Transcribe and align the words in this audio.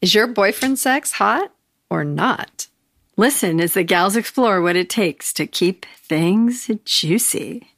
Is 0.00 0.14
your 0.14 0.28
boyfriend 0.28 0.78
sex 0.78 1.10
hot 1.10 1.52
or 1.90 2.04
not? 2.04 2.68
Listen 3.16 3.60
as 3.60 3.74
the 3.74 3.82
gals 3.82 4.14
explore 4.14 4.62
what 4.62 4.76
it 4.76 4.88
takes 4.88 5.32
to 5.32 5.44
keep 5.44 5.84
things 5.96 6.70
juicy. 6.84 7.72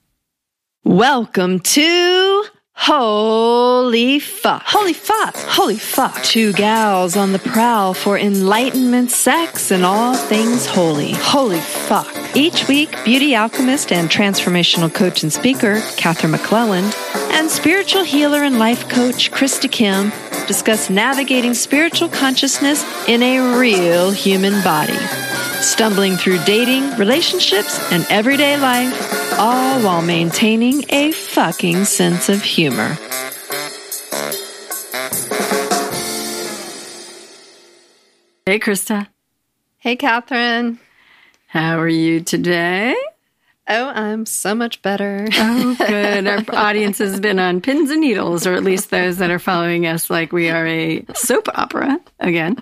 Welcome 0.85 1.61
to 1.61 2.45
Holy 2.75 4.19
Fuck. 4.19 4.65
Holy 4.67 4.93
fuck! 4.93 5.35
Holy 5.35 5.79
fuck! 5.79 6.23
Two 6.23 6.53
gals 6.53 7.17
on 7.17 7.33
the 7.33 7.39
prowl 7.39 7.95
for 7.95 8.19
enlightenment, 8.19 9.11
sex, 9.11 9.71
and 9.71 9.83
all 9.83 10.15
things 10.15 10.67
holy. 10.67 11.13
Holy 11.13 11.61
fuck! 11.61 12.07
Each 12.37 12.69
week, 12.69 12.95
beauty 13.03 13.35
alchemist 13.35 13.93
and 13.93 14.11
transformational 14.11 14.93
coach 14.93 15.23
and 15.23 15.33
speaker, 15.33 15.81
Catherine 15.97 16.35
McClelland, 16.35 16.95
and 17.33 17.49
spiritual 17.49 18.03
healer 18.03 18.43
and 18.43 18.59
life 18.59 18.91
coach, 18.91 19.31
Krista 19.31 19.73
Kim, 19.73 20.13
discuss 20.47 20.91
navigating 20.91 21.55
spiritual 21.55 22.09
consciousness 22.09 22.85
in 23.09 23.23
a 23.23 23.59
real 23.59 24.11
human 24.11 24.63
body. 24.63 24.99
Stumbling 25.63 26.17
through 26.17 26.39
dating, 26.45 26.97
relationships, 26.97 27.79
and 27.93 28.07
everyday 28.11 28.57
life, 28.57 29.39
all 29.39 29.81
while 29.83 30.03
maintaining 30.03 30.85
a 30.91 31.13
fucking 31.13 31.85
sense 31.85 32.29
of 32.29 32.43
humor. 32.43 32.97
Hey, 38.47 38.59
Krista. 38.59 39.07
Hey, 39.79 39.97
Catherine. 39.97 40.81
How 41.47 41.79
are 41.79 41.89
you 41.89 42.21
today? 42.21 42.95
Oh, 43.73 43.87
I'm 43.87 44.27
so 44.27 44.53
much 44.53 44.83
better. 44.83 45.29
Oh, 45.33 45.77
good. 45.79 46.27
Our 46.27 46.45
audience 46.57 46.99
has 46.99 47.21
been 47.21 47.39
on 47.39 47.61
pins 47.61 47.89
and 47.91 48.01
needles, 48.01 48.45
or 48.45 48.55
at 48.55 48.65
least 48.65 48.91
those 48.91 49.19
that 49.19 49.31
are 49.31 49.39
following 49.39 49.87
us 49.87 50.11
like 50.11 50.33
we 50.33 50.51
are 50.51 50.67
a 50.67 51.05
soap 51.15 51.47
opera 51.55 52.01
again. 52.19 52.61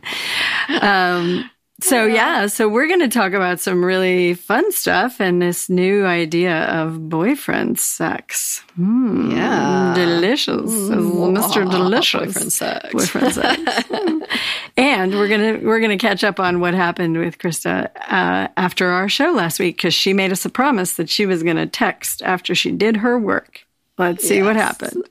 Um, 0.82 1.50
so, 1.80 2.06
yeah, 2.06 2.46
so 2.48 2.68
we're 2.68 2.88
going 2.88 3.00
to 3.00 3.08
talk 3.08 3.32
about 3.34 3.60
some 3.60 3.84
really 3.84 4.34
fun 4.34 4.72
stuff 4.72 5.20
and 5.20 5.40
this 5.40 5.68
new 5.68 6.04
idea 6.04 6.64
of 6.64 7.08
boyfriend 7.08 7.78
sex. 7.78 8.62
Mm, 8.78 9.32
Yeah. 9.32 9.94
Delicious. 9.94 10.70
Mr. 10.70 11.70
Delicious. 11.70 12.34
Boyfriend 12.34 12.52
sex. 12.52 12.92
Boyfriend 12.92 13.32
sex. 13.34 13.84
and 14.76 15.12
we're 15.14 15.28
gonna 15.28 15.58
we're 15.62 15.80
gonna 15.80 15.98
catch 15.98 16.22
up 16.24 16.38
on 16.40 16.60
what 16.60 16.74
happened 16.74 17.16
with 17.16 17.38
Krista 17.38 17.90
uh, 18.10 18.48
after 18.56 18.88
our 18.88 19.08
show 19.08 19.30
last 19.32 19.58
week 19.58 19.76
because 19.76 19.94
she 19.94 20.12
made 20.12 20.32
us 20.32 20.44
a 20.44 20.50
promise 20.50 20.94
that 20.94 21.08
she 21.08 21.26
was 21.26 21.42
gonna 21.42 21.66
text 21.66 22.22
after 22.22 22.54
she 22.54 22.70
did 22.72 22.98
her 22.98 23.18
work. 23.18 23.60
Let's 23.98 24.26
see 24.26 24.42
what 24.42 24.56
happened. 24.56 25.08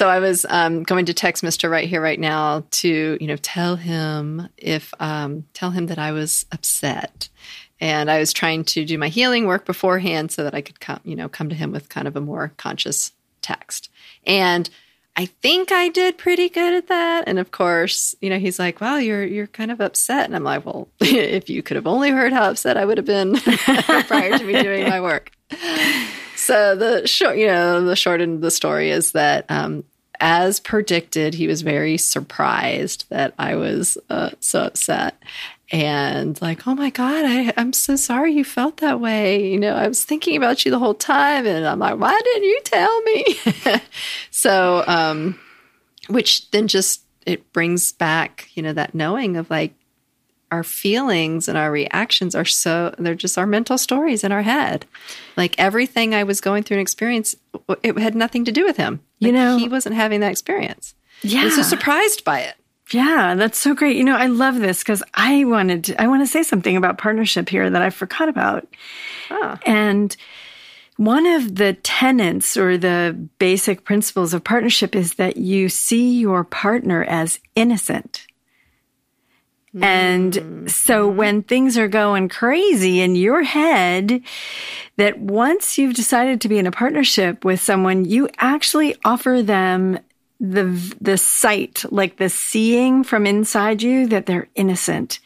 So 0.00 0.08
I 0.08 0.18
was 0.18 0.46
um, 0.48 0.82
going 0.82 1.04
to 1.04 1.12
text 1.12 1.42
Mister 1.42 1.68
right 1.68 1.86
here, 1.86 2.00
right 2.00 2.18
now, 2.18 2.64
to 2.70 3.18
you 3.20 3.26
know 3.26 3.36
tell 3.36 3.76
him 3.76 4.48
if 4.56 4.94
um, 4.98 5.44
tell 5.52 5.72
him 5.72 5.88
that 5.88 5.98
I 5.98 6.12
was 6.12 6.46
upset, 6.52 7.28
and 7.82 8.10
I 8.10 8.18
was 8.18 8.32
trying 8.32 8.64
to 8.64 8.86
do 8.86 8.96
my 8.96 9.08
healing 9.08 9.46
work 9.46 9.66
beforehand 9.66 10.32
so 10.32 10.42
that 10.42 10.54
I 10.54 10.62
could 10.62 10.80
come 10.80 11.00
you 11.04 11.14
know 11.14 11.28
come 11.28 11.50
to 11.50 11.54
him 11.54 11.70
with 11.70 11.90
kind 11.90 12.08
of 12.08 12.16
a 12.16 12.20
more 12.22 12.54
conscious 12.56 13.12
text. 13.42 13.90
And 14.24 14.70
I 15.16 15.26
think 15.26 15.70
I 15.70 15.90
did 15.90 16.16
pretty 16.16 16.48
good 16.48 16.72
at 16.72 16.88
that. 16.88 17.24
And 17.26 17.38
of 17.38 17.50
course, 17.50 18.14
you 18.22 18.30
know, 18.30 18.38
he's 18.38 18.58
like, 18.58 18.80
"Wow, 18.80 18.96
you're 18.96 19.26
you're 19.26 19.48
kind 19.48 19.70
of 19.70 19.82
upset," 19.82 20.24
and 20.24 20.34
I'm 20.34 20.44
like, 20.44 20.64
"Well, 20.64 20.88
if 21.00 21.50
you 21.50 21.62
could 21.62 21.76
have 21.76 21.86
only 21.86 22.08
heard 22.08 22.32
how 22.32 22.48
upset 22.48 22.78
I 22.78 22.86
would 22.86 22.96
have 22.96 23.04
been 23.04 23.36
prior 23.36 24.38
to 24.38 24.44
me 24.44 24.62
doing 24.62 24.88
my 24.88 25.02
work." 25.02 25.30
So 26.40 26.74
the 26.74 27.06
short, 27.06 27.36
you 27.36 27.46
know, 27.46 27.84
the 27.84 27.94
short 27.94 28.22
end 28.22 28.36
of 28.36 28.40
the 28.40 28.50
story 28.50 28.90
is 28.90 29.12
that, 29.12 29.44
um, 29.50 29.84
as 30.20 30.60
predicted, 30.60 31.34
he 31.34 31.46
was 31.46 31.62
very 31.62 31.96
surprised 31.96 33.06
that 33.08 33.34
I 33.38 33.56
was 33.56 33.98
uh, 34.08 34.30
so 34.40 34.64
upset 34.64 35.20
and 35.72 36.40
like, 36.42 36.66
oh 36.66 36.74
my 36.74 36.90
god, 36.90 37.24
I, 37.24 37.52
I'm 37.56 37.72
so 37.72 37.96
sorry 37.96 38.32
you 38.32 38.44
felt 38.44 38.78
that 38.78 39.00
way. 39.00 39.50
You 39.50 39.58
know, 39.58 39.74
I 39.74 39.86
was 39.86 40.04
thinking 40.04 40.36
about 40.36 40.64
you 40.64 40.70
the 40.70 40.78
whole 40.78 40.94
time, 40.94 41.46
and 41.46 41.66
I'm 41.66 41.78
like, 41.78 41.98
why 41.98 42.18
didn't 42.22 42.44
you 42.44 42.60
tell 42.64 43.02
me? 43.02 43.24
so, 44.30 44.84
um, 44.86 45.38
which 46.08 46.50
then 46.50 46.66
just 46.66 47.02
it 47.24 47.52
brings 47.52 47.92
back, 47.92 48.48
you 48.54 48.62
know, 48.62 48.72
that 48.72 48.94
knowing 48.94 49.36
of 49.36 49.48
like 49.50 49.74
our 50.50 50.62
feelings 50.64 51.48
and 51.48 51.56
our 51.56 51.70
reactions 51.70 52.34
are 52.34 52.44
so 52.44 52.94
they're 52.98 53.14
just 53.14 53.38
our 53.38 53.46
mental 53.46 53.78
stories 53.78 54.24
in 54.24 54.32
our 54.32 54.42
head 54.42 54.84
like 55.36 55.54
everything 55.58 56.14
i 56.14 56.22
was 56.24 56.40
going 56.40 56.62
through 56.62 56.76
an 56.76 56.80
experience 56.82 57.36
it 57.82 57.98
had 57.98 58.14
nothing 58.14 58.44
to 58.44 58.52
do 58.52 58.64
with 58.64 58.76
him 58.76 59.00
You 59.18 59.32
know- 59.32 59.58
he 59.58 59.68
wasn't 59.68 59.94
having 59.94 60.20
that 60.20 60.30
experience 60.32 60.94
Yeah. 61.22 61.44
was 61.44 61.54
so 61.56 61.62
surprised 61.62 62.24
by 62.24 62.40
it 62.40 62.54
Yeah, 62.92 63.36
that's 63.36 63.56
so 63.58 63.72
great. 63.72 63.96
You 63.96 64.02
know, 64.02 64.16
I 64.16 64.26
love 64.26 64.58
this 64.58 64.80
because 64.82 65.00
I 65.14 65.44
wanted 65.44 65.84
to, 65.84 66.02
I 66.02 66.08
want 66.08 66.22
to 66.22 66.26
say 66.26 66.42
something 66.42 66.76
about 66.76 66.98
partnership 66.98 67.48
here 67.48 67.70
that 67.70 67.82
I 67.82 67.90
forgot 67.90 68.28
about. 68.28 68.66
And 69.64 70.16
one 70.96 71.24
of 71.24 71.54
the 71.54 71.74
tenets 71.74 72.56
or 72.56 72.76
the 72.76 73.16
basic 73.38 73.84
principles 73.84 74.34
of 74.34 74.42
partnership 74.42 74.96
is 74.96 75.14
that 75.14 75.36
you 75.36 75.68
see 75.68 76.18
your 76.18 76.42
partner 76.42 77.04
as 77.04 77.38
innocent. 77.54 78.26
And 79.80 80.70
so 80.70 81.06
when 81.06 81.42
things 81.42 81.78
are 81.78 81.88
going 81.88 82.28
crazy 82.28 83.00
in 83.00 83.14
your 83.14 83.42
head, 83.42 84.22
that 84.96 85.18
once 85.18 85.78
you've 85.78 85.94
decided 85.94 86.40
to 86.40 86.48
be 86.48 86.58
in 86.58 86.66
a 86.66 86.72
partnership 86.72 87.44
with 87.44 87.60
someone, 87.60 88.04
you 88.04 88.28
actually 88.38 88.96
offer 89.04 89.42
them 89.42 89.98
the 90.40 90.64
the 91.00 91.18
sight, 91.18 91.84
like 91.90 92.16
the 92.16 92.28
seeing 92.28 93.04
from 93.04 93.26
inside 93.26 93.82
you 93.82 94.08
that 94.08 94.26
they're 94.26 94.48
innocent. 94.54 95.20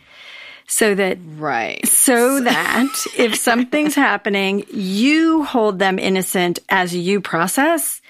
So 0.67 0.95
that 0.95 1.19
right 1.37 1.87
so 1.87 2.41
that 2.43 3.07
if 3.17 3.37
something's 3.37 3.95
happening, 3.95 4.65
you 4.71 5.45
hold 5.45 5.79
them 5.79 5.99
innocent 5.99 6.59
as 6.69 6.95
you 6.95 7.21
process. 7.21 8.01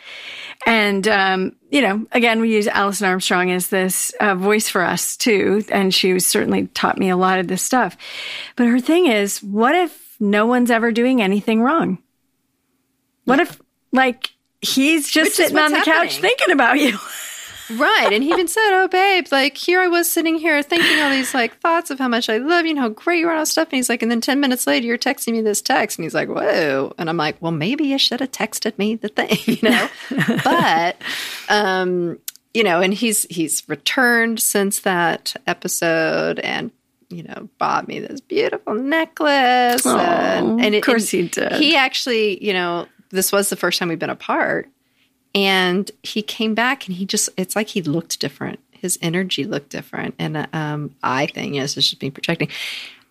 And, 0.67 1.07
um, 1.09 1.57
you 1.75 1.83
know, 1.83 2.07
again, 2.13 2.41
we 2.41 2.55
use 2.55 2.69
Alison 2.69 3.09
Armstrong 3.09 3.51
as 3.51 3.67
this 3.67 4.13
uh, 4.21 4.37
voice 4.37 4.69
for 4.69 4.81
us 4.81 5.17
too. 5.17 5.65
And 5.73 5.93
she 5.93 6.13
was 6.13 6.25
certainly 6.25 6.69
taught 6.69 6.99
me 6.99 7.11
a 7.11 7.17
lot 7.17 7.41
of 7.41 7.49
this 7.49 7.63
stuff. 7.63 7.97
But 8.55 8.69
her 8.69 8.79
thing 8.79 9.07
is, 9.07 9.43
what 9.43 9.75
if 9.75 10.15
no 10.21 10.47
one's 10.47 10.71
ever 10.71 10.93
doing 10.93 11.21
anything 11.21 11.61
wrong? 11.61 11.99
What 13.25 13.41
if, 13.41 13.61
like, 13.91 14.31
he's 14.61 15.11
just 15.11 15.31
Which 15.31 15.35
sitting 15.35 15.59
on 15.59 15.73
the 15.73 15.79
what's 15.79 15.89
couch 15.89 16.19
thinking 16.19 16.53
about 16.53 16.79
you? 16.79 16.97
Right 17.71 18.13
and 18.13 18.23
he 18.23 18.31
even 18.31 18.49
said 18.49 18.71
oh 18.73 18.89
babe 18.89 19.27
like 19.31 19.57
here 19.57 19.81
i 19.81 19.89
was 19.89 20.11
sitting 20.11 20.39
here 20.39 20.63
thinking 20.63 21.01
all 21.01 21.11
these 21.11 21.35
like 21.35 21.59
thoughts 21.61 21.91
of 21.91 21.99
how 21.99 22.09
much 22.09 22.29
i 22.29 22.37
love 22.37 22.65
you 22.65 22.71
and 22.71 22.79
how 22.79 22.89
great 22.89 23.21
you 23.21 23.27
are 23.27 23.31
and 23.31 23.39
all 23.39 23.47
stuff 23.47 23.69
and 23.69 23.77
he's 23.77 23.89
like 23.89 24.03
and 24.03 24.11
then 24.11 24.21
10 24.21 24.41
minutes 24.41 24.67
later 24.67 24.87
you're 24.87 24.99
texting 24.99 25.33
me 25.33 25.41
this 25.41 25.63
text 25.63 25.99
and 25.99 26.05
he's 26.05 26.15
like 26.15 26.29
whoa 26.29 26.93
and 26.99 27.09
i'm 27.09 27.17
like 27.17 27.41
well 27.41 27.53
maybe 27.53 27.85
you 27.85 27.99
should 27.99 28.21
have 28.21 28.31
texted 28.31 28.77
me 28.79 28.97
the 28.97 29.09
thing 29.09 29.37
you 29.47 29.59
know 29.63 29.89
but 30.45 30.97
um 31.49 32.19
you 32.53 32.63
know 32.63 32.81
and 32.81 32.95
he's 32.95 33.25
he's 33.31 33.69
returned 33.69 34.41
since 34.41 34.81
that 34.81 35.35
episode 35.47 36.39
and 36.41 36.71
you 37.11 37.23
know 37.23 37.49
bought 37.59 37.89
me 37.89 38.01
this 38.01 38.21
beautiful 38.21 38.75
necklace 38.75 39.87
Aw, 39.87 39.99
and, 39.99 40.61
and 40.65 40.75
of 40.75 40.83
course 40.83 41.11
he 41.11 41.29
did. 41.29 41.53
he 41.53 41.77
actually 41.77 42.45
you 42.45 42.53
know 42.53 42.87
this 43.11 43.31
was 43.31 43.49
the 43.49 43.57
first 43.57 43.79
time 43.79 43.89
we've 43.89 43.99
been 43.99 44.11
apart 44.11 44.69
and 45.35 45.91
he 46.03 46.23
came 46.23 46.55
back 46.55 46.87
and 46.87 46.97
he 46.97 47.05
just 47.07 47.29
it's 47.37 47.57
like 47.57 47.69
he 47.69 47.83
looked 47.83 48.21
different. 48.21 48.61
His 48.71 48.99
energy 49.03 49.45
looked 49.45 49.71
different. 49.71 50.15
And 50.19 50.49
um, 50.53 50.95
i 51.03 51.27
think 51.27 51.55
yes 51.55 51.77
it's 51.77 51.91
just 51.91 52.03
me 52.03 52.11
projecting. 52.11 52.49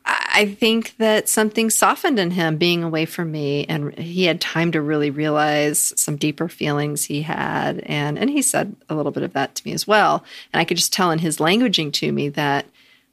I 0.05 0.23
I 0.35 0.45
think 0.47 0.97
that 0.97 1.29
something 1.29 1.69
softened 1.69 2.19
in 2.19 2.31
him 2.31 2.57
being 2.57 2.83
away 2.83 3.05
from 3.05 3.31
me, 3.31 3.65
and 3.65 3.97
he 3.97 4.25
had 4.25 4.41
time 4.41 4.71
to 4.71 4.81
really 4.81 5.11
realize 5.11 5.93
some 5.95 6.17
deeper 6.17 6.49
feelings 6.49 7.05
he 7.05 7.21
had, 7.21 7.79
and 7.81 8.17
and 8.17 8.31
he 8.31 8.41
said 8.41 8.75
a 8.89 8.95
little 8.95 9.11
bit 9.11 9.23
of 9.23 9.33
that 9.33 9.53
to 9.55 9.67
me 9.67 9.73
as 9.73 9.87
well. 9.87 10.23
And 10.51 10.59
I 10.59 10.65
could 10.65 10.77
just 10.77 10.91
tell 10.91 11.11
in 11.11 11.19
his 11.19 11.37
languaging 11.37 11.93
to 11.93 12.11
me 12.11 12.29
that 12.29 12.65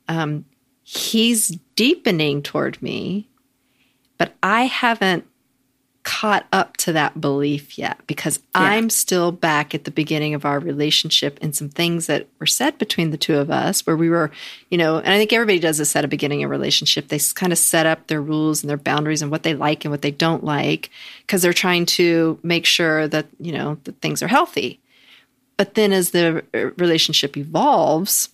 um, 0.09 0.47
he's 0.83 1.59
deepening 1.77 2.43
toward 2.43 2.81
me, 2.83 3.29
but 4.19 4.33
I 4.43 4.65
haven't 4.65 5.27
caught 6.03 6.47
up 6.51 6.79
to 6.79 6.93
that 6.93 7.21
belief 7.21 7.77
yet 7.77 7.99
because 8.07 8.41
I'm 8.55 8.89
still 8.89 9.33
back 9.33 9.75
at 9.75 9.85
the 9.85 9.91
beginning 9.91 10.33
of 10.33 10.47
our 10.47 10.59
relationship 10.59 11.39
and 11.43 11.55
some 11.55 11.69
things 11.69 12.07
that 12.07 12.27
were 12.39 12.47
said 12.47 12.79
between 12.79 13.11
the 13.11 13.19
two 13.19 13.37
of 13.37 13.51
us 13.51 13.87
where 13.87 13.97
we 13.97 14.09
were, 14.09 14.31
you 14.71 14.79
know, 14.79 14.97
and 14.97 15.09
I 15.09 15.19
think 15.19 15.33
everybody 15.33 15.59
does 15.59 15.77
this 15.77 15.95
at 15.95 16.05
a 16.05 16.09
beginning 16.09 16.43
of 16.43 16.49
a 16.49 16.51
relationship. 16.51 17.09
They 17.09 17.19
kind 17.35 17.53
of 17.53 17.59
set 17.59 17.85
up 17.85 18.07
their 18.07 18.23
rules 18.23 18.63
and 18.63 18.71
their 18.71 18.79
boundaries 18.79 19.21
and 19.21 19.31
what 19.31 19.43
they 19.43 19.55
like 19.55 19.85
and 19.85 19.93
what 19.93 20.01
they 20.01 20.11
don't 20.11 20.43
like 20.43 20.89
because 21.27 21.43
they're 21.43 21.53
trying 21.53 21.85
to 21.87 22.39
make 22.43 22.65
sure 22.65 23.07
that, 23.09 23.27
you 23.39 23.53
know, 23.53 23.77
that 23.85 24.01
things 24.01 24.23
are 24.23 24.29
healthy. 24.29 24.81
But 25.59 25.75
then 25.75 25.93
as 25.93 26.13
the 26.13 26.43
uh, 26.55 26.71
relationship 26.79 27.37
evolves, 27.37 28.31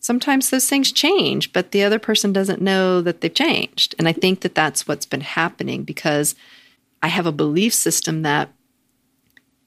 sometimes 0.00 0.48
those 0.48 0.66
things 0.66 0.90
change, 0.90 1.52
but 1.52 1.72
the 1.72 1.84
other 1.84 1.98
person 1.98 2.32
doesn't 2.32 2.62
know 2.62 3.02
that 3.02 3.20
they've 3.20 3.32
changed. 3.32 3.94
And 3.98 4.08
I 4.08 4.14
think 4.14 4.40
that 4.40 4.54
that's 4.54 4.88
what's 4.88 5.04
been 5.04 5.20
happening 5.20 5.82
because 5.84 6.34
I 7.02 7.08
have 7.08 7.26
a 7.26 7.32
belief 7.32 7.74
system 7.74 8.22
that, 8.22 8.50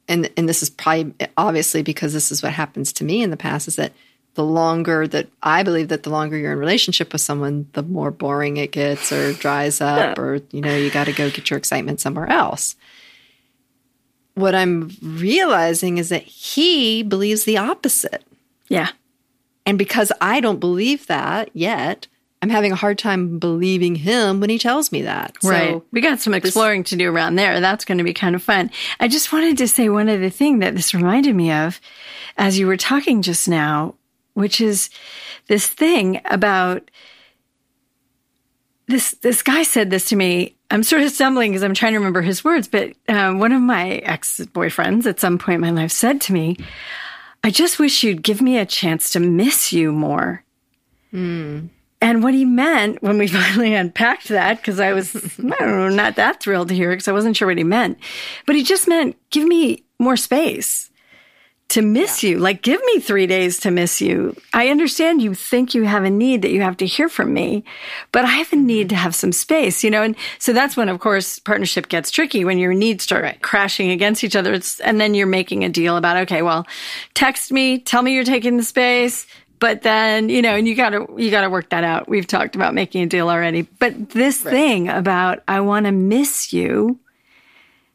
and 0.08 0.30
and 0.38 0.48
this 0.48 0.62
is 0.62 0.70
probably 0.70 1.14
obviously 1.38 1.82
because 1.82 2.14
this 2.14 2.32
is 2.32 2.44
what 2.44 2.54
happens 2.54 2.94
to 2.94 3.04
me 3.04 3.24
in 3.24 3.30
the 3.30 3.38
past 3.38 3.68
is 3.68 3.76
that 3.78 3.94
the 4.36 4.44
longer 4.44 5.08
that 5.08 5.28
I 5.42 5.64
believe 5.64 5.90
that 5.90 6.04
the 6.04 6.10
longer 6.10 6.38
you're 6.38 6.54
in 6.54 6.58
relationship 6.58 7.14
with 7.14 7.22
someone, 7.22 7.68
the 7.74 7.84
more 7.84 8.12
boring 8.12 8.58
it 8.58 8.72
gets 8.72 9.12
or 9.12 9.34
dries 9.34 9.80
up, 9.80 10.18
or 10.18 10.42
you 10.52 10.62
know, 10.62 10.76
you 10.76 10.90
got 10.90 11.06
to 11.06 11.14
go 11.14 11.30
get 11.30 11.50
your 11.50 11.58
excitement 11.58 12.00
somewhere 12.02 12.28
else. 12.28 12.76
What 14.36 14.56
I'm 14.56 14.92
realizing 15.02 16.00
is 16.00 16.10
that 16.10 16.24
he 16.24 17.04
believes 17.04 17.44
the 17.44 17.58
opposite. 17.58 18.24
Yeah. 18.68 18.90
And 19.66 19.78
because 19.78 20.12
I 20.20 20.40
don't 20.40 20.60
believe 20.60 21.06
that 21.08 21.50
yet, 21.54 22.08
I'm 22.44 22.50
having 22.50 22.74
a 22.74 22.76
hard 22.76 22.98
time 22.98 23.40
believing 23.40 23.96
him 23.96 24.42
when 24.42 24.50
he 24.50 24.60
tells 24.60 24.92
me 24.92 25.04
that. 25.04 25.38
Right. 25.42 25.70
So 25.70 25.86
we 25.94 26.02
got 26.02 26.20
some 26.20 26.34
exploring 26.34 26.82
this, 26.82 26.90
to 26.90 26.98
do 26.98 27.10
around 27.10 27.36
there. 27.36 27.62
That's 27.62 27.86
going 27.86 28.00
to 28.00 28.04
be 28.04 28.14
kind 28.14 28.36
of 28.36 28.44
fun. 28.44 28.70
I 29.00 29.08
just 29.08 29.32
wanted 29.32 29.58
to 29.60 29.68
say 29.70 29.88
one 29.88 30.10
other 30.10 30.30
thing 30.30 30.60
that 30.60 30.76
this 30.76 30.94
reminded 30.94 31.38
me 31.38 31.54
of 31.54 31.80
as 32.38 32.60
you 32.60 32.68
were 32.68 32.76
talking 32.76 33.22
just 33.22 33.48
now, 33.48 33.96
which 34.34 34.60
is 34.60 34.90
this 35.48 35.68
thing 35.68 36.20
about 36.26 36.92
this 38.88 39.12
this 39.22 39.42
guy 39.42 39.64
said 39.64 39.90
this 39.90 40.10
to 40.10 40.18
me. 40.18 40.58
I'm 40.70 40.84
sort 40.84 41.04
of 41.04 41.12
stumbling 41.12 41.52
because 41.52 41.64
I'm 41.64 41.74
trying 41.74 41.94
to 41.94 42.00
remember 42.00 42.22
his 42.22 42.44
words, 42.44 42.68
but 42.68 42.92
um, 43.08 43.40
one 43.40 43.54
of 43.54 43.62
my 43.62 43.92
ex 44.00 44.42
boyfriends 44.54 45.06
at 45.06 45.22
some 45.22 45.38
point 45.38 45.56
in 45.56 45.62
my 45.62 45.72
life 45.72 45.94
said 45.94 46.20
to 46.22 46.34
me, 46.34 46.58
"I 47.42 47.52
just 47.52 47.80
wish 47.80 48.04
you'd 48.04 48.22
give 48.22 48.42
me 48.42 48.58
a 48.58 48.66
chance 48.66 49.12
to 49.12 49.22
miss 49.22 49.72
you 49.72 49.94
more." 49.94 50.44
Mm. 51.14 51.70
And 52.04 52.22
what 52.22 52.34
he 52.34 52.44
meant 52.44 53.02
when 53.02 53.18
we 53.18 53.28
finally 53.30 53.74
unpacked 53.74 54.28
that, 54.28 54.58
because 54.58 54.80
I 54.80 54.92
was, 54.92 55.16
I 55.16 55.42
don't 55.42 55.60
know, 55.60 55.90
not 55.90 56.18
that 56.18 56.42
thrilled 56.42 56.68
to 56.68 56.76
hear 56.76 56.92
it 56.92 56.96
because 56.96 57.08
I 57.08 57.14
wasn't 57.14 57.38
sure 57.38 57.48
what 57.48 57.58
he 57.58 57.64
meant, 57.64 57.98
but 58.46 58.56
he 58.56 58.64
just 58.64 58.88
meant 58.90 59.16
give 59.30 59.48
me 59.48 59.86
more 60.00 60.18
space 60.18 60.92
to 61.70 61.82
miss 61.82 62.22
yeah. 62.22 62.32
you. 62.32 62.40
Like, 62.40 62.62
give 62.62 62.82
me 62.86 63.00
three 63.00 63.26
days 63.26 63.60
to 63.62 63.72
miss 63.72 64.02
you. 64.02 64.36
I 64.54 64.68
understand 64.68 65.22
you 65.22 65.34
think 65.34 65.74
you 65.74 65.86
have 65.86 66.04
a 66.04 66.10
need 66.10 66.42
that 66.42 66.52
you 66.52 66.62
have 66.62 66.78
to 66.78 66.86
hear 66.86 67.08
from 67.08 67.34
me, 67.34 67.64
but 68.12 68.26
I 68.26 68.32
have 68.32 68.52
a 68.52 68.58
need 68.58 68.82
mm-hmm. 68.82 68.90
to 68.90 68.96
have 68.96 69.16
some 69.16 69.32
space, 69.32 69.84
you 69.84 69.90
know? 69.90 70.04
And 70.04 70.16
so 70.40 70.54
that's 70.54 70.76
when, 70.76 70.90
of 70.90 71.00
course, 71.00 71.40
partnership 71.40 71.88
gets 71.88 72.12
tricky 72.12 72.44
when 72.46 72.60
your 72.60 72.74
needs 72.74 73.06
start 73.06 73.24
right. 73.24 73.42
crashing 73.42 73.90
against 73.90 74.24
each 74.24 74.36
other. 74.36 74.54
It's, 74.54 74.82
and 74.82 75.00
then 75.00 75.16
you're 75.16 75.26
making 75.26 75.64
a 75.64 75.70
deal 75.70 75.98
about, 75.98 76.18
okay, 76.18 76.42
well, 76.42 76.68
text 77.14 77.52
me, 77.52 77.80
tell 77.80 78.04
me 78.04 78.14
you're 78.14 78.24
taking 78.24 78.58
the 78.58 78.64
space 78.64 79.26
but 79.64 79.82
then 79.82 80.28
you 80.28 80.42
know 80.42 80.56
and 80.56 80.68
you 80.68 80.76
gotta 80.76 81.08
you 81.16 81.32
gotta 81.32 81.50
work 81.50 81.70
that 81.70 81.86
out. 81.86 82.10
We've 82.10 82.28
talked 82.28 82.54
about 82.58 82.74
making 82.74 83.04
a 83.04 83.06
deal 83.06 83.30
already. 83.30 83.62
But 83.62 84.10
this 84.10 84.44
right. 84.44 84.52
thing 84.52 84.90
about 84.90 85.42
i 85.48 85.62
want 85.62 85.86
to 85.86 85.94
miss 85.94 86.52
you 86.52 87.00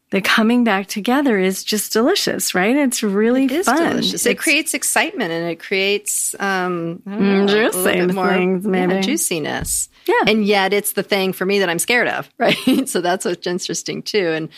the 0.09 0.23
coming 0.23 0.65
back 0.65 0.87
together 0.87 1.37
is 1.37 1.63
just 1.63 1.93
delicious 1.93 2.55
right? 2.55 2.75
It's 2.75 3.03
really 3.03 3.45
it 3.45 3.67
fun. 3.67 3.91
delicious. 3.91 4.25
it 4.25 4.39
creates 4.39 4.73
excitement 4.73 5.31
and 5.31 5.47
it 5.51 5.61
creates 5.61 6.35
um 6.41 7.03
I 7.07 7.11
don't 7.11 7.47
know, 7.47 7.47
juicy 7.47 7.79
a 7.79 7.83
little 7.83 8.07
bit 8.07 8.15
more 8.15 8.33
things, 8.33 8.67
maybe. 8.67 8.95
Yeah, 8.95 9.01
juiciness. 9.03 9.91
Yeah. 10.07 10.23
And 10.27 10.47
yet 10.47 10.73
it's 10.73 10.93
the 10.95 11.03
thing 11.03 11.35
for 11.35 11.45
me 11.45 11.59
that 11.59 11.69
i'm 11.69 11.79
scared 11.79 12.09
of 12.09 12.31
right? 12.39 12.89
So 12.89 13.03
that's 13.03 13.27
what's 13.27 13.47
interesting 13.47 14.01
too. 14.03 14.29
And 14.29 14.49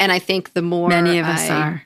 and 0.00 0.10
i 0.10 0.18
think 0.18 0.52
the 0.54 0.62
more 0.62 0.88
many 0.88 1.20
of 1.20 1.26
us 1.26 1.48
I 1.48 1.60
are. 1.60 1.82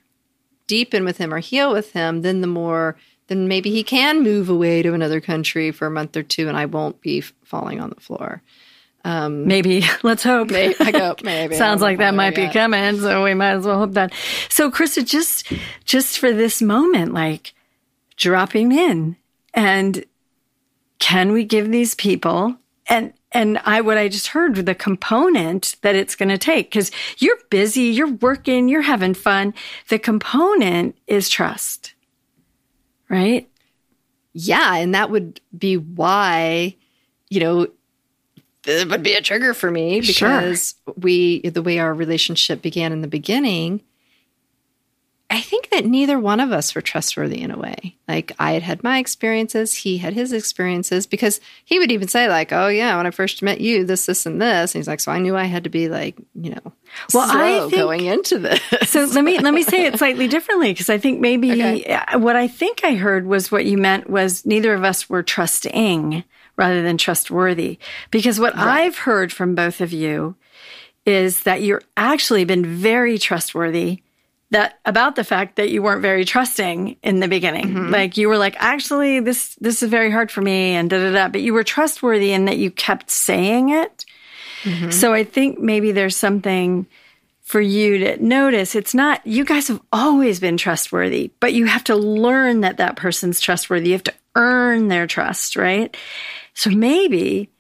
deepen 0.69 1.05
with 1.05 1.19
him 1.19 1.35
or 1.35 1.41
heal 1.41 1.71
with 1.71 1.93
him 1.93 2.23
then 2.23 2.41
the 2.41 2.47
more 2.47 2.97
then 3.31 3.47
maybe 3.47 3.71
he 3.71 3.85
can 3.85 4.25
move 4.25 4.49
away 4.49 4.83
to 4.83 4.93
another 4.93 5.21
country 5.21 5.71
for 5.71 5.87
a 5.87 5.91
month 5.91 6.17
or 6.17 6.23
two 6.25 6.49
and 6.49 6.57
I 6.57 6.67
won't 6.67 7.01
be 7.01 7.21
falling 7.21 7.81
on 7.81 7.91
the 7.91 8.01
floor. 8.01 8.43
Um, 9.05 9.47
maybe. 9.47 9.85
Let's 10.03 10.25
hope. 10.25 10.51
Maybe, 10.51 10.75
I 10.79 10.91
go, 10.91 11.15
maybe. 11.23 11.55
Sounds 11.55 11.81
like 11.81 11.99
that 11.99 12.13
might 12.13 12.35
be 12.35 12.51
coming, 12.51 13.01
so 13.01 13.25
we 13.25 13.33
might 13.33 13.53
as 13.53 13.65
well 13.65 13.79
hope 13.79 13.93
that. 13.93 14.13
So, 14.51 14.71
Krista, 14.71 15.07
just 15.07 15.51
just 15.87 16.19
for 16.19 16.33
this 16.33 16.61
moment, 16.61 17.15
like 17.15 17.55
dropping 18.19 18.73
in, 18.73 19.17
and 19.55 20.05
can 20.99 21.33
we 21.33 21.45
give 21.45 21.71
these 21.71 21.95
people 21.95 22.57
and 22.91 23.15
and 23.33 23.57
I 23.65 23.81
what 23.81 23.97
I 23.97 24.09
just 24.09 24.27
heard 24.27 24.55
the 24.55 24.75
component 24.75 25.77
that 25.81 25.97
it's 25.97 26.15
going 26.15 26.29
to 26.29 26.37
take 26.37 26.67
because 26.67 26.91
you're 27.17 27.39
busy, 27.49 27.85
you're 27.85 28.13
working, 28.13 28.69
you're 28.69 28.83
having 28.83 29.15
fun. 29.15 29.55
The 29.89 29.99
component 29.99 30.99
is 31.07 31.31
trust 31.31 31.95
right? 33.11 33.49
Yeah. 34.33 34.77
And 34.77 34.95
that 34.95 35.11
would 35.11 35.41
be 35.57 35.77
why, 35.77 36.77
you 37.29 37.41
know, 37.41 37.67
it 38.65 38.89
would 38.89 39.03
be 39.03 39.15
a 39.15 39.23
trigger 39.23 39.53
for 39.55 39.71
me 39.71 40.01
because 40.01 40.75
sure. 40.85 40.95
we, 40.97 41.41
the 41.41 41.63
way 41.63 41.79
our 41.79 41.93
relationship 41.93 42.63
began 42.63 42.93
in 42.93 43.01
the 43.01 43.09
beginning, 43.09 43.83
I 45.33 45.41
think 45.41 45.71
that 45.71 45.87
neither 45.87 46.19
one 46.19 46.41
of 46.41 46.51
us 46.51 46.75
were 46.75 46.81
trustworthy 46.81 47.41
in 47.41 47.53
a 47.53 47.59
way. 47.59 47.97
Like 48.09 48.33
I 48.41 48.53
had 48.53 48.65
had 48.65 48.83
my 48.83 48.99
experiences, 48.99 49.75
he 49.75 49.99
had 49.99 50.13
his 50.13 50.33
experiences, 50.33 51.07
because 51.07 51.41
he 51.65 51.79
would 51.79 51.93
even 51.93 52.09
say 52.09 52.29
like, 52.29 52.53
"Oh 52.53 52.67
yeah, 52.67 52.97
when 52.97 53.07
I 53.07 53.13
first 53.13 53.41
met 53.41 53.61
you, 53.61 53.85
this, 53.85 54.07
this, 54.07 54.27
and 54.27 54.43
this." 54.43 54.75
And 54.75 54.81
he's 54.81 54.89
like, 54.89 54.99
"So 54.99 55.13
I 55.13 55.21
knew 55.21 55.37
I 55.37 55.45
had 55.45 55.65
to 55.65 55.71
be 55.71 55.89
like, 55.89 56.17
you 56.35 56.51
know, 56.51 56.73
well, 57.15 57.31
I 57.31 57.61
think, 57.61 57.75
going 57.75 58.07
into 58.07 58.41
this." 58.41 58.61
so 58.91 59.05
let 59.05 59.25
me 59.25 59.39
let 59.39 59.55
me 59.55 59.63
say 59.63 59.87
it 59.87 59.99
slightly 59.99 60.27
differently 60.37 60.73
because 60.73 60.91
I 60.91 60.99
think 60.99 61.21
maybe 61.21 61.53
okay. 61.53 62.01
what 62.17 62.35
I 62.35 62.49
think 62.49 62.83
I 62.83 62.95
heard 62.95 63.27
was 63.27 63.53
what 63.53 63.65
you 63.65 63.79
meant 63.79 64.11
was 64.11 64.45
neither 64.45 64.75
of 64.75 64.83
us 64.83 65.09
were 65.09 65.23
trusting 65.23 66.25
rather 66.57 66.83
than 66.83 66.99
trustworthy. 66.99 67.79
Because 68.11 68.41
what 68.41 68.57
right. 68.57 68.83
I've 68.83 68.99
heard 68.99 69.33
from 69.33 69.55
both 69.55 69.81
of 69.81 69.93
you 69.93 70.35
is 71.07 71.45
that 71.45 71.63
you're 71.63 71.83
actually 71.97 72.45
been 72.45 72.67
very 72.67 73.17
trustworthy 73.17 74.03
that 74.51 74.81
about 74.85 75.17
the 75.17 75.25
fact 75.25 75.57
that 75.57 75.71
you 75.71 75.83
weren't 75.83 76.03
very 76.03 76.25
trusting 76.25 76.97
in 77.03 77.21
the 77.21 77.29
beginning. 77.29 77.69
Mm-hmm. 77.69 77.91
Like 77.91 78.17
you 78.17 78.29
were 78.29 78.39
like, 78.39 78.57
actually, 78.59 79.21
this 79.21 79.55
this 79.61 79.83
is 79.83 79.89
very 79.89 80.11
hard 80.11 80.31
for 80.31 80.41
me, 80.43 80.75
and 80.75 80.91
da 80.91 80.99
da 80.99 81.13
da. 81.13 81.29
But 81.29 81.43
you 81.43 81.55
were 81.55 81.65
trustworthy 81.65 82.33
in 82.33 82.47
that 82.47 82.59
you 82.59 82.71
kept 82.71 83.11
saying 83.11 83.71
it. 83.71 84.05
Mm-hmm. 84.63 84.91
So 84.91 85.15
I 85.15 85.25
think 85.25 85.59
maybe 85.59 85.93
there's 85.93 86.17
something 86.17 86.87
for 87.43 87.61
you 87.61 87.99
to 87.99 88.25
notice. 88.25 88.75
It's 88.75 88.95
not 88.95 89.25
you 89.27 89.45
guys 89.45 89.69
have 89.69 89.81
always 89.93 90.41
been 90.41 90.57
trustworthy, 90.57 91.31
but 91.41 91.53
you 91.53 91.67
have 91.67 91.85
to 91.85 91.97
learn 91.97 92.61
that 92.61 92.77
that 92.79 92.97
person's 92.97 93.41
trustworthy. 93.41 93.89
You 93.89 93.95
have 93.95 94.05
to 94.05 94.15
earn 94.35 94.89
their 94.89 95.07
trust, 95.07 95.57
right? 95.57 95.97
So 96.55 96.71
maybe 96.71 97.51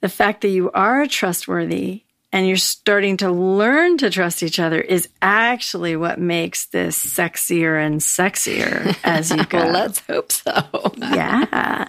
the 0.00 0.08
fact 0.08 0.42
that 0.42 0.48
you 0.48 0.70
are 0.72 1.06
trustworthy 1.06 2.02
and 2.32 2.46
you're 2.46 2.56
starting 2.56 3.16
to 3.18 3.30
learn 3.30 3.98
to 3.98 4.10
trust 4.10 4.42
each 4.42 4.60
other 4.60 4.80
is 4.80 5.08
actually 5.20 5.96
what 5.96 6.20
makes 6.20 6.66
this 6.66 6.96
sexier 6.96 7.84
and 7.84 8.00
sexier 8.00 8.96
as 9.02 9.30
you 9.30 9.44
go. 9.46 9.58
well, 9.58 9.72
let's 9.72 9.98
hope 10.00 10.30
so. 10.30 10.62
yeah. 10.96 11.88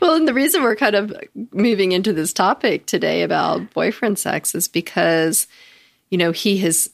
well, 0.00 0.16
and 0.16 0.28
the 0.28 0.34
reason 0.34 0.62
we're 0.62 0.76
kind 0.76 0.94
of 0.94 1.16
moving 1.52 1.92
into 1.92 2.12
this 2.12 2.32
topic 2.32 2.84
today 2.84 3.22
about 3.22 3.72
boyfriend 3.72 4.18
sex 4.18 4.54
is 4.54 4.68
because, 4.68 5.46
you 6.10 6.18
know, 6.18 6.32
he 6.32 6.58
has 6.58 6.90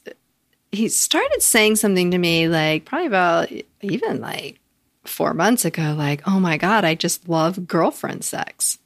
he 0.70 0.88
started 0.88 1.40
saying 1.40 1.76
something 1.76 2.10
to 2.10 2.18
me 2.18 2.48
like 2.48 2.84
probably 2.84 3.06
about 3.06 3.48
even 3.80 4.20
like 4.20 4.60
four 5.04 5.34
months 5.34 5.64
ago, 5.64 5.94
like, 5.96 6.22
oh 6.26 6.40
my 6.40 6.56
God, 6.56 6.84
I 6.84 6.94
just 6.94 7.28
love 7.28 7.66
girlfriend 7.66 8.24
sex. 8.24 8.78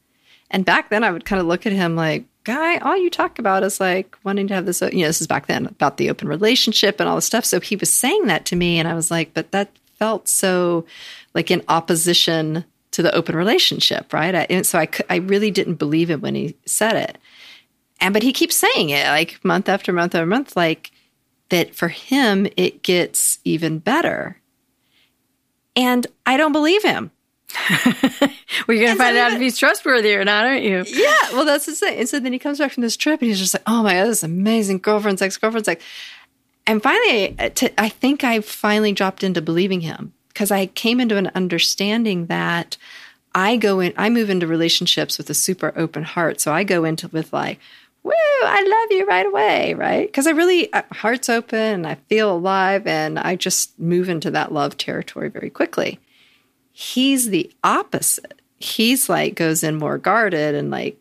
And 0.51 0.65
back 0.65 0.91
then 0.91 1.05
I 1.05 1.11
would 1.11 1.25
kind 1.25 1.41
of 1.41 1.47
look 1.47 1.67
at 1.67 1.73
him 1.73 1.97
like, 1.97 2.25
guy, 2.49 2.79
all 2.79 2.97
you 2.97 3.11
talk 3.11 3.39
about 3.39 3.63
is 3.63 3.79
like 3.79 4.17
wanting 4.25 4.49
to 4.49 4.55
have 4.55 4.65
this, 4.65 4.81
you 4.81 5.03
know, 5.03 5.07
this 5.07 5.21
is 5.21 5.27
back 5.27 5.49
then 5.49 5.67
about 5.67 5.99
the 5.99 6.09
open 6.09 6.27
relationship 6.29 6.99
and 6.99 7.07
all 7.07 7.17
this 7.17 7.27
stuff. 7.27 7.45
So 7.45 7.61
he 7.61 7.77
was 7.77 7.93
saying 7.93 8.27
that 8.29 8.47
to 8.47 8.57
me, 8.57 8.79
and 8.79 8.89
I 8.89 8.95
was 8.95 9.11
like, 9.11 9.35
but 9.35 9.53
that 9.53 9.71
felt 9.99 10.29
so 10.29 10.87
like 11.35 11.51
in 11.51 11.63
opposition 11.69 12.65
to 12.93 13.03
the 13.03 13.15
open 13.15 13.37
relationship, 13.37 14.15
right? 14.15 14.35
I, 14.35 14.47
and 14.49 14.67
so 14.67 14.79
I, 14.79 14.89
I 15.11 15.17
really 15.17 15.51
didn't 15.51 15.75
believe 15.75 16.11
it 16.11 16.23
when 16.23 16.35
he 16.35 16.57
said 16.65 16.97
it. 16.97 17.19
And, 18.01 18.15
but 18.15 18.23
he 18.23 18.33
keeps 18.33 18.57
saying 18.57 18.89
it 18.89 19.07
like 19.09 19.45
month 19.45 19.69
after 19.69 19.93
month 19.93 20.15
after 20.15 20.25
month, 20.25 20.57
like 20.57 20.91
that 21.51 21.75
for 21.75 21.89
him, 21.89 22.47
it 22.57 22.83
gets 22.83 23.41
even 23.45 23.79
better. 23.79 24.41
And 25.77 26.07
I 26.25 26.39
don't 26.39 26.53
believe 26.53 26.83
him. 26.83 27.11
well, 27.71 28.77
you're 28.77 28.87
going 28.87 28.93
to 28.93 28.97
find 28.97 29.17
out 29.17 29.33
if 29.33 29.41
he's 29.41 29.57
trustworthy 29.57 30.15
or 30.15 30.25
not, 30.25 30.45
aren't 30.45 30.65
you? 30.65 30.85
Yeah. 30.87 31.15
Well, 31.33 31.45
that's 31.45 31.67
the 31.67 31.73
thing. 31.73 31.99
And 31.99 32.09
so 32.09 32.21
then 32.21 32.33
he 32.33 32.39
comes 32.39 32.59
back 32.59 32.73
from 32.73 32.83
this 32.83 32.97
trip 32.97 33.21
and 33.21 33.29
he's 33.29 33.39
just 33.39 33.55
like, 33.55 33.63
oh 33.67 33.83
my 33.83 33.95
God, 33.95 34.07
this 34.07 34.19
is 34.19 34.25
amazing. 34.25 34.79
Girlfriend 34.79 35.19
sex, 35.19 35.37
girlfriend 35.37 35.65
sex. 35.65 35.85
And 36.67 36.83
finally, 36.83 37.35
I 37.79 37.89
think 37.89 38.25
I 38.25 38.41
finally 38.41 38.93
dropped 38.93 39.25
into 39.25 39.41
believing 39.41 39.81
him 39.81 40.13
because 40.29 40.51
I 40.51 40.67
came 40.67 41.01
into 41.01 41.17
an 41.17 41.31
understanding 41.35 42.27
that 42.27 42.77
I 43.35 43.57
go 43.57 43.81
in, 43.81 43.95
I 43.97 44.11
move 44.11 44.29
into 44.29 44.47
relationships 44.47 45.17
with 45.17 45.31
a 45.31 45.35
super 45.35 45.73
open 45.77 46.03
heart. 46.03 46.41
So 46.41 46.53
I 46.53 46.65
go 46.65 46.85
into 46.85 47.09
with 47.09 47.33
like, 47.33 47.59
woo, 48.03 48.13
I 48.13 48.63
love 48.63 48.99
you 48.99 49.07
right 49.07 49.27
away, 49.27 49.75
right? 49.75 50.07
Because 50.07 50.27
I 50.27 50.31
really, 50.31 50.73
uh, 50.73 50.83
heart's 50.93 51.29
open 51.29 51.59
and 51.59 51.87
I 51.87 51.95
feel 52.09 52.33
alive 52.33 52.87
and 52.87 53.19
I 53.19 53.37
just 53.37 53.79
move 53.79 54.09
into 54.09 54.31
that 54.33 54.53
love 54.53 54.77
territory 54.77 55.29
very 55.29 55.51
quickly. 55.51 55.99
He's 56.81 57.31
the 57.31 57.51
opposite. 57.65 58.41
He's 58.59 59.09
like 59.09 59.35
goes 59.35 59.63
in 59.63 59.77
more 59.77 59.99
guarded 59.99 60.55
and 60.55 60.71
like 60.71 60.99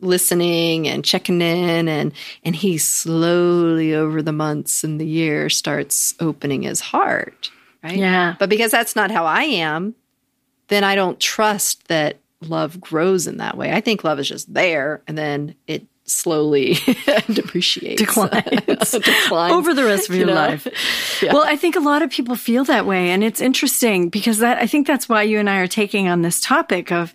listening 0.00 0.86
and 0.86 1.04
checking 1.04 1.40
in 1.40 1.88
and 1.88 2.12
and 2.44 2.54
he 2.54 2.78
slowly 2.78 3.94
over 3.94 4.20
the 4.22 4.32
months 4.32 4.84
and 4.84 5.00
the 5.00 5.06
year 5.06 5.48
starts 5.48 6.14
opening 6.20 6.60
his 6.60 6.78
heart 6.78 7.50
right 7.82 7.96
yeah 7.96 8.34
but 8.38 8.50
because 8.50 8.70
that's 8.70 8.94
not 8.94 9.10
how 9.10 9.24
i 9.24 9.44
am 9.44 9.94
then 10.68 10.84
I 10.84 10.94
don't 10.94 11.18
trust 11.18 11.88
that 11.88 12.18
love 12.40 12.80
grows 12.80 13.26
in 13.26 13.38
that 13.38 13.56
way. 13.56 13.72
I 13.72 13.80
think 13.80 14.04
love 14.04 14.20
is 14.20 14.28
just 14.28 14.52
there 14.52 15.02
and 15.08 15.18
then 15.18 15.54
it 15.66 15.86
slowly 16.08 16.74
depreciates, 17.32 18.00
declines. 18.00 18.90
declines 18.90 19.52
over 19.52 19.74
the 19.74 19.84
rest 19.84 20.08
of 20.08 20.14
your 20.14 20.28
you 20.28 20.34
know? 20.34 20.40
life. 20.40 20.66
Well, 21.22 21.44
I 21.44 21.56
think 21.56 21.76
a 21.76 21.80
lot 21.80 22.02
of 22.02 22.10
people 22.10 22.36
feel 22.36 22.64
that 22.64 22.86
way, 22.86 23.10
and 23.10 23.22
it's 23.22 23.40
interesting 23.40 24.08
because 24.08 24.38
that 24.38 24.58
I 24.58 24.66
think 24.66 24.86
that's 24.86 25.08
why 25.08 25.22
you 25.22 25.38
and 25.38 25.50
I 25.50 25.58
are 25.58 25.66
taking 25.66 26.08
on 26.08 26.22
this 26.22 26.40
topic 26.40 26.92
of. 26.92 27.14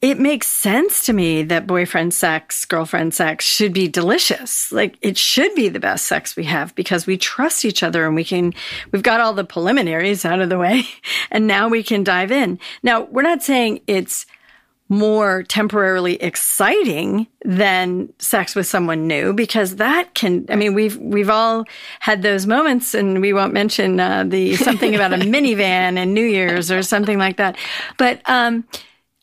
It 0.00 0.18
makes 0.18 0.48
sense 0.48 1.06
to 1.06 1.12
me 1.12 1.44
that 1.44 1.64
boyfriend 1.64 2.12
sex, 2.12 2.64
girlfriend 2.64 3.14
sex 3.14 3.44
should 3.44 3.72
be 3.72 3.86
delicious. 3.86 4.72
Like 4.72 4.96
it 5.00 5.16
should 5.16 5.54
be 5.54 5.68
the 5.68 5.78
best 5.78 6.06
sex 6.06 6.34
we 6.34 6.42
have 6.42 6.74
because 6.74 7.06
we 7.06 7.16
trust 7.16 7.64
each 7.64 7.84
other 7.84 8.04
and 8.04 8.16
we 8.16 8.24
can, 8.24 8.52
we've 8.90 9.04
got 9.04 9.20
all 9.20 9.32
the 9.32 9.44
preliminaries 9.44 10.24
out 10.24 10.40
of 10.40 10.48
the 10.48 10.58
way 10.58 10.82
and 11.30 11.46
now 11.46 11.68
we 11.68 11.84
can 11.84 12.02
dive 12.02 12.32
in. 12.32 12.58
Now, 12.82 13.02
we're 13.02 13.22
not 13.22 13.44
saying 13.44 13.82
it's 13.86 14.26
more 14.92 15.42
temporarily 15.44 16.16
exciting 16.16 17.26
than 17.46 18.12
sex 18.18 18.54
with 18.54 18.66
someone 18.66 19.06
new 19.06 19.32
because 19.32 19.76
that 19.76 20.12
can 20.12 20.44
i 20.50 20.54
mean 20.54 20.74
we've 20.74 20.98
we've 20.98 21.30
all 21.30 21.64
had 21.98 22.20
those 22.20 22.46
moments 22.46 22.92
and 22.92 23.22
we 23.22 23.32
won't 23.32 23.54
mention 23.54 23.98
uh, 23.98 24.22
the 24.22 24.54
something 24.68 24.94
about 24.94 25.14
a 25.14 25.16
minivan 25.16 25.96
and 25.96 26.12
new 26.12 26.26
year's 26.26 26.70
or 26.70 26.82
something 26.82 27.16
like 27.16 27.38
that. 27.38 27.56
But 27.96 28.20
um 28.26 28.64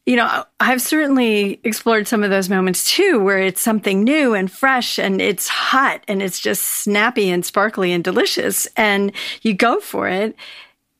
you 0.07 0.15
know 0.15 0.43
i've 0.59 0.81
certainly 0.81 1.59
explored 1.63 2.07
some 2.07 2.23
of 2.23 2.31
those 2.31 2.49
moments 2.49 2.91
too 2.91 3.19
where 3.23 3.37
it's 3.37 3.61
something 3.61 4.03
new 4.03 4.33
and 4.33 4.51
fresh 4.51 4.97
and 4.97 5.21
it's 5.21 5.47
hot 5.47 6.03
and 6.07 6.23
it's 6.23 6.39
just 6.39 6.63
snappy 6.63 7.29
and 7.29 7.45
sparkly 7.45 7.91
and 7.91 8.03
delicious 8.03 8.67
and 8.75 9.11
you 9.43 9.53
go 9.53 9.79
for 9.79 10.07
it 10.07 10.35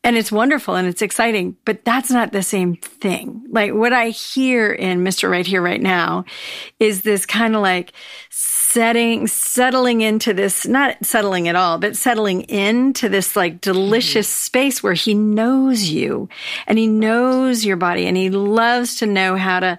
and 0.02 0.16
it's 0.16 0.32
wonderful 0.32 0.76
and 0.76 0.88
it's 0.88 1.02
exciting, 1.02 1.56
but 1.66 1.84
that's 1.84 2.10
not 2.10 2.32
the 2.32 2.42
same 2.42 2.76
thing. 2.76 3.44
Like 3.50 3.74
what 3.74 3.92
I 3.92 4.08
hear 4.08 4.72
in 4.72 5.04
Mr. 5.04 5.30
Right 5.30 5.46
Here, 5.46 5.60
Right 5.60 5.80
Now 5.80 6.24
is 6.78 7.02
this 7.02 7.26
kind 7.26 7.54
of 7.54 7.60
like 7.60 7.92
setting, 8.30 9.26
settling 9.26 10.00
into 10.00 10.32
this, 10.32 10.66
not 10.66 11.04
settling 11.04 11.48
at 11.48 11.56
all, 11.56 11.76
but 11.76 11.98
settling 11.98 12.42
into 12.42 13.10
this 13.10 13.36
like 13.36 13.60
delicious 13.60 14.26
mm-hmm. 14.26 14.44
space 14.44 14.82
where 14.82 14.94
he 14.94 15.12
knows 15.12 15.82
you 15.82 16.30
and 16.66 16.78
he 16.78 16.86
knows 16.86 17.62
your 17.62 17.76
body 17.76 18.06
and 18.06 18.16
he 18.16 18.30
loves 18.30 18.96
to 18.96 19.06
know 19.06 19.36
how 19.36 19.60
to, 19.60 19.78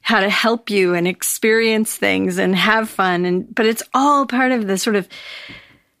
how 0.00 0.20
to 0.20 0.30
help 0.30 0.70
you 0.70 0.94
and 0.94 1.08
experience 1.08 1.96
things 1.96 2.38
and 2.38 2.54
have 2.54 2.88
fun. 2.88 3.24
And, 3.24 3.52
but 3.52 3.66
it's 3.66 3.82
all 3.92 4.26
part 4.26 4.52
of 4.52 4.68
the 4.68 4.78
sort 4.78 4.94
of 4.94 5.08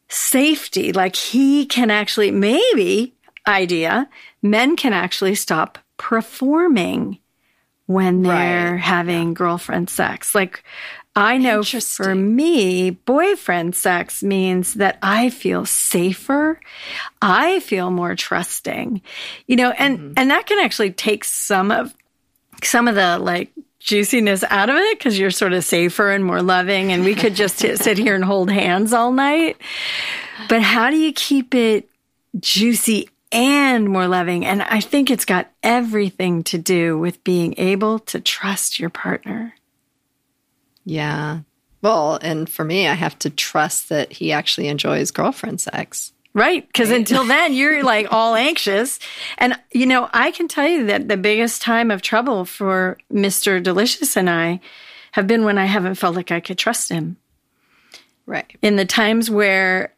safety. 0.08 0.92
Like 0.92 1.16
he 1.16 1.66
can 1.66 1.90
actually 1.90 2.30
maybe 2.30 3.15
idea, 3.46 4.08
men 4.42 4.76
can 4.76 4.92
actually 4.92 5.34
stop 5.34 5.78
performing 5.96 7.18
when 7.86 8.22
they're 8.22 8.72
right. 8.72 8.80
having 8.80 9.28
yeah. 9.28 9.34
girlfriend 9.34 9.88
sex. 9.88 10.34
Like, 10.34 10.64
I 11.14 11.38
know 11.38 11.62
for 11.62 12.14
me, 12.14 12.90
boyfriend 12.90 13.74
sex 13.74 14.22
means 14.22 14.74
that 14.74 14.98
I 15.00 15.30
feel 15.30 15.64
safer. 15.64 16.60
I 17.22 17.60
feel 17.60 17.90
more 17.90 18.14
trusting, 18.14 19.00
you 19.46 19.56
know, 19.56 19.70
and, 19.70 19.98
mm-hmm. 19.98 20.12
and 20.18 20.30
that 20.30 20.46
can 20.46 20.58
actually 20.58 20.90
take 20.90 21.24
some 21.24 21.70
of, 21.70 21.94
some 22.62 22.86
of 22.86 22.96
the 22.96 23.18
like 23.18 23.50
juiciness 23.80 24.44
out 24.50 24.68
of 24.68 24.76
it 24.76 24.98
because 24.98 25.18
you're 25.18 25.30
sort 25.30 25.54
of 25.54 25.64
safer 25.64 26.10
and 26.10 26.22
more 26.22 26.42
loving 26.42 26.92
and 26.92 27.02
we 27.02 27.14
could 27.14 27.34
just 27.36 27.58
sit 27.58 27.96
here 27.96 28.14
and 28.14 28.24
hold 28.24 28.50
hands 28.50 28.92
all 28.92 29.12
night. 29.12 29.56
But 30.50 30.60
how 30.60 30.90
do 30.90 30.96
you 30.98 31.14
keep 31.14 31.54
it 31.54 31.88
juicy 32.38 33.08
and 33.32 33.88
more 33.88 34.06
loving. 34.06 34.44
And 34.44 34.62
I 34.62 34.80
think 34.80 35.10
it's 35.10 35.24
got 35.24 35.50
everything 35.62 36.42
to 36.44 36.58
do 36.58 36.98
with 36.98 37.24
being 37.24 37.54
able 37.58 37.98
to 38.00 38.20
trust 38.20 38.78
your 38.78 38.90
partner. 38.90 39.54
Yeah. 40.84 41.40
Well, 41.82 42.18
and 42.22 42.48
for 42.48 42.64
me, 42.64 42.86
I 42.88 42.94
have 42.94 43.18
to 43.20 43.30
trust 43.30 43.88
that 43.88 44.12
he 44.12 44.32
actually 44.32 44.68
enjoys 44.68 45.10
girlfriend 45.10 45.60
sex. 45.60 46.12
Right. 46.32 46.66
Because 46.66 46.90
right. 46.90 46.98
until 46.98 47.24
then, 47.24 47.54
you're 47.54 47.82
like 47.84 48.12
all 48.12 48.34
anxious. 48.34 48.98
And, 49.38 49.58
you 49.72 49.86
know, 49.86 50.08
I 50.12 50.30
can 50.30 50.48
tell 50.48 50.68
you 50.68 50.86
that 50.86 51.08
the 51.08 51.16
biggest 51.16 51.62
time 51.62 51.90
of 51.90 52.02
trouble 52.02 52.44
for 52.44 52.98
Mr. 53.12 53.62
Delicious 53.62 54.16
and 54.16 54.28
I 54.28 54.60
have 55.12 55.26
been 55.26 55.44
when 55.44 55.58
I 55.58 55.64
haven't 55.64 55.94
felt 55.94 56.14
like 56.14 56.30
I 56.30 56.40
could 56.40 56.58
trust 56.58 56.90
him. 56.90 57.16
Right. 58.26 58.56
In 58.60 58.76
the 58.76 58.84
times 58.84 59.30
where 59.30 59.94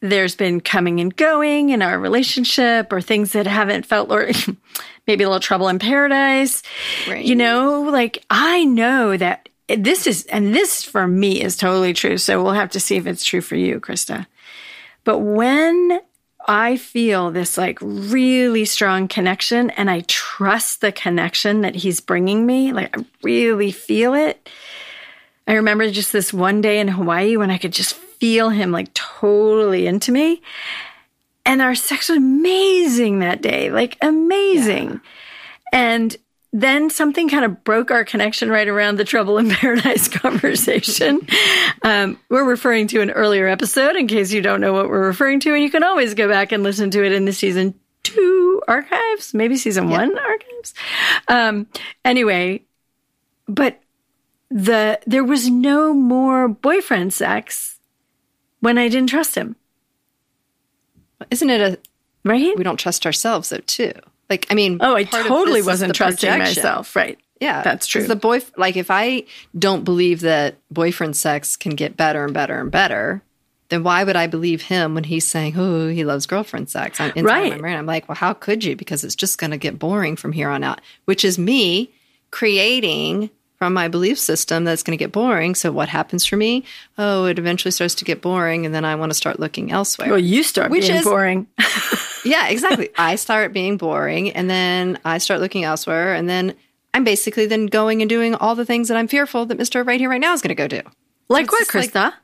there's 0.00 0.34
been 0.34 0.60
coming 0.60 1.00
and 1.00 1.14
going 1.14 1.70
in 1.70 1.82
our 1.82 1.98
relationship 1.98 2.92
or 2.92 3.00
things 3.00 3.32
that 3.32 3.46
haven't 3.46 3.86
felt 3.86 4.10
or 4.10 4.30
maybe 5.06 5.24
a 5.24 5.28
little 5.28 5.40
trouble 5.40 5.68
in 5.68 5.78
paradise. 5.78 6.62
Right. 7.08 7.24
You 7.24 7.36
know, 7.36 7.82
like 7.82 8.24
I 8.30 8.64
know 8.64 9.16
that 9.16 9.48
this 9.68 10.06
is, 10.06 10.24
and 10.26 10.54
this 10.54 10.82
for 10.82 11.06
me 11.06 11.42
is 11.42 11.56
totally 11.56 11.92
true. 11.92 12.16
So 12.18 12.42
we'll 12.42 12.52
have 12.52 12.70
to 12.70 12.80
see 12.80 12.96
if 12.96 13.06
it's 13.06 13.24
true 13.24 13.40
for 13.40 13.56
you, 13.56 13.80
Krista. 13.80 14.26
But 15.04 15.18
when 15.18 16.00
I 16.46 16.76
feel 16.76 17.30
this 17.30 17.58
like 17.58 17.78
really 17.82 18.64
strong 18.64 19.08
connection 19.08 19.70
and 19.70 19.90
I 19.90 20.00
trust 20.06 20.80
the 20.80 20.92
connection 20.92 21.60
that 21.62 21.74
he's 21.74 22.00
bringing 22.00 22.46
me, 22.46 22.72
like 22.72 22.96
I 22.96 23.04
really 23.22 23.70
feel 23.70 24.14
it. 24.14 24.48
I 25.46 25.54
remember 25.54 25.90
just 25.90 26.12
this 26.12 26.32
one 26.32 26.60
day 26.60 26.78
in 26.78 26.88
Hawaii 26.88 27.36
when 27.36 27.50
I 27.50 27.58
could 27.58 27.72
just 27.72 27.98
feel 28.20 28.50
him 28.50 28.72
like 28.72 28.92
totally 28.94 29.86
into 29.86 30.12
me. 30.12 30.42
And 31.46 31.62
our 31.62 31.74
sex 31.74 32.08
was 32.08 32.18
amazing 32.18 33.20
that 33.20 33.40
day, 33.40 33.70
like 33.70 33.96
amazing. 34.02 34.90
Yeah. 34.90 34.98
And 35.72 36.16
then 36.52 36.88
something 36.90 37.28
kind 37.28 37.44
of 37.44 37.62
broke 37.62 37.90
our 37.90 38.04
connection 38.04 38.48
right 38.48 38.68
around 38.68 38.96
the 38.96 39.04
trouble 39.04 39.38
in 39.38 39.50
paradise 39.50 40.08
conversation. 40.08 41.20
um, 41.82 42.18
we're 42.28 42.44
referring 42.44 42.86
to 42.88 43.00
an 43.00 43.10
earlier 43.10 43.46
episode 43.46 43.96
in 43.96 44.06
case 44.06 44.32
you 44.32 44.40
don't 44.40 44.60
know 44.60 44.72
what 44.72 44.88
we're 44.88 45.06
referring 45.06 45.40
to. 45.40 45.54
And 45.54 45.62
you 45.62 45.70
can 45.70 45.82
always 45.82 46.14
go 46.14 46.28
back 46.28 46.52
and 46.52 46.62
listen 46.62 46.90
to 46.92 47.04
it 47.04 47.12
in 47.12 47.24
the 47.24 47.32
season 47.32 47.74
two 48.02 48.62
archives, 48.66 49.34
maybe 49.34 49.56
season 49.56 49.88
yeah. 49.88 49.98
one 49.98 50.18
archives. 50.18 50.74
Um, 51.28 51.66
anyway, 52.04 52.62
but 53.46 53.80
the, 54.50 54.98
there 55.06 55.24
was 55.24 55.50
no 55.50 55.92
more 55.92 56.48
boyfriend 56.48 57.12
sex 57.12 57.77
when 58.60 58.78
I 58.78 58.88
didn't 58.88 59.10
trust 59.10 59.34
him. 59.34 59.56
Isn't 61.30 61.50
it 61.50 61.60
a 61.60 61.78
right? 62.28 62.56
We 62.56 62.64
don't 62.64 62.78
trust 62.78 63.06
ourselves 63.06 63.48
though 63.48 63.58
too. 63.58 63.92
Like 64.30 64.46
I 64.50 64.54
mean, 64.54 64.78
oh, 64.80 64.94
I 64.94 65.04
totally 65.04 65.62
wasn't 65.62 65.94
trusting 65.94 66.28
projection. 66.28 66.62
myself. 66.62 66.94
Right? 66.94 67.18
Yeah, 67.40 67.62
that's 67.62 67.86
true. 67.86 68.06
The 68.06 68.16
boy, 68.16 68.40
like 68.56 68.76
if 68.76 68.90
I 68.90 69.24
don't 69.56 69.84
believe 69.84 70.20
that 70.20 70.56
boyfriend 70.70 71.16
sex 71.16 71.56
can 71.56 71.74
get 71.74 71.96
better 71.96 72.24
and 72.24 72.34
better 72.34 72.60
and 72.60 72.70
better, 72.70 73.22
then 73.68 73.84
why 73.84 74.02
would 74.02 74.16
I 74.16 74.26
believe 74.26 74.62
him 74.62 74.94
when 74.94 75.04
he's 75.04 75.26
saying, 75.26 75.54
"Oh, 75.56 75.88
he 75.88 76.04
loves 76.04 76.26
girlfriend 76.26 76.68
sex"? 76.68 77.00
I'm 77.00 77.12
right. 77.24 77.52
my 77.52 77.58
brain. 77.58 77.78
I'm 77.78 77.86
like, 77.86 78.08
well, 78.08 78.16
how 78.16 78.32
could 78.32 78.64
you? 78.64 78.74
Because 78.76 79.04
it's 79.04 79.14
just 79.14 79.38
going 79.38 79.52
to 79.52 79.56
get 79.56 79.78
boring 79.78 80.16
from 80.16 80.32
here 80.32 80.48
on 80.48 80.64
out. 80.64 80.80
Which 81.04 81.24
is 81.24 81.38
me 81.38 81.92
creating 82.30 83.30
from 83.58 83.74
my 83.74 83.88
belief 83.88 84.18
system 84.18 84.64
that's 84.64 84.84
going 84.84 84.96
to 84.96 85.02
get 85.02 85.10
boring. 85.10 85.54
So 85.54 85.72
what 85.72 85.88
happens 85.88 86.24
for 86.24 86.36
me? 86.36 86.64
Oh, 86.96 87.24
it 87.24 87.38
eventually 87.38 87.72
starts 87.72 87.96
to 87.96 88.04
get 88.04 88.22
boring, 88.22 88.64
and 88.64 88.74
then 88.74 88.84
I 88.84 88.94
want 88.94 89.10
to 89.10 89.14
start 89.14 89.40
looking 89.40 89.72
elsewhere. 89.72 90.10
Well, 90.10 90.18
you 90.18 90.44
start 90.44 90.70
which 90.70 90.86
being 90.86 90.98
is, 91.00 91.04
boring. 91.04 91.46
yeah, 92.24 92.48
exactly. 92.48 92.90
I 92.96 93.16
start 93.16 93.52
being 93.52 93.76
boring, 93.76 94.30
and 94.30 94.48
then 94.48 94.98
I 95.04 95.18
start 95.18 95.40
looking 95.40 95.64
elsewhere, 95.64 96.14
and 96.14 96.28
then 96.28 96.54
I'm 96.94 97.04
basically 97.04 97.46
then 97.46 97.66
going 97.66 98.00
and 98.00 98.08
doing 98.08 98.34
all 98.36 98.54
the 98.54 98.64
things 98.64 98.88
that 98.88 98.96
I'm 98.96 99.08
fearful 99.08 99.46
that 99.46 99.58
Mister 99.58 99.82
Right 99.82 100.00
Here 100.00 100.08
Right 100.08 100.20
Now 100.20 100.32
is 100.32 100.40
going 100.40 100.54
to 100.54 100.54
go 100.54 100.68
do. 100.68 100.82
Like 101.28 101.50
what, 101.50 101.66
Krista? 101.68 102.14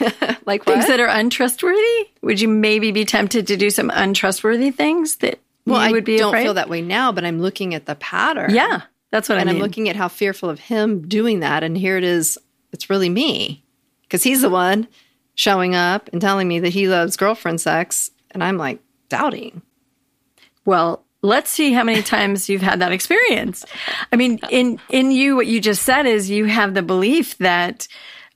Like, 0.00 0.38
like 0.46 0.64
things 0.64 0.86
that 0.86 1.00
are 1.00 1.08
untrustworthy. 1.08 2.08
Would 2.22 2.40
you 2.40 2.48
maybe 2.48 2.92
be 2.92 3.04
tempted 3.04 3.46
to 3.46 3.56
do 3.56 3.70
some 3.70 3.90
untrustworthy 3.92 4.70
things 4.70 5.16
that 5.16 5.40
well, 5.66 5.76
I 5.80 5.90
would 5.90 6.04
be 6.04 6.18
don't 6.18 6.28
afraid? 6.28 6.44
feel 6.44 6.54
that 6.54 6.68
way 6.68 6.82
now, 6.82 7.10
but 7.10 7.24
I'm 7.24 7.40
looking 7.40 7.74
at 7.74 7.86
the 7.86 7.94
pattern. 7.94 8.54
Yeah. 8.54 8.82
That's 9.10 9.28
what 9.28 9.38
and 9.38 9.48
I 9.48 9.52
mean. 9.52 9.56
And 9.56 9.62
I'm 9.64 9.68
looking 9.68 9.88
at 9.88 9.96
how 9.96 10.08
fearful 10.08 10.50
of 10.50 10.60
him 10.60 11.08
doing 11.08 11.40
that. 11.40 11.62
And 11.62 11.76
here 11.76 11.96
it 11.96 12.04
is. 12.04 12.38
It's 12.72 12.90
really 12.90 13.08
me 13.08 13.64
because 14.02 14.22
he's 14.22 14.42
the 14.42 14.50
one 14.50 14.88
showing 15.34 15.74
up 15.74 16.10
and 16.12 16.20
telling 16.20 16.48
me 16.48 16.60
that 16.60 16.70
he 16.70 16.88
loves 16.88 17.16
girlfriend 17.16 17.60
sex. 17.60 18.10
And 18.32 18.44
I'm 18.44 18.58
like 18.58 18.80
doubting. 19.08 19.62
Well, 20.64 21.04
let's 21.22 21.50
see 21.50 21.72
how 21.72 21.82
many 21.82 22.02
times 22.02 22.48
you've 22.48 22.62
had 22.62 22.80
that 22.80 22.92
experience. 22.92 23.64
I 24.12 24.16
mean, 24.16 24.38
in, 24.50 24.78
in 24.90 25.10
you, 25.10 25.36
what 25.36 25.46
you 25.46 25.60
just 25.60 25.82
said 25.82 26.06
is 26.06 26.28
you 26.28 26.44
have 26.44 26.74
the 26.74 26.82
belief 26.82 27.38
that 27.38 27.88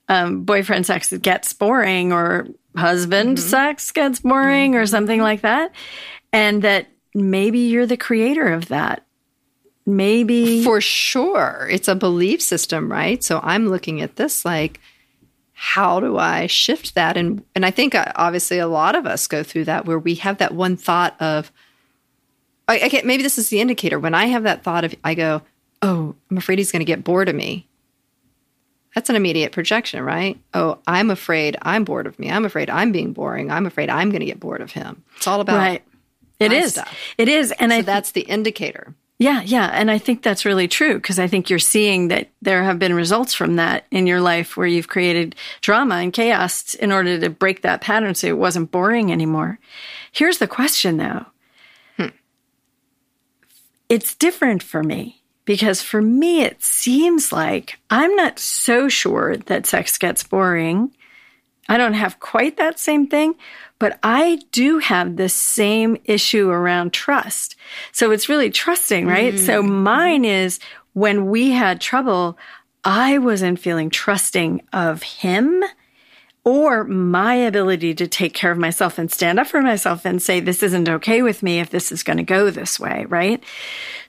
um, 0.09 0.43
boyfriend 0.43 0.85
sex 0.85 1.13
gets 1.13 1.53
boring 1.53 2.11
or 2.11 2.47
husband 2.75 3.37
mm-hmm. 3.37 3.47
sex 3.47 3.91
gets 3.91 4.19
boring 4.19 4.71
mm-hmm. 4.71 4.81
or 4.81 4.85
something 4.87 5.21
like 5.21 5.41
that. 5.41 5.71
And 6.31 6.63
that 6.63 6.87
maybe 7.13 7.59
you're 7.59 7.85
the 7.85 7.97
creator 7.97 8.47
of 8.47 8.69
that 8.69 9.05
maybe 9.85 10.63
for 10.63 10.79
sure 10.79 11.67
it's 11.69 11.87
a 11.87 11.95
belief 11.95 12.41
system 12.41 12.91
right 12.91 13.23
so 13.23 13.39
i'm 13.43 13.67
looking 13.67 14.01
at 14.01 14.15
this 14.15 14.45
like 14.45 14.79
how 15.51 15.99
do 15.99 16.17
i 16.17 16.47
shift 16.47 16.95
that 16.95 17.17
and 17.17 17.43
and 17.53 17.65
i 17.65 17.71
think 17.71 17.93
uh, 17.93 18.11
obviously 18.15 18.59
a 18.59 18.67
lot 18.67 18.95
of 18.95 19.05
us 19.05 19.27
go 19.27 19.43
through 19.43 19.65
that 19.65 19.85
where 19.85 19.99
we 19.99 20.15
have 20.15 20.37
that 20.37 20.53
one 20.53 20.77
thought 20.77 21.19
of 21.21 21.51
I, 22.67 22.81
I 22.81 22.87
get, 22.89 23.05
maybe 23.05 23.23
this 23.23 23.37
is 23.37 23.49
the 23.49 23.59
indicator. 23.59 23.99
When 23.99 24.15
I 24.15 24.25
have 24.25 24.43
that 24.43 24.63
thought 24.63 24.83
of, 24.83 24.95
I 25.03 25.15
go, 25.15 25.41
oh, 25.81 26.15
I'm 26.29 26.37
afraid 26.37 26.59
he's 26.59 26.71
going 26.71 26.81
to 26.81 26.85
get 26.85 27.03
bored 27.03 27.29
of 27.29 27.35
me. 27.35 27.67
That's 28.95 29.09
an 29.09 29.15
immediate 29.15 29.51
projection, 29.51 30.03
right? 30.03 30.39
Oh, 30.53 30.79
I'm 30.85 31.09
afraid 31.09 31.57
I'm 31.63 31.83
bored 31.83 32.05
of 32.05 32.17
me. 32.19 32.29
I'm 32.29 32.45
afraid 32.45 32.69
I'm 32.69 32.91
being 32.91 33.11
boring. 33.11 33.49
I'm 33.49 33.65
afraid 33.65 33.89
I'm 33.89 34.09
going 34.11 34.19
to 34.19 34.25
get 34.25 34.39
bored 34.39 34.61
of 34.61 34.71
him. 34.71 35.03
It's 35.17 35.27
all 35.27 35.41
about 35.41 35.57
right. 35.57 35.83
It 36.39 36.53
is. 36.53 36.73
Stuff. 36.73 36.95
It 37.17 37.27
is, 37.27 37.51
and 37.53 37.71
so 37.71 37.77
I 37.77 37.81
that's 37.81 38.11
the 38.11 38.21
indicator. 38.21 38.93
Yeah, 39.19 39.41
yeah, 39.43 39.69
and 39.71 39.91
I 39.91 39.99
think 39.99 40.21
that's 40.21 40.43
really 40.43 40.67
true 40.67 40.95
because 40.95 41.19
I 41.19 41.27
think 41.27 41.49
you're 41.49 41.59
seeing 41.59 42.07
that 42.07 42.29
there 42.41 42.63
have 42.63 42.79
been 42.79 42.93
results 42.93 43.33
from 43.33 43.55
that 43.57 43.85
in 43.91 44.07
your 44.07 44.19
life 44.19 44.57
where 44.57 44.67
you've 44.67 44.87
created 44.87 45.35
drama 45.61 45.95
and 45.95 46.11
chaos 46.11 46.73
in 46.73 46.91
order 46.91 47.19
to 47.19 47.29
break 47.29 47.61
that 47.61 47.81
pattern 47.81 48.15
so 48.15 48.27
it 48.27 48.37
wasn't 48.37 48.71
boring 48.71 49.11
anymore. 49.11 49.59
Here's 50.11 50.39
the 50.39 50.47
question 50.47 50.97
though. 50.97 51.25
Hmm. 51.97 52.07
It's 53.87 54.15
different 54.15 54.63
for 54.63 54.83
me 54.83 55.21
because 55.45 55.81
for 55.81 56.01
me, 56.01 56.41
it 56.41 56.63
seems 56.63 57.31
like 57.31 57.79
I'm 57.89 58.15
not 58.15 58.39
so 58.39 58.89
sure 58.89 59.37
that 59.37 59.67
sex 59.67 59.97
gets 59.97 60.23
boring. 60.23 60.91
I 61.69 61.77
don't 61.77 61.93
have 61.93 62.19
quite 62.19 62.57
that 62.57 62.79
same 62.79 63.07
thing, 63.07 63.35
but 63.79 63.99
I 64.03 64.39
do 64.51 64.79
have 64.79 65.17
the 65.17 65.29
same 65.29 65.97
issue 66.05 66.49
around 66.49 66.93
trust. 66.93 67.55
So 67.91 68.11
it's 68.11 68.29
really 68.29 68.49
trusting, 68.49 69.07
right? 69.07 69.33
Mm-hmm. 69.33 69.45
So 69.45 69.61
mine 69.61 70.25
is 70.25 70.59
when 70.93 71.27
we 71.27 71.51
had 71.51 71.81
trouble, 71.81 72.37
I 72.83 73.17
wasn't 73.17 73.59
feeling 73.59 73.89
trusting 73.89 74.61
of 74.71 75.03
him 75.03 75.63
or 76.45 76.83
my 76.83 77.35
ability 77.35 77.93
to 77.95 78.07
take 78.07 78.33
care 78.33 78.51
of 78.51 78.57
myself 78.57 78.97
and 78.97 79.11
stand 79.11 79.39
up 79.39 79.47
for 79.47 79.61
myself 79.61 80.05
and 80.05 80.21
say, 80.21 80.39
this 80.39 80.61
isn't 80.61 80.89
okay 80.89 81.21
with 81.21 81.41
me 81.41 81.59
if 81.59 81.69
this 81.69 81.91
is 81.91 82.03
going 82.03 82.17
to 82.17 82.23
go 82.23 82.49
this 82.49 82.79
way, 82.79 83.05
right? 83.07 83.41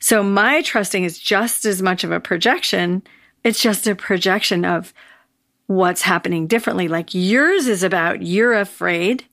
So 0.00 0.22
my 0.22 0.62
trusting 0.62 1.04
is 1.04 1.18
just 1.18 1.64
as 1.64 1.80
much 1.80 2.02
of 2.02 2.10
a 2.10 2.18
projection. 2.18 3.02
It's 3.44 3.62
just 3.62 3.86
a 3.86 3.94
projection 3.94 4.64
of 4.64 4.92
what's 5.66 6.02
happening 6.02 6.48
differently. 6.48 6.88
Like 6.88 7.10
yours 7.12 7.68
is 7.68 7.84
about 7.84 8.22
you're 8.22 8.54
afraid 8.54 9.24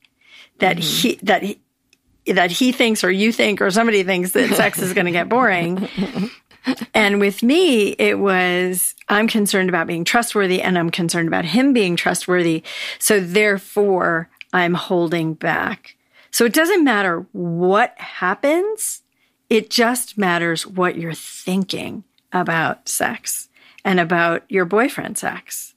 that 0.61 0.77
mm-hmm. 0.77 1.07
he, 1.07 1.19
that 1.23 1.43
he, 1.43 1.59
that 2.27 2.51
he 2.51 2.71
thinks 2.71 3.03
or 3.03 3.11
you 3.11 3.31
think 3.31 3.61
or 3.61 3.69
somebody 3.71 4.03
thinks 4.03 4.31
that 4.31 4.55
sex 4.55 4.79
is 4.79 4.93
going 4.93 5.05
to 5.05 5.11
get 5.11 5.29
boring. 5.29 5.87
and 6.93 7.19
with 7.19 7.43
me, 7.43 7.89
it 7.89 8.19
was, 8.19 8.95
I'm 9.09 9.27
concerned 9.27 9.69
about 9.69 9.87
being 9.87 10.03
trustworthy 10.03 10.61
and 10.61 10.77
I'm 10.77 10.89
concerned 10.89 11.27
about 11.27 11.45
him 11.45 11.73
being 11.73 11.95
trustworthy. 11.95 12.63
So 12.99 13.19
therefore, 13.19 14.29
I'm 14.53 14.73
holding 14.73 15.33
back. 15.33 15.95
So 16.29 16.45
it 16.45 16.53
doesn't 16.53 16.83
matter 16.83 17.25
what 17.31 17.97
happens. 17.97 19.01
It 19.49 19.69
just 19.69 20.17
matters 20.17 20.65
what 20.65 20.97
you're 20.97 21.13
thinking 21.13 22.03
about 22.31 22.87
sex 22.87 23.49
and 23.83 23.99
about 23.99 24.43
your 24.47 24.65
boyfriend 24.65 25.17
sex. 25.17 25.73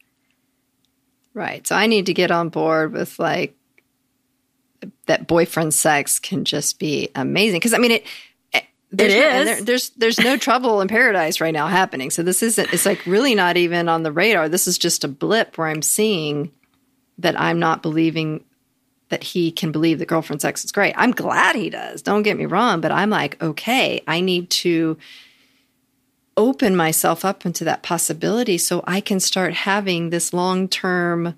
Right. 1.33 1.67
So 1.67 1.75
I 1.75 1.87
need 1.87 2.07
to 2.07 2.15
get 2.15 2.31
on 2.31 2.51
board 2.51 2.93
with 2.93 3.19
like 3.19 3.57
that 5.07 5.27
boyfriend 5.27 5.75
sex 5.75 6.19
can 6.19 6.45
just 6.45 6.79
be 6.79 7.11
amazing. 7.15 7.61
Cause 7.61 7.75
I 7.75 7.79
mean, 7.79 7.93
it, 7.93 8.07
eh, 8.53 8.61
there's 8.91 9.13
it 9.13 9.19
is. 9.19 9.25
No, 9.25 9.45
there, 9.45 9.63
there's 9.63 9.91
there's 9.91 10.21
no 10.21 10.37
trouble 10.37 10.81
in 10.81 10.89
paradise 10.89 11.41
right 11.41 11.55
now 11.55 11.67
happening. 11.67 12.11
So 12.11 12.23
this 12.23 12.43
isn't. 12.43 12.73
It's 12.73 12.87
like 12.87 13.05
really 13.07 13.35
not 13.35 13.57
even 13.57 13.89
on 13.89 14.03
the 14.03 14.13
radar. 14.13 14.49
This 14.49 14.67
is 14.67 14.79
just 14.79 15.05
a 15.05 15.09
blip 15.09 15.59
where 15.59 15.69
I'm 15.69 15.83
seeing 15.83 16.53
that 17.19 17.39
I'm 17.41 17.59
not 17.59 17.83
believing 17.83 18.45
that 19.11 19.23
he 19.23 19.53
can 19.53 19.71
believe 19.71 19.99
that 19.99 20.07
girlfriend 20.07 20.43
sex 20.43 20.65
is 20.65 20.73
great. 20.73 20.95
I'm 20.97 21.13
glad 21.13 21.55
he 21.55 21.71
does. 21.71 22.03
Don't 22.03 22.23
get 22.23 22.37
me 22.37 22.47
wrong, 22.47 22.81
but 22.81 22.91
I'm 22.91 23.11
like, 23.11 23.41
okay, 23.43 24.03
I 24.09 24.21
need 24.21 24.51
to 24.51 24.97
open 26.37 26.75
myself 26.75 27.25
up 27.25 27.47
into 27.47 27.65
that 27.65 27.83
possibility 27.83 28.59
so 28.59 28.83
I 28.87 29.01
can 29.01 29.21
start 29.21 29.55
having 29.55 30.11
this 30.11 30.33
long 30.33 30.69
term 30.69 31.35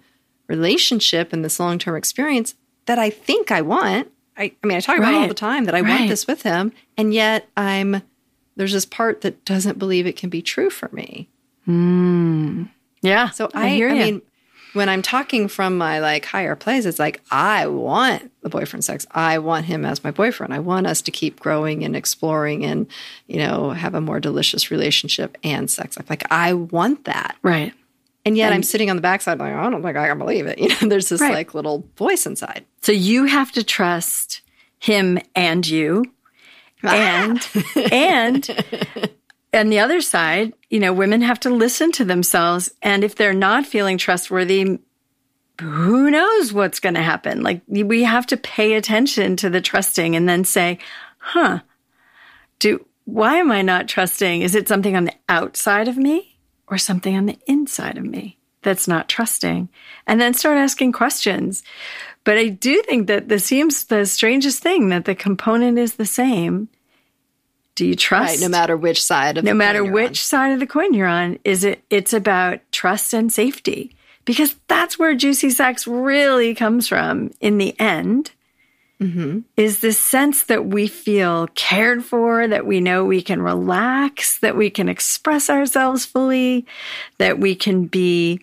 relationship 0.47 1.33
and 1.33 1.45
this 1.45 1.61
long 1.61 1.79
term 1.79 1.97
experience 1.97 2.55
that 2.87 2.99
I 2.99 3.11
think 3.11 3.51
I 3.51 3.61
want 3.61 4.11
I, 4.37 4.53
I 4.63 4.67
mean, 4.67 4.77
I 4.77 4.81
talk 4.81 4.99
right. 4.99 5.09
about 5.09 5.23
all 5.23 5.29
the 5.29 5.35
time 5.35 5.65
that 5.65 5.75
I 5.75 5.81
right. 5.81 5.99
want 5.99 6.09
this 6.09 6.27
with 6.27 6.43
him, 6.43 6.73
and 6.97 7.15
yet 7.15 7.49
I'm 7.57 8.03
there's 8.57 8.73
this 8.73 8.87
part 8.87 9.21
that 9.23 9.45
doesn't 9.45 9.79
believe 9.79 10.07
it 10.07 10.17
can 10.17 10.31
be 10.31 10.43
true 10.43 10.71
for 10.71 10.89
me. 10.93 11.29
Mm. 11.67 12.71
Yeah. 13.03 13.31
So 13.31 13.51
I, 13.55 13.83
I, 13.83 13.89
I 13.89 13.93
mean, 13.93 14.23
when 14.73 14.89
I'm 14.89 15.03
talking 15.03 15.49
from 15.49 15.77
my 15.77 16.01
like 16.01 16.25
higher 16.25 16.57
place, 16.57 16.85
it's 16.85 16.99
like 16.99 17.23
I 17.31 17.67
want 17.67 18.31
the 18.43 18.49
boyfriend 18.49 18.85
sex. 18.85 19.07
I 19.11 19.39
want 19.39 19.67
him 19.67 19.85
as 19.85 20.05
my 20.05 20.11
boyfriend. 20.11 20.53
I 20.53 20.59
want 20.59 20.87
us 20.87 21.03
to 21.03 21.11
keep 21.11 21.41
growing 21.41 21.85
and 21.85 21.97
exploring 21.97 22.65
and 22.65 22.87
you 23.27 23.39
know 23.39 23.71
have 23.71 23.95
a 23.95 24.01
more 24.01 24.21
delicious 24.21 24.71
relationship 24.71 25.39
and 25.43 25.71
sex. 25.71 25.97
Like 26.09 26.31
I 26.31 26.53
want 26.53 27.05
that. 27.05 27.37
Right. 27.43 27.73
And 28.27 28.37
yet 28.37 28.47
and, 28.47 28.57
I'm 28.57 28.63
sitting 28.65 28.91
on 28.91 28.97
the 28.97 29.03
backside 29.03 29.39
like, 29.39 29.55
I 29.55 29.71
don't 29.71 29.83
think 29.83 29.97
I 29.97 30.09
can 30.09 30.19
believe 30.19 30.47
it. 30.47 30.59
You 30.67 30.69
know, 30.69 30.89
there's 30.89 31.09
this 31.09 31.21
right. 31.21 31.33
like 31.33 31.55
little 31.55 31.89
voice 31.97 32.27
inside. 32.27 32.65
So 32.83 32.91
you 32.91 33.25
have 33.25 33.53
to 33.53 33.63
trust 33.63 34.43
him 34.81 35.19
and 35.37 35.67
you. 35.67 36.05
Ah. 36.83 36.93
And 36.93 37.49
and 37.93 39.11
and 39.53 39.73
the 39.73 39.79
other 39.79 40.01
side, 40.01 40.55
you 40.69 40.81
know, 40.81 40.93
women 40.93 41.23
have 41.23 41.39
to 41.41 41.51
listen 41.51 41.93
to 41.93 42.05
themselves. 42.05 42.73
And 42.83 43.05
if 43.05 43.15
they're 43.15 43.33
not 43.33 43.65
feeling 43.65 43.97
trustworthy, 43.97 44.81
who 45.61 46.11
knows 46.11 46.53
what's 46.53 46.81
going 46.81 46.97
to 46.97 47.03
happen? 47.03 47.43
Like 47.43 47.63
we 47.69 48.03
have 48.03 48.27
to 48.27 48.37
pay 48.37 48.75
attention 48.75 49.37
to 49.37 49.49
the 49.49 49.61
trusting 49.61 50.17
and 50.17 50.29
then 50.29 50.45
say, 50.45 50.79
huh, 51.19 51.61
do, 52.59 52.85
why 53.05 53.37
am 53.37 53.53
I 53.53 53.63
not 53.63 53.89
trusting? 53.89 54.43
Is 54.43 54.57
it 54.57 54.67
something 54.67 54.97
on 54.97 55.05
the 55.05 55.15
outside 55.29 55.87
of 55.87 55.97
me? 55.97 56.36
Or 56.69 56.79
something 56.79 57.17
on 57.17 57.27
the 57.27 57.39
inside 57.47 57.99
of 57.99 58.05
me 58.05 58.39
that's 58.63 58.89
not 58.89 59.09
trusting 59.09 59.69
and 60.07 60.21
then 60.21 60.35
start 60.35 60.59
asking 60.59 60.93
questions. 60.93 61.63
But 62.25 62.39
I 62.39 62.49
do 62.49 62.83
think 62.83 63.07
that 63.07 63.29
this 63.29 63.45
seems 63.45 63.85
the 63.85 64.05
strangest 64.05 64.61
thing 64.63 64.89
that 64.89 65.05
the 65.05 65.15
component 65.15 65.79
is 65.79 65.95
the 65.95 66.07
same. 66.07 66.69
Do 67.77 67.87
you 67.87 67.95
trust? 67.95 68.41
Right, 68.41 68.41
no 68.41 68.49
matter 68.49 68.77
which 68.77 69.03
side 69.05 69.39
of 69.39 69.45
no 69.45 69.55
matter 69.55 69.85
which 69.85 70.11
on. 70.11 70.15
side 70.15 70.53
of 70.53 70.61
the 70.61 70.67
coin 70.67 70.95
you're 70.95 71.07
on, 71.07 71.39
is 71.45 71.63
it 71.63 71.85
it's 71.91 72.13
about 72.13 72.61
trust 72.73 73.15
and 73.15 73.33
safety. 73.33 73.95
Because 74.25 74.57
that's 74.67 74.99
where 74.99 75.15
juicy 75.15 75.51
sex 75.51 75.87
really 75.87 76.55
comes 76.57 76.89
from 76.89 77.31
in 77.41 77.59
the 77.59 77.79
end 77.79 78.33
mm-hmm. 79.01 79.41
is 79.57 79.81
this 79.81 79.99
sense 79.99 80.45
that 80.45 80.67
we 80.67 80.87
feel 80.87 81.49
cared 81.49 82.05
for, 82.05 82.47
that 82.47 82.67
we 82.67 82.81
know 82.81 83.05
we 83.05 83.23
can 83.23 83.43
relax, 83.43 84.39
that 84.41 84.57
we 84.57 84.71
can 84.71 84.89
express 84.89 85.51
ourselves 85.51 86.05
fully, 86.05 86.67
that 87.19 87.39
we 87.39 87.55
can 87.55 87.87
be 87.87 88.41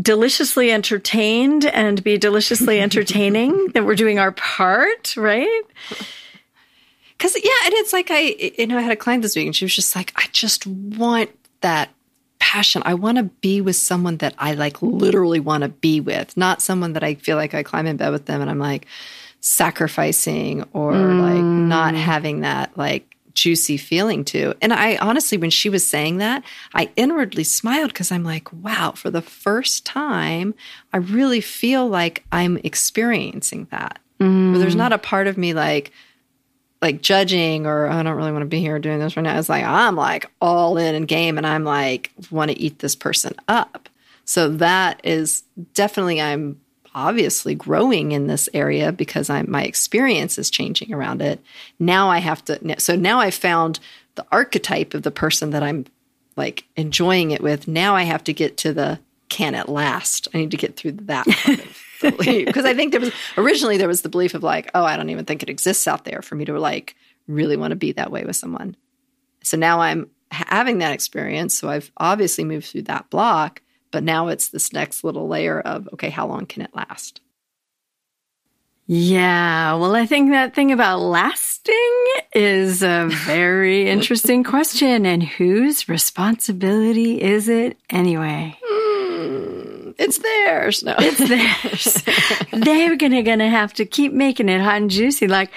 deliciously 0.00 0.70
entertained 0.70 1.64
and 1.64 2.04
be 2.04 2.18
deliciously 2.18 2.80
entertaining, 2.86 3.68
that 3.68 3.84
we're 3.84 3.94
doing 3.94 4.18
our 4.18 4.32
part, 4.32 5.16
right? 5.16 5.62
Because, 7.18 7.34
yeah, 7.34 7.50
and 7.64 7.72
it's 7.72 7.94
like 7.94 8.10
I, 8.10 8.52
you 8.58 8.66
know, 8.66 8.76
I 8.76 8.82
had 8.82 8.92
a 8.92 8.96
client 8.96 9.22
this 9.22 9.34
week 9.34 9.46
and 9.46 9.56
she 9.56 9.64
was 9.64 9.74
just 9.74 9.96
like, 9.96 10.12
I 10.16 10.26
just 10.32 10.66
want 10.66 11.30
that 11.62 11.88
passion. 12.46 12.80
I 12.84 12.94
want 12.94 13.18
to 13.18 13.24
be 13.24 13.60
with 13.60 13.74
someone 13.74 14.18
that 14.18 14.32
I 14.38 14.54
like 14.54 14.80
literally 14.80 15.40
want 15.40 15.62
to 15.62 15.68
be 15.68 15.98
with, 15.98 16.36
not 16.36 16.62
someone 16.62 16.92
that 16.92 17.02
I 17.02 17.16
feel 17.16 17.36
like 17.36 17.54
I 17.54 17.64
climb 17.64 17.86
in 17.86 17.96
bed 17.96 18.10
with 18.10 18.26
them 18.26 18.40
and 18.40 18.48
I'm 18.48 18.60
like 18.60 18.86
sacrificing 19.40 20.62
or 20.72 20.92
mm. 20.92 21.20
like 21.20 21.42
not 21.42 21.96
having 21.96 22.42
that 22.42 22.70
like 22.78 23.16
juicy 23.34 23.76
feeling 23.76 24.24
to. 24.26 24.54
And 24.62 24.72
I 24.72 24.94
honestly, 24.98 25.36
when 25.36 25.50
she 25.50 25.68
was 25.68 25.84
saying 25.84 26.18
that, 26.18 26.44
I 26.72 26.88
inwardly 26.94 27.42
smiled 27.42 27.88
because 27.88 28.12
I'm 28.12 28.22
like, 28.22 28.52
wow, 28.52 28.92
for 28.92 29.10
the 29.10 29.22
first 29.22 29.84
time, 29.84 30.54
I 30.92 30.98
really 30.98 31.40
feel 31.40 31.88
like 31.88 32.22
I'm 32.30 32.58
experiencing 32.58 33.66
that. 33.72 33.98
Mm. 34.20 34.52
Where 34.52 34.60
there's 34.60 34.76
not 34.76 34.92
a 34.92 34.98
part 34.98 35.26
of 35.26 35.36
me 35.36 35.52
like, 35.52 35.90
like 36.82 37.00
judging 37.02 37.66
or 37.66 37.86
oh, 37.86 37.92
I 37.92 38.02
don't 38.02 38.16
really 38.16 38.32
want 38.32 38.42
to 38.42 38.46
be 38.46 38.60
here 38.60 38.78
doing 38.78 38.98
this 38.98 39.16
right 39.16 39.22
now. 39.22 39.38
It's 39.38 39.48
like 39.48 39.64
I'm 39.64 39.96
like 39.96 40.30
all 40.40 40.76
in 40.76 40.94
and 40.94 41.08
game 41.08 41.38
and 41.38 41.46
I'm 41.46 41.64
like 41.64 42.12
want 42.30 42.50
to 42.50 42.58
eat 42.58 42.78
this 42.78 42.94
person 42.94 43.34
up. 43.48 43.88
So 44.24 44.48
that 44.48 45.00
is 45.04 45.42
definitely 45.74 46.20
I'm 46.20 46.60
obviously 46.94 47.54
growing 47.54 48.12
in 48.12 48.26
this 48.26 48.48
area 48.54 48.90
because 48.92 49.30
I'm 49.30 49.50
my 49.50 49.62
experience 49.62 50.38
is 50.38 50.50
changing 50.50 50.92
around 50.92 51.22
it. 51.22 51.40
Now 51.78 52.10
I 52.10 52.18
have 52.18 52.44
to 52.46 52.80
so 52.80 52.96
now 52.96 53.20
I 53.20 53.30
found 53.30 53.80
the 54.14 54.26
archetype 54.32 54.94
of 54.94 55.02
the 55.02 55.10
person 55.10 55.50
that 55.50 55.62
I'm 55.62 55.86
like 56.36 56.64
enjoying 56.76 57.30
it 57.30 57.42
with. 57.42 57.68
Now 57.68 57.94
I 57.94 58.02
have 58.02 58.24
to 58.24 58.32
get 58.32 58.56
to 58.58 58.72
the 58.72 58.98
can 59.28 59.54
it 59.54 59.68
last? 59.68 60.28
I 60.32 60.38
need 60.38 60.52
to 60.52 60.56
get 60.56 60.76
through 60.76 60.92
that 60.92 61.26
because 62.00 62.64
I 62.64 62.74
think 62.74 62.92
there 62.92 63.00
was 63.00 63.12
originally 63.36 63.76
there 63.76 63.88
was 63.88 64.02
the 64.02 64.08
belief 64.08 64.34
of 64.34 64.42
like, 64.42 64.70
oh, 64.74 64.84
I 64.84 64.96
don't 64.96 65.10
even 65.10 65.24
think 65.24 65.42
it 65.42 65.50
exists 65.50 65.86
out 65.86 66.04
there 66.04 66.22
for 66.22 66.34
me 66.34 66.44
to 66.44 66.58
like 66.58 66.96
really 67.26 67.56
want 67.56 67.72
to 67.72 67.76
be 67.76 67.92
that 67.92 68.10
way 68.10 68.24
with 68.24 68.36
someone. 68.36 68.76
So 69.42 69.56
now 69.56 69.80
I'm 69.80 70.10
having 70.30 70.78
that 70.78 70.92
experience. 70.92 71.54
So 71.54 71.68
I've 71.68 71.90
obviously 71.96 72.44
moved 72.44 72.66
through 72.66 72.82
that 72.82 73.10
block, 73.10 73.62
but 73.90 74.02
now 74.02 74.28
it's 74.28 74.48
this 74.48 74.72
next 74.72 75.04
little 75.04 75.28
layer 75.28 75.60
of 75.60 75.88
okay, 75.94 76.10
how 76.10 76.26
long 76.26 76.46
can 76.46 76.62
it 76.62 76.74
last? 76.74 77.20
Yeah, 78.88 79.74
well, 79.74 79.96
I 79.96 80.06
think 80.06 80.30
that 80.30 80.54
thing 80.54 80.70
about 80.70 81.00
lasting 81.00 82.04
is 82.32 82.84
a 82.84 83.08
very 83.10 83.88
interesting 83.90 84.44
question. 84.44 85.04
And 85.04 85.24
whose 85.24 85.88
responsibility 85.88 87.20
is 87.20 87.48
it 87.48 87.78
anyway? 87.90 88.56
Mm, 88.62 89.62
it's 89.98 90.18
theirs. 90.18 90.82
No, 90.82 90.94
it's 90.98 91.18
theirs. 91.18 92.02
They're 92.52 92.96
gonna 92.96 93.22
gonna 93.22 93.48
have 93.48 93.72
to 93.74 93.86
keep 93.86 94.12
making 94.12 94.48
it 94.48 94.60
hot 94.60 94.76
and 94.76 94.90
juicy. 94.90 95.26
Like, 95.26 95.50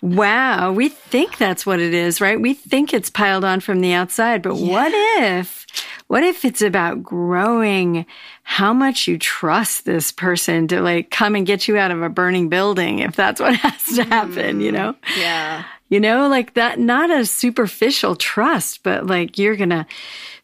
wow, 0.00 0.72
we 0.72 0.88
think 0.88 1.38
that's 1.38 1.64
what 1.64 1.80
it 1.80 1.94
is, 1.94 2.20
right? 2.20 2.40
We 2.40 2.54
think 2.54 2.92
it's 2.92 3.10
piled 3.10 3.44
on 3.44 3.60
from 3.60 3.80
the 3.80 3.92
outside, 3.92 4.42
but 4.42 4.56
yeah. 4.56 4.70
what 4.70 4.92
if? 5.22 5.66
What 6.08 6.22
if 6.22 6.44
it's 6.44 6.62
about 6.62 7.02
growing 7.02 8.06
how 8.48 8.72
much 8.72 9.08
you 9.08 9.18
trust 9.18 9.84
this 9.84 10.12
person 10.12 10.68
to 10.68 10.80
like 10.80 11.10
come 11.10 11.34
and 11.34 11.44
get 11.44 11.66
you 11.66 11.76
out 11.76 11.90
of 11.90 12.00
a 12.00 12.08
burning 12.08 12.48
building 12.48 13.00
if 13.00 13.16
that's 13.16 13.40
what 13.40 13.56
has 13.56 13.96
to 13.96 14.04
happen, 14.04 14.60
you 14.60 14.70
know? 14.70 14.92
Mm, 14.92 15.18
yeah. 15.18 15.64
You 15.88 15.98
know, 15.98 16.28
like 16.28 16.54
that, 16.54 16.78
not 16.78 17.10
a 17.10 17.26
superficial 17.26 18.14
trust, 18.14 18.84
but 18.84 19.04
like 19.04 19.36
you're 19.36 19.56
going 19.56 19.70
to 19.70 19.84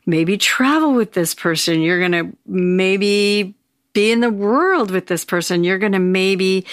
maybe 0.05 0.37
travel 0.37 0.95
with 0.95 1.13
this 1.13 1.33
person. 1.33 1.81
You're 1.81 2.01
going 2.01 2.13
to 2.13 2.37
maybe 2.45 3.55
be 3.93 4.11
in 4.11 4.19
the 4.19 4.31
world 4.31 4.91
with 4.91 5.07
this 5.07 5.25
person. 5.25 5.63
You're 5.63 5.79
going 5.79 5.93
to 5.93 6.01
maybe 6.01 6.67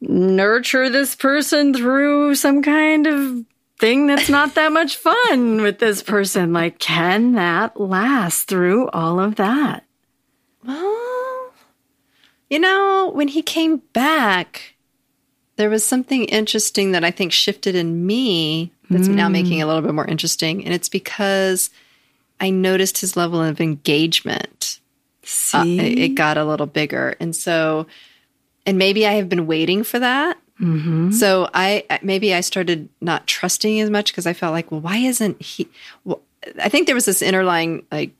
nurture 0.00 0.88
this 0.88 1.14
person 1.14 1.74
through 1.74 2.36
some 2.36 2.62
kind 2.62 3.06
of 3.06 3.44
thing 3.78 4.06
that's 4.06 4.30
not 4.30 4.54
that 4.54 4.72
much 4.72 4.96
fun 4.96 5.60
with 5.60 5.78
this 5.78 6.02
person. 6.02 6.54
Like, 6.54 6.78
can 6.78 7.32
that 7.32 7.78
last 7.78 8.48
through 8.48 8.88
all 8.88 9.20
of 9.20 9.34
that? 9.34 9.84
Well, 10.66 11.52
you 12.50 12.58
know, 12.58 13.10
when 13.14 13.28
he 13.28 13.42
came 13.42 13.78
back, 13.92 14.74
there 15.56 15.70
was 15.70 15.84
something 15.84 16.24
interesting 16.24 16.92
that 16.92 17.04
I 17.04 17.10
think 17.10 17.32
shifted 17.32 17.74
in 17.74 18.06
me 18.06 18.72
that's 18.90 19.08
mm. 19.08 19.14
now 19.14 19.28
making 19.28 19.58
it 19.58 19.62
a 19.62 19.66
little 19.66 19.82
bit 19.82 19.94
more 19.94 20.06
interesting. 20.06 20.64
And 20.64 20.74
it's 20.74 20.88
because 20.88 21.70
I 22.40 22.50
noticed 22.50 22.98
his 22.98 23.16
level 23.16 23.42
of 23.42 23.60
engagement. 23.60 24.80
See? 25.22 25.78
Uh, 25.78 26.04
it 26.04 26.08
got 26.10 26.36
a 26.36 26.44
little 26.44 26.66
bigger. 26.66 27.16
And 27.20 27.34
so, 27.34 27.86
and 28.66 28.78
maybe 28.78 29.06
I 29.06 29.12
have 29.14 29.28
been 29.28 29.46
waiting 29.46 29.84
for 29.84 29.98
that. 29.98 30.38
Mm-hmm. 30.60 31.10
So 31.10 31.50
I 31.52 31.84
maybe 32.02 32.32
I 32.32 32.40
started 32.40 32.88
not 33.00 33.26
trusting 33.26 33.80
as 33.80 33.90
much 33.90 34.12
because 34.12 34.26
I 34.26 34.34
felt 34.34 34.52
like, 34.52 34.70
well, 34.70 34.80
why 34.80 34.98
isn't 34.98 35.42
he? 35.42 35.68
Well, 36.04 36.20
I 36.62 36.68
think 36.68 36.86
there 36.86 36.94
was 36.94 37.06
this 37.06 37.22
interlying 37.22 37.84
like 37.90 38.12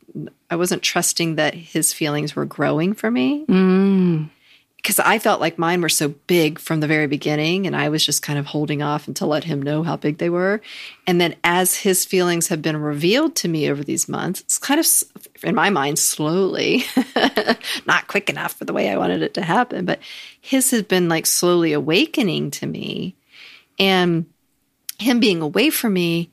I 0.51 0.57
wasn't 0.57 0.83
trusting 0.83 1.37
that 1.37 1.55
his 1.55 1.93
feelings 1.93 2.37
were 2.37 2.45
growing 2.45 2.95
for 2.95 3.11
me. 3.11 3.45
Mm. 3.47 4.31
Because 4.77 4.99
I 4.99 5.19
felt 5.19 5.41
like 5.41 5.59
mine 5.59 5.81
were 5.81 5.89
so 5.89 6.09
big 6.27 6.59
from 6.59 6.81
the 6.81 6.87
very 6.87 7.07
beginning, 7.07 7.67
and 7.67 7.75
I 7.75 7.89
was 7.89 8.05
just 8.05 8.21
kind 8.21 8.39
of 8.39 8.45
holding 8.45 8.83
off 8.83 9.09
until 9.09 9.29
let 9.29 9.45
him 9.45 9.63
know 9.63 9.83
how 9.83 9.97
big 9.97 10.19
they 10.19 10.29
were. 10.29 10.61
And 11.07 11.19
then, 11.19 11.37
as 11.43 11.75
his 11.75 12.05
feelings 12.05 12.49
have 12.49 12.61
been 12.61 12.77
revealed 12.77 13.35
to 13.37 13.49
me 13.49 13.71
over 13.71 13.83
these 13.83 14.11
months, 14.11 14.43
it's 14.43 14.59
kind 14.59 14.79
of, 14.79 14.87
in 15.43 15.55
my 15.55 15.71
mind, 15.71 15.99
slowly, 15.99 16.85
not 17.87 18.09
quick 18.09 18.29
enough 18.29 18.53
for 18.53 18.67
the 18.67 18.75
way 18.75 18.91
I 18.91 18.99
wanted 18.99 19.23
it 19.23 19.33
to 19.35 19.43
happen, 19.43 19.87
but 19.87 20.01
his 20.39 20.71
has 20.73 20.83
been 20.83 21.09
like 21.09 21.25
slowly 21.25 21.73
awakening 21.73 22.51
to 22.53 22.67
me. 22.67 23.17
And 23.79 24.27
him 24.99 25.19
being 25.19 25.41
away 25.41 25.71
from 25.71 25.95
me 25.95 26.31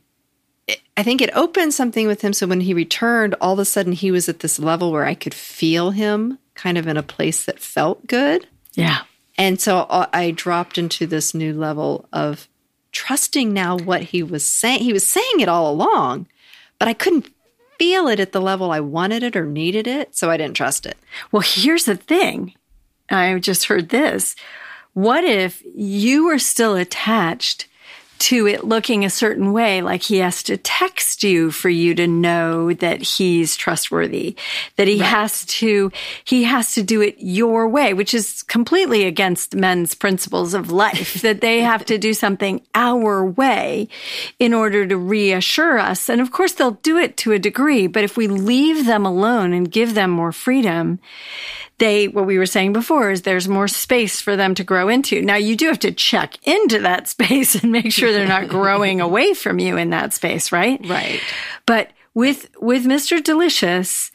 I 1.02 1.04
think 1.04 1.20
it 1.20 1.36
opened 1.36 1.74
something 1.74 2.06
with 2.06 2.22
him. 2.22 2.32
So 2.32 2.46
when 2.46 2.62
he 2.62 2.76
returned, 2.76 3.34
all 3.42 3.54
of 3.54 3.60
a 3.60 3.66
sudden 3.66 3.92
he 3.92 4.12
was 4.12 4.30
at 4.30 4.42
this 4.42 4.60
level 4.60 4.92
where 4.92 5.04
I 5.04 5.16
could 5.16 5.34
feel 5.34 5.90
him 5.90 6.38
kind 6.54 6.78
of 6.78 6.86
in 6.86 6.96
a 6.96 7.02
place 7.02 7.44
that 7.46 7.60
felt 7.60 8.06
good. 8.06 8.46
Yeah. 8.74 9.00
And 9.36 9.60
so 9.60 9.80
uh, 9.80 10.06
I 10.14 10.30
dropped 10.30 10.78
into 10.78 11.08
this 11.08 11.34
new 11.34 11.56
level 11.56 12.08
of 12.14 12.48
trusting 12.92 13.52
now 13.52 13.80
what 13.80 14.04
he 14.04 14.22
was 14.22 14.46
saying. 14.46 14.84
He 14.84 14.94
was 14.94 15.04
saying 15.04 15.40
it 15.40 15.50
all 15.50 15.72
along, 15.72 16.28
but 16.78 16.88
I 16.88 16.94
couldn't 16.94 17.32
feel 17.80 18.08
it 18.08 18.20
at 18.20 18.32
the 18.32 18.40
level 18.40 18.70
I 18.70 18.80
wanted 18.80 19.24
it 19.24 19.36
or 19.36 19.48
needed 19.48 19.88
it. 19.88 20.16
So 20.16 20.30
I 20.30 20.38
didn't 20.38 20.56
trust 20.56 20.86
it. 20.86 20.98
Well, 21.32 21.42
here's 21.44 21.86
the 21.86 21.96
thing 21.96 22.54
I 23.10 23.40
just 23.40 23.66
heard 23.66 23.90
this. 23.90 24.36
What 24.94 25.24
if 25.24 25.64
you 25.74 26.28
were 26.28 26.38
still 26.38 26.76
attached 26.76 27.66
to 28.22 28.46
it 28.46 28.64
looking 28.64 29.04
a 29.04 29.10
certain 29.10 29.52
way, 29.52 29.82
like 29.82 30.04
he 30.04 30.18
has 30.18 30.44
to 30.44 30.56
text 30.56 31.24
you 31.24 31.50
for 31.50 31.70
you 31.70 31.96
to 31.96 32.06
know 32.06 32.72
that 32.72 33.02
he's 33.02 33.56
trustworthy, 33.56 34.36
that 34.76 34.88
he 34.88 35.00
right. 35.00 35.10
has 35.10 35.44
to, 35.46 35.92
he 36.24 36.44
has 36.44 36.74
to 36.76 36.84
do 36.84 37.02
it 37.02 37.16
your 37.18 37.68
way, 37.68 37.96
which 37.96 38.14
is 38.14 38.44
completely 38.44 39.06
against 39.06 39.56
men's 39.56 39.96
principles 39.96 40.54
of 40.54 40.70
life, 40.70 41.16
that 41.22 41.42
they 41.42 41.62
have 41.72 41.84
to 41.86 41.98
do 41.98 42.14
something 42.14 42.62
our 42.76 43.26
way 43.26 43.88
in 44.38 44.54
order 44.54 44.86
to 44.86 44.98
reassure 44.98 45.80
us. 45.80 46.08
And 46.08 46.22
of 46.22 46.32
course, 46.32 46.54
they'll 46.54 46.72
do 46.72 46.98
it 46.98 47.18
to 47.18 47.32
a 47.32 47.40
degree, 47.40 47.88
but 47.88 48.04
if 48.04 48.18
we 48.18 48.28
leave 48.28 48.86
them 48.86 49.04
alone 49.04 49.52
and 49.52 49.72
give 49.72 49.96
them 49.96 50.12
more 50.12 50.32
freedom, 50.32 51.00
they, 51.82 52.08
what 52.08 52.28
we 52.28 52.38
were 52.38 52.46
saying 52.46 52.74
before 52.74 53.10
is 53.10 53.24
there's 53.24 53.48
more 53.48 53.68
space 53.68 54.22
for 54.22 54.36
them 54.36 54.54
to 54.54 54.64
grow 54.64 54.88
into. 54.88 55.20
Now 55.20 55.36
you 55.36 55.56
do 55.56 55.66
have 55.66 55.80
to 55.80 55.92
check 55.92 56.38
into 56.48 56.80
that 56.80 57.08
space 57.16 57.56
and 57.56 57.72
make 57.72 57.92
sure 57.92 58.14
they're 58.14 58.28
not 58.28 58.48
growing 58.48 59.02
away 59.10 59.34
from 59.34 59.58
you 59.58 59.78
in 59.78 59.90
that 59.90 60.14
space, 60.14 60.52
right? 60.52 60.80
Right. 60.88 61.20
But 61.66 61.90
with, 62.14 62.52
with 62.62 62.86
Mr. 62.86 63.22
Delicious, 63.22 64.12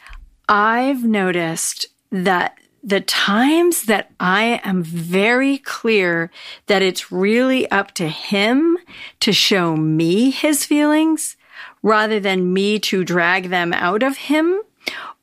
I've 0.48 1.02
noticed 1.02 1.87
that 2.12 2.57
the 2.85 3.00
times 3.00 3.87
that 3.87 4.12
I 4.20 4.61
am 4.62 4.85
very 4.85 5.59
clear 5.59 6.31
that 6.68 6.83
it's 6.83 7.11
really 7.11 7.68
up 7.72 7.90
to 7.94 8.09
him 8.09 8.79
to 9.18 9.33
show 9.33 9.76
me 9.76 10.31
his 10.31 10.64
feelings 10.64 11.37
rather 11.83 12.20
than 12.20 12.52
me 12.52 12.79
to 12.79 13.02
drag 13.02 13.48
them 13.48 13.72
out 13.72 14.05
of 14.05 14.16
him 14.16 14.62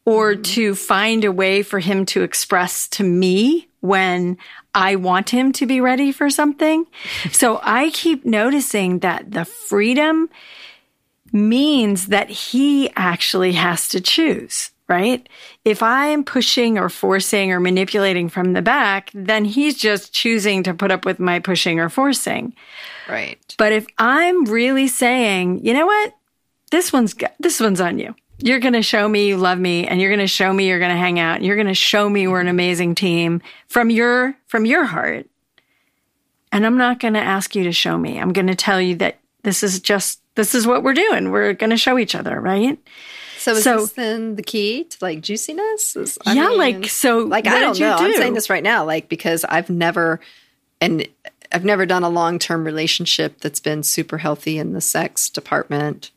or 0.05 0.33
mm-hmm. 0.33 0.41
to 0.41 0.75
find 0.75 1.23
a 1.23 1.31
way 1.31 1.63
for 1.63 1.79
him 1.79 2.05
to 2.07 2.23
express 2.23 2.87
to 2.89 3.03
me 3.03 3.67
when 3.79 4.37
I 4.73 4.95
want 4.95 5.29
him 5.29 5.51
to 5.53 5.65
be 5.65 5.81
ready 5.81 6.11
for 6.11 6.29
something. 6.29 6.85
so 7.31 7.59
I 7.63 7.89
keep 7.91 8.25
noticing 8.25 8.99
that 8.99 9.31
the 9.31 9.45
freedom 9.45 10.29
means 11.31 12.07
that 12.07 12.29
he 12.29 12.89
actually 12.95 13.53
has 13.53 13.87
to 13.89 13.99
choose, 13.99 14.71
right? 14.87 15.27
If 15.65 15.81
I'm 15.81 16.23
pushing 16.23 16.77
or 16.77 16.89
forcing 16.89 17.51
or 17.51 17.59
manipulating 17.59 18.29
from 18.29 18.53
the 18.53 18.61
back, 18.61 19.09
then 19.13 19.45
he's 19.45 19.75
just 19.75 20.13
choosing 20.13 20.63
to 20.63 20.73
put 20.73 20.91
up 20.91 21.05
with 21.05 21.19
my 21.19 21.39
pushing 21.39 21.79
or 21.79 21.89
forcing. 21.89 22.53
Right. 23.09 23.39
But 23.57 23.73
if 23.73 23.87
I'm 23.97 24.45
really 24.45 24.87
saying, 24.87 25.65
you 25.65 25.73
know 25.73 25.87
what? 25.87 26.13
This 26.71 26.93
one's 26.93 27.15
this 27.39 27.59
one's 27.59 27.81
on 27.81 27.99
you 27.99 28.15
you're 28.39 28.59
going 28.59 28.73
to 28.73 28.81
show 28.81 29.07
me 29.07 29.27
you 29.27 29.37
love 29.37 29.59
me 29.59 29.87
and 29.87 30.01
you're 30.01 30.09
going 30.09 30.19
to 30.19 30.27
show 30.27 30.51
me 30.51 30.67
you're 30.67 30.79
going 30.79 30.91
to 30.91 30.97
hang 30.97 31.19
out 31.19 31.37
and 31.37 31.45
you're 31.45 31.55
going 31.55 31.67
to 31.67 31.73
show 31.73 32.09
me 32.09 32.27
we're 32.27 32.39
an 32.39 32.45
mm-hmm. 32.47 32.55
amazing 32.55 32.95
team 32.95 33.41
from 33.67 33.89
your 33.89 34.35
from 34.47 34.65
your 34.65 34.85
heart. 34.85 35.27
And 36.51 36.65
i'm 36.65 36.77
not 36.77 36.99
going 36.99 37.15
to 37.15 37.19
ask 37.19 37.55
you 37.55 37.63
to 37.63 37.71
show 37.71 37.97
me. 37.97 38.19
I'm 38.19 38.33
going 38.33 38.47
to 38.47 38.55
tell 38.55 38.81
you 38.81 38.95
that 38.97 39.19
this 39.43 39.63
is 39.63 39.79
just 39.79 40.21
this 40.35 40.55
is 40.55 40.65
what 40.65 40.83
we're 40.83 40.93
doing. 40.93 41.31
We're 41.31 41.53
going 41.53 41.69
to 41.69 41.77
show 41.77 41.97
each 41.97 42.15
other 42.15 42.39
right? 42.39 42.79
So 43.43 43.51
is 43.51 43.63
so, 43.65 43.81
this 43.81 43.91
then 43.91 44.35
the 44.35 44.43
key 44.43 44.85
to 44.85 44.97
like 45.01 45.19
juiciness? 45.19 45.97
Is, 45.97 46.17
yeah 46.25 46.47
mean, 46.47 46.57
like 46.57 46.87
so 46.87 47.19
like 47.19 47.45
i 47.45 47.59
don't 47.59 47.77
know. 47.77 47.97
Do? 47.97 48.05
i'm 48.05 48.13
saying 48.13 48.35
this 48.35 48.49
right 48.49 48.63
now 48.63 48.85
like 48.85 49.09
because 49.09 49.43
i've 49.43 49.69
never 49.69 50.21
and 50.79 51.05
i've 51.51 51.65
never 51.65 51.85
done 51.85 52.03
a 52.03 52.09
long-term 52.09 52.63
relationship 52.63 53.41
that's 53.41 53.59
been 53.59 53.83
super 53.83 54.19
healthy 54.19 54.57
in 54.57 54.71
the 54.71 54.79
sex 54.79 55.29
department 55.29 56.11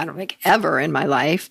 I 0.00 0.04
don't 0.04 0.16
think 0.16 0.38
ever 0.44 0.80
in 0.80 0.92
my 0.92 1.04
life. 1.04 1.50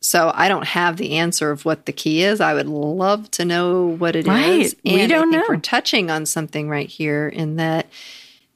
So 0.00 0.30
I 0.34 0.48
don't 0.48 0.66
have 0.66 0.96
the 0.96 1.16
answer 1.16 1.50
of 1.50 1.64
what 1.64 1.86
the 1.86 1.92
key 1.92 2.22
is. 2.22 2.40
I 2.40 2.54
would 2.54 2.68
love 2.68 3.30
to 3.32 3.44
know 3.44 3.86
what 3.86 4.14
it 4.14 4.26
right. 4.26 4.60
is. 4.60 4.76
And 4.84 4.94
we 4.94 5.06
don't 5.06 5.30
know. 5.30 5.44
We're 5.48 5.56
touching 5.56 6.10
on 6.10 6.26
something 6.26 6.68
right 6.68 6.88
here 6.88 7.28
in 7.28 7.56
that, 7.56 7.86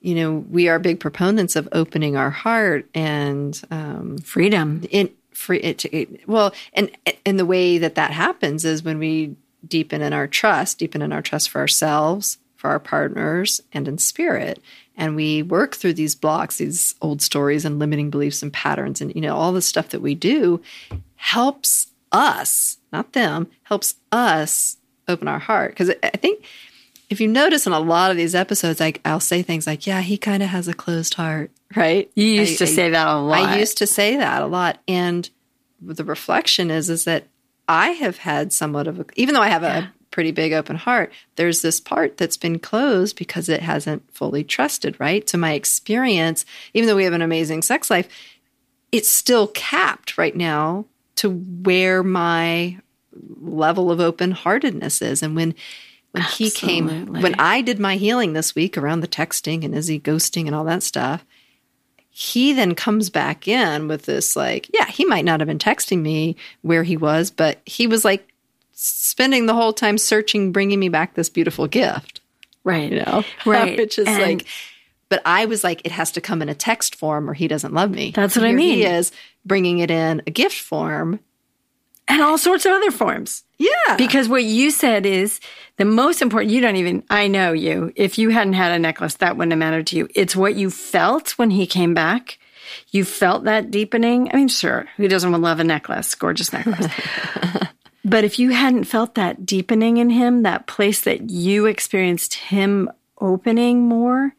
you 0.00 0.14
know, 0.14 0.44
we 0.50 0.68
are 0.68 0.78
big 0.78 1.00
proponents 1.00 1.56
of 1.56 1.68
opening 1.72 2.16
our 2.16 2.30
heart 2.30 2.88
and 2.94 3.60
um, 3.70 4.18
freedom. 4.18 4.86
In 4.90 5.10
free, 5.32 5.58
it, 5.58 5.84
it, 5.86 6.28
well, 6.28 6.52
and 6.72 6.90
and 7.24 7.38
the 7.38 7.46
way 7.46 7.78
that 7.78 7.94
that 7.94 8.10
happens 8.10 8.64
is 8.64 8.82
when 8.82 8.98
we 8.98 9.34
deepen 9.66 10.02
in 10.02 10.12
our 10.12 10.26
trust, 10.26 10.78
deepen 10.78 11.02
in 11.02 11.12
our 11.12 11.22
trust 11.22 11.50
for 11.50 11.60
ourselves, 11.60 12.38
for 12.56 12.70
our 12.70 12.78
partners, 12.78 13.60
and 13.72 13.88
in 13.88 13.98
spirit 13.98 14.60
and 15.00 15.16
we 15.16 15.42
work 15.42 15.74
through 15.74 15.94
these 15.94 16.14
blocks 16.14 16.58
these 16.58 16.94
old 17.00 17.22
stories 17.22 17.64
and 17.64 17.78
limiting 17.78 18.10
beliefs 18.10 18.42
and 18.42 18.52
patterns. 18.52 19.00
And 19.00 19.12
you 19.14 19.22
know 19.22 19.34
all 19.34 19.52
the 19.52 19.62
stuff 19.62 19.88
that 19.88 20.02
we 20.02 20.14
do 20.14 20.60
helps 21.16 21.88
us 22.12 22.78
not 22.92 23.14
them 23.14 23.48
helps 23.64 23.96
us 24.12 24.76
open 25.08 25.26
our 25.26 25.40
heart. 25.40 25.72
Because 25.72 25.90
i 26.02 26.10
think 26.10 26.44
if 27.08 27.20
you 27.20 27.26
notice 27.26 27.66
in 27.66 27.72
a 27.72 27.80
lot 27.80 28.12
of 28.12 28.16
these 28.16 28.36
episodes 28.36 28.78
like 28.78 29.00
i'll 29.04 29.18
say 29.18 29.42
things 29.42 29.66
like 29.66 29.86
yeah 29.86 30.00
he 30.00 30.16
kind 30.16 30.44
of 30.44 30.48
has 30.50 30.68
a 30.68 30.74
closed 30.74 31.14
heart 31.14 31.50
right? 31.76 32.10
You 32.14 32.24
used 32.24 32.62
I, 32.62 32.66
to 32.66 32.70
I, 32.72 32.74
say 32.74 32.90
that 32.90 33.06
a 33.06 33.16
lot. 33.16 33.48
i 33.48 33.58
used 33.58 33.78
to 33.78 33.86
say 33.86 34.16
that 34.16 34.42
a 34.42 34.46
lot. 34.46 34.80
And 34.86 35.28
the 35.80 36.04
reflection 36.04 36.70
is 36.70 36.90
is 36.90 37.04
that 37.04 37.24
i 37.66 37.90
have 37.90 38.18
had 38.18 38.52
somewhat 38.52 38.86
of 38.86 39.00
a 39.00 39.06
even 39.16 39.34
though 39.34 39.40
i 39.40 39.48
have 39.48 39.62
yeah. 39.62 39.88
a 39.88 39.99
pretty 40.10 40.32
big 40.32 40.52
open 40.52 40.76
heart, 40.76 41.12
there's 41.36 41.62
this 41.62 41.80
part 41.80 42.16
that's 42.16 42.36
been 42.36 42.58
closed 42.58 43.16
because 43.16 43.48
it 43.48 43.62
hasn't 43.62 44.10
fully 44.12 44.44
trusted, 44.44 44.98
right? 44.98 45.28
So 45.28 45.38
my 45.38 45.52
experience, 45.52 46.44
even 46.74 46.88
though 46.88 46.96
we 46.96 47.04
have 47.04 47.12
an 47.12 47.22
amazing 47.22 47.62
sex 47.62 47.90
life, 47.90 48.08
it's 48.92 49.08
still 49.08 49.48
capped 49.48 50.18
right 50.18 50.34
now 50.34 50.86
to 51.16 51.30
where 51.30 52.02
my 52.02 52.78
level 53.40 53.90
of 53.90 54.00
open 54.00 54.32
heartedness 54.32 55.02
is. 55.02 55.22
And 55.22 55.36
when 55.36 55.54
when 56.12 56.24
Absolutely. 56.24 56.44
he 56.46 56.50
came 56.50 57.06
when 57.22 57.34
I 57.38 57.60
did 57.60 57.78
my 57.78 57.96
healing 57.96 58.32
this 58.32 58.54
week 58.54 58.76
around 58.76 59.00
the 59.00 59.08
texting 59.08 59.64
and 59.64 59.74
is 59.74 59.86
he 59.86 60.00
ghosting 60.00 60.46
and 60.46 60.56
all 60.56 60.64
that 60.64 60.82
stuff, 60.82 61.24
he 62.08 62.52
then 62.52 62.74
comes 62.74 63.10
back 63.10 63.46
in 63.46 63.86
with 63.86 64.06
this 64.06 64.34
like, 64.34 64.68
yeah, 64.74 64.86
he 64.86 65.04
might 65.04 65.24
not 65.24 65.38
have 65.38 65.46
been 65.46 65.58
texting 65.58 66.02
me 66.02 66.34
where 66.62 66.82
he 66.82 66.96
was, 66.96 67.30
but 67.30 67.60
he 67.64 67.86
was 67.86 68.04
like 68.04 68.26
spending 68.72 69.46
the 69.46 69.54
whole 69.54 69.72
time 69.72 69.98
searching, 69.98 70.52
bringing 70.52 70.78
me 70.78 70.88
back 70.88 71.14
this 71.14 71.28
beautiful 71.28 71.66
gift. 71.66 72.20
Right. 72.64 72.92
You 72.92 73.02
know, 73.02 73.24
right. 73.46 73.78
Which 73.78 73.98
is 73.98 74.06
and 74.06 74.22
like, 74.22 74.46
but 75.08 75.22
I 75.24 75.46
was 75.46 75.64
like, 75.64 75.82
it 75.84 75.92
has 75.92 76.12
to 76.12 76.20
come 76.20 76.40
in 76.42 76.48
a 76.48 76.54
text 76.54 76.94
form 76.94 77.28
or 77.28 77.34
he 77.34 77.48
doesn't 77.48 77.74
love 77.74 77.90
me. 77.90 78.12
That's 78.14 78.36
what 78.36 78.42
Here 78.42 78.52
I 78.52 78.56
mean. 78.56 78.74
He 78.76 78.84
is 78.84 79.12
bringing 79.44 79.78
it 79.78 79.90
in 79.90 80.22
a 80.26 80.30
gift 80.30 80.60
form 80.60 81.20
and 82.06 82.22
all 82.22 82.38
sorts 82.38 82.66
of 82.66 82.72
other 82.72 82.90
forms. 82.90 83.44
Yeah. 83.58 83.96
Because 83.96 84.28
what 84.28 84.44
you 84.44 84.70
said 84.70 85.06
is 85.06 85.40
the 85.76 85.84
most 85.84 86.22
important, 86.22 86.52
you 86.52 86.60
don't 86.60 86.76
even, 86.76 87.04
I 87.10 87.28
know 87.28 87.52
you. 87.52 87.92
If 87.96 88.18
you 88.18 88.30
hadn't 88.30 88.54
had 88.54 88.72
a 88.72 88.78
necklace, 88.78 89.14
that 89.16 89.36
wouldn't 89.36 89.52
have 89.52 89.58
mattered 89.58 89.86
to 89.88 89.96
you. 89.96 90.08
It's 90.14 90.36
what 90.36 90.54
you 90.54 90.70
felt 90.70 91.30
when 91.32 91.50
he 91.50 91.66
came 91.66 91.94
back. 91.94 92.38
You 92.90 93.04
felt 93.04 93.44
that 93.44 93.70
deepening. 93.70 94.30
I 94.32 94.36
mean, 94.36 94.48
sure, 94.48 94.88
who 94.96 95.08
doesn't 95.08 95.30
want 95.30 95.40
to 95.40 95.44
love 95.44 95.60
a 95.60 95.64
necklace, 95.64 96.14
gorgeous 96.14 96.52
necklace? 96.52 96.86
but 98.04 98.24
if 98.24 98.38
you 98.38 98.50
hadn't 98.50 98.84
felt 98.84 99.14
that 99.14 99.44
deepening 99.44 99.96
in 99.98 100.10
him, 100.10 100.42
that 100.42 100.66
place 100.66 101.02
that 101.02 101.30
you 101.30 101.66
experienced 101.66 102.34
him 102.34 102.90
opening 103.20 103.82
more, 103.82 104.34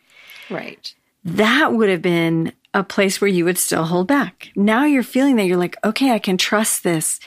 right, 0.49 0.93
that 1.23 1.73
would 1.73 1.89
have 1.89 2.01
been 2.01 2.53
a 2.73 2.83
place 2.83 3.19
where 3.19 3.27
you 3.27 3.45
would 3.45 3.57
still 3.57 3.83
hold 3.83 4.07
back. 4.07 4.49
Now 4.55 4.85
you're 4.85 5.03
feeling 5.03 5.35
that 5.35 5.45
you're 5.45 5.57
like, 5.57 5.77
okay, 5.83 6.11
I 6.11 6.19
can 6.19 6.37
trust 6.37 6.83
this. 6.83 7.19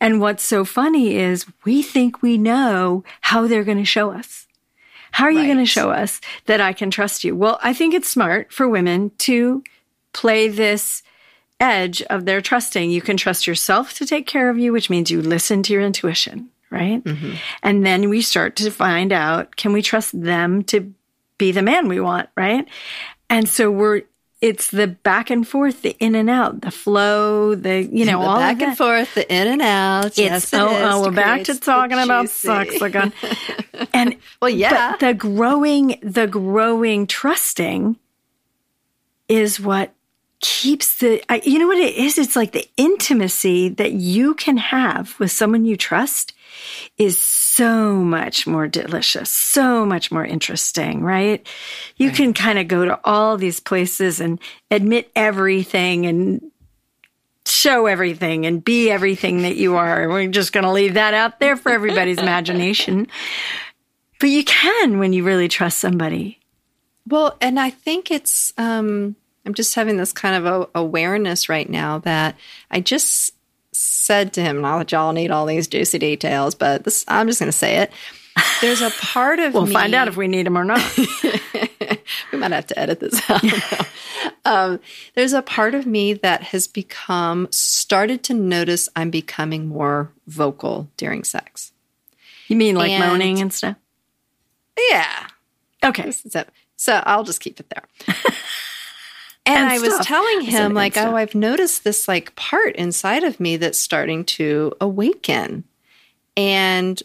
And 0.00 0.20
what's 0.20 0.44
so 0.44 0.64
funny 0.64 1.16
is 1.16 1.46
we 1.64 1.82
think 1.82 2.22
we 2.22 2.38
know 2.38 3.02
how 3.20 3.46
they're 3.46 3.64
going 3.64 3.78
to 3.78 3.84
show 3.84 4.12
us. 4.12 4.46
How 5.10 5.24
are 5.24 5.30
you 5.30 5.44
going 5.44 5.58
to 5.58 5.66
show 5.66 5.90
us 5.90 6.20
that 6.46 6.60
I 6.60 6.72
can 6.72 6.90
trust 6.90 7.22
you? 7.22 7.36
Well, 7.36 7.58
I 7.62 7.74
think 7.74 7.92
it's 7.92 8.08
smart 8.08 8.52
for 8.52 8.66
women 8.66 9.10
to 9.18 9.62
play 10.14 10.48
this 10.48 11.02
edge 11.62 12.02
of 12.02 12.24
their 12.24 12.40
trusting. 12.40 12.90
You 12.90 13.00
can 13.00 13.16
trust 13.16 13.46
yourself 13.46 13.94
to 13.94 14.06
take 14.06 14.26
care 14.26 14.50
of 14.50 14.58
you, 14.58 14.72
which 14.72 14.90
means 14.90 15.10
you 15.10 15.22
listen 15.22 15.62
to 15.62 15.72
your 15.72 15.82
intuition, 15.82 16.50
right? 16.70 17.02
Mm-hmm. 17.02 17.34
And 17.62 17.86
then 17.86 18.08
we 18.08 18.20
start 18.20 18.56
to 18.56 18.70
find 18.70 19.12
out, 19.12 19.56
can 19.56 19.72
we 19.72 19.80
trust 19.80 20.20
them 20.20 20.64
to 20.64 20.92
be 21.38 21.52
the 21.52 21.62
man 21.62 21.88
we 21.88 22.00
want, 22.00 22.28
right? 22.36 22.68
And 23.30 23.48
so 23.48 23.70
we're 23.70 24.02
it's 24.42 24.72
the 24.72 24.88
back 24.88 25.30
and 25.30 25.46
forth, 25.46 25.82
the 25.82 25.96
in 26.00 26.16
and 26.16 26.28
out, 26.28 26.62
the 26.62 26.72
flow, 26.72 27.54
the 27.54 27.84
you 27.84 28.04
know 28.04 28.20
the 28.20 28.26
all 28.26 28.36
back 28.38 28.60
and 28.60 28.76
forth, 28.76 29.14
the 29.14 29.32
in 29.32 29.46
and 29.46 29.62
out. 29.62 30.06
It's 30.06 30.18
yes, 30.18 30.52
oh, 30.52 30.68
oh 30.68 31.02
we're 31.02 31.12
back 31.12 31.44
to 31.44 31.58
talking 31.58 31.98
about 31.98 32.28
sex 32.28 32.80
again. 32.80 33.12
and 33.94 34.16
well, 34.40 34.50
yeah, 34.50 34.96
the 34.96 35.14
growing, 35.14 36.00
the 36.02 36.26
growing 36.26 37.06
trusting 37.06 37.96
is 39.28 39.60
what 39.60 39.94
keeps 40.42 40.98
the. 40.98 41.22
You 41.44 41.58
know 41.58 41.66
what 41.66 41.78
it 41.78 41.94
is? 41.94 42.18
It's 42.18 42.36
like 42.36 42.52
the 42.52 42.68
intimacy 42.76 43.70
that 43.70 43.92
you 43.92 44.34
can 44.34 44.58
have 44.58 45.18
with 45.18 45.30
someone 45.30 45.64
you 45.64 45.76
trust 45.78 46.34
is 46.98 47.18
so 47.18 47.94
much 47.94 48.46
more 48.46 48.68
delicious, 48.68 49.30
so 49.30 49.86
much 49.86 50.12
more 50.12 50.24
interesting, 50.24 51.02
right? 51.02 51.46
You 51.96 52.08
right. 52.08 52.16
can 52.16 52.34
kind 52.34 52.58
of 52.58 52.68
go 52.68 52.84
to 52.84 53.00
all 53.04 53.38
these 53.38 53.60
places 53.60 54.20
and 54.20 54.38
admit 54.70 55.10
everything 55.16 56.06
and 56.06 56.50
show 57.46 57.86
everything 57.86 58.46
and 58.46 58.64
be 58.64 58.90
everything 58.90 59.42
that 59.42 59.56
you 59.56 59.76
are. 59.76 60.08
We're 60.08 60.28
just 60.28 60.52
going 60.52 60.64
to 60.64 60.72
leave 60.72 60.94
that 60.94 61.14
out 61.14 61.40
there 61.40 61.56
for 61.56 61.70
everybody's 61.72 62.18
imagination. 62.26 63.08
But 64.20 64.30
you 64.30 64.44
can 64.44 64.98
when 64.98 65.12
you 65.12 65.24
really 65.24 65.48
trust 65.48 65.78
somebody. 65.78 66.38
Well, 67.08 67.36
and 67.40 67.58
I 67.58 67.70
think 67.70 68.10
it's, 68.10 68.52
um, 68.56 69.16
I'm 69.44 69.54
just 69.54 69.74
having 69.74 69.96
this 69.96 70.12
kind 70.12 70.36
of 70.36 70.46
a, 70.46 70.78
awareness 70.78 71.48
right 71.48 71.68
now 71.68 71.98
that 72.00 72.36
I 72.70 72.80
just 72.80 73.34
said 73.72 74.32
to 74.34 74.42
him, 74.42 74.60
not 74.60 74.78
that 74.78 74.92
y'all 74.92 75.12
need 75.12 75.30
all 75.30 75.46
these 75.46 75.66
juicy 75.66 75.98
details, 75.98 76.54
but 76.54 76.84
this, 76.84 77.04
I'm 77.08 77.26
just 77.26 77.40
going 77.40 77.50
to 77.50 77.56
say 77.56 77.78
it. 77.78 77.92
There's 78.60 78.82
a 78.82 78.90
part 78.90 79.38
of 79.38 79.54
we'll 79.54 79.66
me, 79.66 79.72
find 79.72 79.94
out 79.94 80.08
if 80.08 80.16
we 80.16 80.28
need 80.28 80.46
them 80.46 80.56
or 80.56 80.64
not. 80.64 80.80
we 82.32 82.38
might 82.38 82.52
have 82.52 82.66
to 82.68 82.78
edit 82.78 83.00
this 83.00 83.20
out. 83.28 83.44
um, 84.44 84.80
there's 85.14 85.32
a 85.32 85.42
part 85.42 85.74
of 85.74 85.86
me 85.86 86.14
that 86.14 86.42
has 86.44 86.66
become 86.66 87.48
started 87.50 88.22
to 88.24 88.34
notice 88.34 88.88
I'm 88.94 89.10
becoming 89.10 89.66
more 89.66 90.12
vocal 90.26 90.88
during 90.96 91.24
sex. 91.24 91.72
You 92.48 92.56
mean 92.56 92.76
like 92.76 92.90
and, 92.90 93.04
moaning 93.04 93.40
and 93.40 93.52
stuff? 93.52 93.76
Yeah. 94.90 95.28
Okay. 95.84 96.10
So, 96.10 96.44
so 96.76 97.02
I'll 97.04 97.24
just 97.24 97.40
keep 97.40 97.60
it 97.60 97.66
there. 97.70 98.14
And, 99.44 99.56
and 99.56 99.68
I 99.68 99.78
was 99.80 100.06
telling 100.06 100.42
him, 100.42 100.72
like, 100.72 100.96
oh, 100.96 101.16
I've 101.16 101.34
noticed 101.34 101.82
this 101.82 102.06
like 102.06 102.34
part 102.36 102.76
inside 102.76 103.24
of 103.24 103.40
me 103.40 103.56
that's 103.56 103.78
starting 103.78 104.24
to 104.26 104.72
awaken. 104.80 105.64
And, 106.36 107.02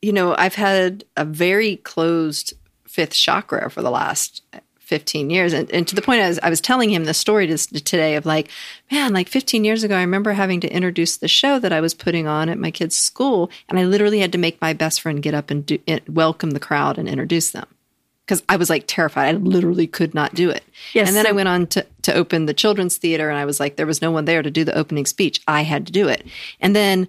you 0.00 0.12
know, 0.12 0.34
I've 0.38 0.54
had 0.54 1.04
a 1.16 1.24
very 1.24 1.76
closed 1.76 2.54
fifth 2.86 3.12
chakra 3.12 3.70
for 3.70 3.82
the 3.82 3.90
last 3.90 4.42
15 4.78 5.28
years. 5.28 5.52
And, 5.52 5.70
and 5.70 5.86
to 5.86 5.94
the 5.94 6.00
point 6.00 6.22
I 6.22 6.28
was, 6.28 6.38
I 6.42 6.48
was 6.48 6.62
telling 6.62 6.90
him 6.90 7.04
the 7.04 7.12
story 7.12 7.46
to, 7.46 7.58
today 7.58 8.14
of 8.16 8.24
like, 8.24 8.48
man, 8.90 9.12
like 9.12 9.28
15 9.28 9.64
years 9.64 9.84
ago, 9.84 9.96
I 9.96 10.00
remember 10.00 10.32
having 10.32 10.60
to 10.60 10.72
introduce 10.72 11.18
the 11.18 11.28
show 11.28 11.58
that 11.58 11.72
I 11.72 11.82
was 11.82 11.92
putting 11.92 12.26
on 12.26 12.48
at 12.48 12.58
my 12.58 12.70
kid's 12.70 12.96
school. 12.96 13.50
And 13.68 13.78
I 13.78 13.84
literally 13.84 14.20
had 14.20 14.32
to 14.32 14.38
make 14.38 14.62
my 14.62 14.72
best 14.72 15.02
friend 15.02 15.22
get 15.22 15.34
up 15.34 15.50
and 15.50 15.66
do, 15.66 15.78
welcome 16.08 16.52
the 16.52 16.60
crowd 16.60 16.96
and 16.96 17.06
introduce 17.06 17.50
them 17.50 17.66
because 18.26 18.42
I 18.48 18.56
was 18.56 18.68
like 18.68 18.84
terrified. 18.86 19.34
I 19.34 19.38
literally 19.38 19.86
could 19.86 20.12
not 20.12 20.34
do 20.34 20.50
it. 20.50 20.64
Yes, 20.92 21.06
and 21.06 21.16
then 21.16 21.26
I 21.26 21.32
went 21.32 21.48
on 21.48 21.68
to, 21.68 21.86
to 22.02 22.14
open 22.14 22.46
the 22.46 22.54
children's 22.54 22.96
theater 22.96 23.30
and 23.30 23.38
I 23.38 23.44
was 23.44 23.60
like, 23.60 23.76
there 23.76 23.86
was 23.86 24.02
no 24.02 24.10
one 24.10 24.24
there 24.24 24.42
to 24.42 24.50
do 24.50 24.64
the 24.64 24.76
opening 24.76 25.06
speech. 25.06 25.40
I 25.46 25.62
had 25.62 25.86
to 25.86 25.92
do 25.92 26.08
it. 26.08 26.26
And 26.60 26.74
then, 26.74 27.06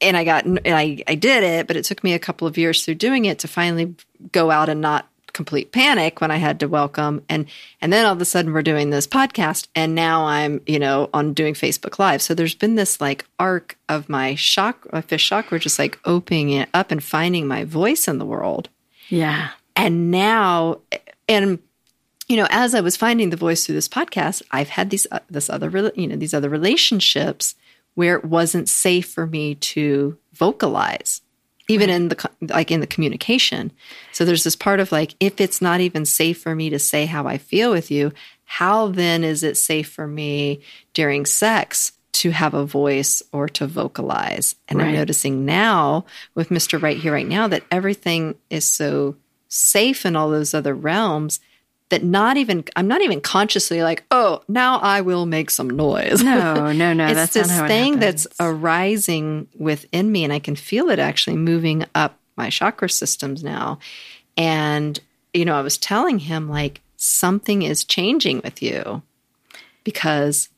and 0.00 0.16
I 0.16 0.24
got, 0.24 0.44
and 0.44 0.60
I, 0.66 1.02
I 1.06 1.14
did 1.14 1.44
it, 1.44 1.68
but 1.68 1.76
it 1.76 1.84
took 1.84 2.02
me 2.02 2.14
a 2.14 2.18
couple 2.18 2.48
of 2.48 2.58
years 2.58 2.84
through 2.84 2.96
doing 2.96 3.26
it 3.26 3.38
to 3.40 3.48
finally 3.48 3.94
go 4.32 4.50
out 4.50 4.68
and 4.68 4.80
not 4.80 5.08
complete 5.32 5.70
panic 5.70 6.20
when 6.20 6.30
I 6.30 6.38
had 6.38 6.58
to 6.60 6.66
welcome. 6.66 7.22
And, 7.28 7.46
and 7.80 7.92
then 7.92 8.04
all 8.04 8.14
of 8.14 8.20
a 8.20 8.24
sudden 8.24 8.52
we're 8.52 8.62
doing 8.62 8.90
this 8.90 9.06
podcast 9.06 9.68
and 9.74 9.94
now 9.94 10.24
I'm, 10.24 10.62
you 10.66 10.80
know, 10.80 11.10
on 11.14 11.32
doing 11.32 11.54
Facebook 11.54 11.98
live. 12.00 12.22
So 12.22 12.34
there's 12.34 12.54
been 12.54 12.74
this 12.74 13.00
like 13.00 13.24
arc 13.38 13.78
of 13.88 14.08
my 14.08 14.34
shock, 14.34 14.92
my 14.92 15.02
fifth 15.02 15.20
chakra, 15.20 15.60
just 15.60 15.78
like 15.78 16.00
opening 16.04 16.50
it 16.50 16.68
up 16.74 16.90
and 16.90 17.04
finding 17.04 17.46
my 17.46 17.64
voice 17.64 18.08
in 18.08 18.18
the 18.18 18.26
world. 18.26 18.68
Yeah. 19.08 19.50
And 19.76 20.10
now, 20.10 20.80
and 21.28 21.60
you 22.28 22.36
know, 22.36 22.48
as 22.50 22.74
I 22.74 22.80
was 22.80 22.96
finding 22.96 23.30
the 23.30 23.36
voice 23.36 23.64
through 23.64 23.76
this 23.76 23.88
podcast, 23.88 24.42
I've 24.50 24.70
had 24.70 24.90
these 24.90 25.06
uh, 25.12 25.20
this 25.30 25.48
other 25.48 25.70
you 25.94 26.08
know 26.08 26.16
these 26.16 26.34
other 26.34 26.48
relationships 26.48 27.54
where 27.94 28.16
it 28.16 28.24
wasn't 28.24 28.68
safe 28.68 29.08
for 29.08 29.26
me 29.26 29.54
to 29.56 30.16
vocalize, 30.34 31.22
even 31.68 31.90
in 31.90 32.08
the 32.08 32.30
like 32.42 32.70
in 32.70 32.80
the 32.80 32.86
communication. 32.86 33.70
So 34.12 34.24
there's 34.24 34.44
this 34.44 34.56
part 34.56 34.80
of 34.80 34.92
like, 34.92 35.14
if 35.20 35.40
it's 35.40 35.60
not 35.60 35.80
even 35.80 36.04
safe 36.04 36.40
for 36.40 36.54
me 36.54 36.70
to 36.70 36.78
say 36.78 37.06
how 37.06 37.26
I 37.26 37.38
feel 37.38 37.70
with 37.70 37.90
you, 37.90 38.12
how 38.44 38.88
then 38.88 39.24
is 39.24 39.42
it 39.42 39.56
safe 39.56 39.88
for 39.88 40.06
me 40.06 40.60
during 40.94 41.26
sex 41.26 41.92
to 42.12 42.30
have 42.30 42.54
a 42.54 42.64
voice 42.64 43.22
or 43.32 43.48
to 43.50 43.66
vocalize? 43.66 44.56
And 44.68 44.78
right. 44.78 44.88
I'm 44.88 44.94
noticing 44.94 45.44
now 45.44 46.06
with 46.34 46.48
Mr. 46.48 46.80
Right 46.80 46.96
Here, 46.96 47.12
Right 47.12 47.26
Now 47.26 47.48
that 47.48 47.64
everything 47.70 48.36
is 48.50 48.66
so 48.66 49.16
safe 49.48 50.04
in 50.04 50.16
all 50.16 50.30
those 50.30 50.54
other 50.54 50.74
realms 50.74 51.40
that 51.88 52.02
not 52.02 52.36
even 52.36 52.64
I'm 52.74 52.88
not 52.88 53.02
even 53.02 53.20
consciously 53.20 53.82
like, 53.82 54.04
oh, 54.10 54.42
now 54.48 54.78
I 54.78 55.00
will 55.00 55.26
make 55.26 55.50
some 55.50 55.70
noise. 55.70 56.22
No, 56.22 56.72
no, 56.72 56.92
no. 56.92 57.06
it's 57.06 57.14
that's 57.14 57.34
this 57.34 57.60
thing 57.60 57.94
it 57.94 58.00
that's 58.00 58.26
arising 58.40 59.48
within 59.56 60.10
me, 60.10 60.24
and 60.24 60.32
I 60.32 60.38
can 60.38 60.56
feel 60.56 60.90
it 60.90 60.98
actually 60.98 61.36
moving 61.36 61.84
up 61.94 62.18
my 62.36 62.50
chakra 62.50 62.90
systems 62.90 63.44
now. 63.44 63.78
And 64.36 64.98
you 65.32 65.44
know, 65.44 65.54
I 65.54 65.62
was 65.62 65.78
telling 65.78 66.18
him 66.18 66.48
like 66.48 66.80
something 66.96 67.62
is 67.62 67.84
changing 67.84 68.40
with 68.42 68.62
you 68.62 69.02
because 69.84 70.48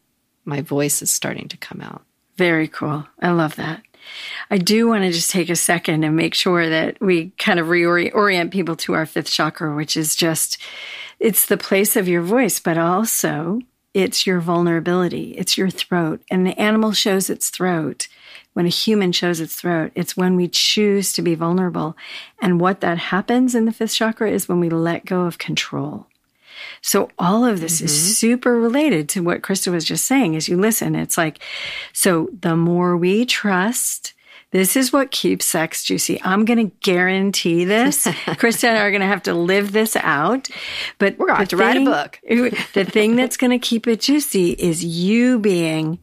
my 0.45 0.63
voice 0.63 1.03
is 1.03 1.13
starting 1.13 1.49
to 1.49 1.57
come 1.59 1.81
out. 1.81 2.03
Very 2.37 2.69
cool. 2.69 3.07
I 3.21 3.33
love 3.33 3.57
that. 3.57 3.83
I 4.51 4.59
do 4.59 4.89
want 4.89 5.05
to 5.05 5.13
just 5.13 5.31
take 5.31 5.51
a 5.51 5.57
second 5.57 6.05
and 6.05 6.17
make 6.17 6.35
sure 6.35 6.69
that 6.69 7.01
we 7.01 7.31
kind 7.39 7.59
of 7.59 7.67
reorient 7.67 8.51
people 8.51 8.77
to 8.77 8.95
our 8.95 9.07
fifth 9.07 9.31
chakra, 9.31 9.75
which 9.75 9.97
is 9.97 10.17
just, 10.17 10.59
it's 11.21 11.47
the 11.47 11.57
place 11.57 11.97
of 11.97 12.09
your 12.09 12.23
voice, 12.23 12.61
but 12.61 12.79
also 12.79 13.61
it's 13.95 14.27
your 14.27 14.41
vulnerability, 14.41 15.33
it's 15.37 15.57
your 15.57 15.71
throat. 15.71 16.21
And 16.31 16.47
the 16.47 16.59
animal 16.61 16.93
shows 16.93 17.31
its 17.31 17.51
throat. 17.51 18.09
When 18.55 18.67
a 18.67 18.71
human 18.71 19.13
shows 19.13 19.39
its 19.39 19.55
throat, 19.55 19.93
it's 19.95 20.17
when 20.17 20.35
we 20.35 20.49
choose 20.49 21.13
to 21.13 21.23
be 21.23 21.37
vulnerable. 21.37 21.97
And 22.43 22.61
what 22.61 22.81
that 22.81 22.99
happens 22.99 23.55
in 23.55 23.67
the 23.67 23.73
fifth 23.73 23.95
chakra 23.95 24.31
is 24.31 24.49
when 24.49 24.59
we 24.59 24.69
let 24.69 25.05
go 25.05 25.27
of 25.27 25.39
control. 25.39 26.08
So 26.83 27.11
all 27.19 27.45
of 27.45 27.61
this 27.61 27.77
mm-hmm. 27.77 27.87
is 27.87 28.19
super 28.19 28.59
related 28.59 29.09
to 29.11 29.21
what 29.21 29.43
Krista 29.43 29.73
was 29.73 29.85
just 29.85 30.05
saying 30.05 30.37
as 30.37 30.49
you 30.49 30.57
listen. 30.57 30.95
It's 30.95 31.19
like, 31.19 31.41
so 31.93 32.29
the 32.41 32.57
more 32.57 32.97
we 32.97 33.25
trust, 33.27 34.15
this 34.51 34.77
is 34.77 34.93
what 34.93 35.11
keeps 35.11 35.45
sex 35.45 35.85
juicy. 35.85 36.21
I'm 36.23 36.45
going 36.45 36.71
to 36.71 36.75
guarantee 36.81 37.65
this. 37.65 38.07
Krista 38.07 38.65
and 38.65 38.79
I 38.79 38.83
are 38.83 38.91
going 38.91 39.03
to 39.03 39.07
have 39.07 39.25
to 39.25 39.35
live 39.35 39.73
this 39.73 39.95
out. 39.97 40.49
But 40.99 41.19
we're 41.19 41.27
going 41.27 41.37
to 41.37 41.41
have 41.41 41.49
to 41.49 41.57
write 41.57 41.77
a 41.77 41.85
book. 41.85 42.19
the 42.73 42.85
thing 42.85 43.17
that's 43.17 43.37
going 43.37 43.51
to 43.51 43.59
keep 43.59 43.87
it 43.87 44.01
juicy 44.01 44.53
is 44.53 44.85
you 44.85 45.39
being 45.39 45.99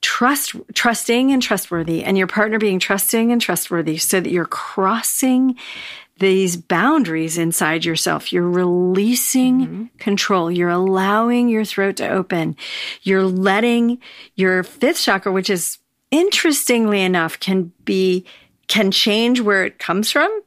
trust 0.00 0.56
trusting 0.74 1.30
and 1.30 1.40
trustworthy 1.40 2.02
and 2.02 2.18
your 2.18 2.26
partner 2.26 2.58
being 2.58 2.80
trusting 2.80 3.30
and 3.30 3.40
trustworthy 3.40 3.96
so 3.96 4.20
that 4.20 4.30
you're 4.30 4.44
crossing 4.44 5.56
these 6.22 6.56
boundaries 6.56 7.36
inside 7.36 7.84
yourself. 7.84 8.32
You're 8.32 8.48
releasing 8.48 9.60
mm-hmm. 9.60 9.84
control. 9.98 10.50
You're 10.50 10.70
allowing 10.70 11.48
your 11.48 11.64
throat 11.64 11.96
to 11.96 12.08
open. 12.08 12.56
You're 13.02 13.24
letting 13.24 13.98
your 14.34 14.62
fifth 14.62 15.02
chakra, 15.02 15.32
which 15.32 15.50
is 15.50 15.78
interestingly 16.10 17.02
enough, 17.02 17.38
can 17.40 17.72
be, 17.84 18.24
can 18.68 18.90
change 18.90 19.40
where 19.40 19.64
it 19.64 19.78
comes 19.78 20.10
from. 20.10 20.42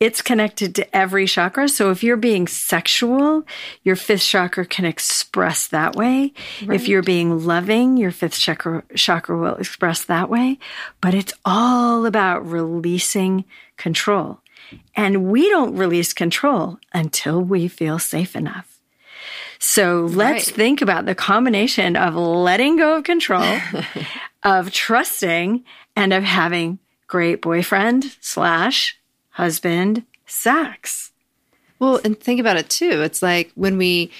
It's 0.00 0.22
connected 0.22 0.76
to 0.76 0.96
every 0.96 1.26
chakra. 1.26 1.68
So 1.68 1.90
if 1.90 2.04
you're 2.04 2.16
being 2.16 2.46
sexual, 2.46 3.44
your 3.82 3.96
fifth 3.96 4.22
chakra 4.22 4.64
can 4.64 4.84
express 4.84 5.66
that 5.66 5.96
way. 5.96 6.32
Right. 6.64 6.76
If 6.76 6.86
you're 6.86 7.02
being 7.02 7.44
loving, 7.44 7.96
your 7.96 8.12
fifth 8.12 8.38
chakra, 8.38 8.84
chakra 8.94 9.36
will 9.36 9.56
express 9.56 10.04
that 10.04 10.30
way. 10.30 10.60
But 11.00 11.14
it's 11.14 11.34
all 11.44 12.06
about 12.06 12.48
releasing 12.48 13.44
control. 13.76 14.40
And 14.94 15.30
we 15.30 15.48
don't 15.48 15.76
release 15.76 16.12
control 16.12 16.78
until 16.92 17.40
we 17.40 17.68
feel 17.68 17.98
safe 17.98 18.36
enough. 18.36 18.78
So 19.58 20.08
let's 20.10 20.48
right. 20.48 20.56
think 20.56 20.82
about 20.82 21.06
the 21.06 21.14
combination 21.14 21.96
of 21.96 22.14
letting 22.14 22.76
go 22.76 22.98
of 22.98 23.04
control, 23.04 23.58
of 24.42 24.70
trusting 24.70 25.64
and 25.96 26.12
of 26.12 26.22
having 26.22 26.78
great 27.08 27.42
boyfriend 27.42 28.16
slash 28.20 28.98
husband 29.30 30.04
sex. 30.26 31.12
Well, 31.78 32.00
and 32.04 32.18
think 32.18 32.40
about 32.40 32.56
it 32.56 32.70
too. 32.70 33.02
It's 33.02 33.22
like 33.22 33.50
when 33.54 33.78
we 33.78 34.10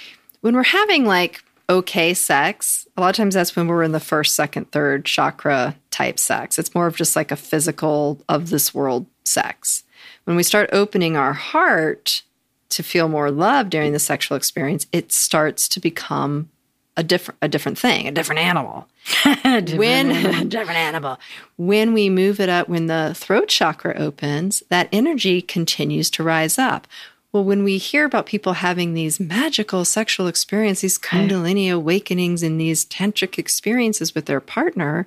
when 0.41 0.55
we're 0.55 0.63
having 0.65 1.05
like 1.05 1.43
okay 1.71 2.15
sex, 2.15 2.87
a 2.97 3.01
lot 3.01 3.11
of 3.11 3.17
times 3.17 3.35
that's 3.35 3.55
when 3.55 3.69
we're 3.69 3.83
in 3.83 3.93
the 3.93 4.01
first, 4.01 4.35
second, 4.35 4.73
third 4.73 5.05
chakra 5.05 5.77
type 5.91 6.19
sex. 6.19 6.59
It's 6.59 6.75
more 6.75 6.87
of 6.87 6.97
just 6.97 7.15
like 7.15 7.31
a 7.31 7.37
physical 7.37 8.21
of 8.29 8.51
this 8.51 8.73
world 8.73 9.07
sex. 9.29 9.85
When 10.25 10.37
we 10.37 10.43
start 10.43 10.71
opening 10.73 11.17
our 11.17 11.33
heart 11.33 12.23
to 12.71 12.83
feel 12.83 13.09
more 13.09 13.31
love 13.31 13.71
during 13.71 13.93
the 13.93 13.99
sexual 13.99 14.37
experience, 14.37 14.87
it 14.93 15.13
starts 15.13 15.69
to 15.69 15.81
become 15.81 16.51
a 16.97 17.03
different 17.03 17.39
a 17.41 17.49
different 17.49 17.79
thing, 17.79 18.09
a 18.09 18.11
different 18.11 18.41
animal. 18.41 18.89
different 19.25 19.75
when 19.75 20.11
animal. 20.11 20.45
different 20.49 20.79
animal. 20.79 21.19
When 21.57 21.95
we 21.95 22.11
move 22.11 22.41
it 22.41 22.49
up, 22.49 22.69
when 22.69 22.89
the 22.89 23.13
throat 23.17 23.49
chakra 23.49 23.95
opens, 23.97 24.63
that 24.69 24.89
energy 24.93 25.41
continues 25.41 26.11
to 26.11 26.25
rise 26.25 26.59
up. 26.59 26.87
Well, 27.33 27.45
when 27.45 27.63
we 27.63 27.79
hear 27.79 28.05
about 28.05 28.27
people 28.27 28.55
having 28.55 28.95
these 28.95 29.21
magical 29.21 29.85
sexual 29.85 30.27
experiences, 30.27 30.81
these 30.81 30.99
kundalini 30.99 31.73
awakenings 31.73 32.43
and 32.43 32.61
these 32.61 32.85
tantric 32.87 33.39
experiences 33.39 34.15
with 34.15 34.27
their 34.27 34.41
partner, 34.41 35.07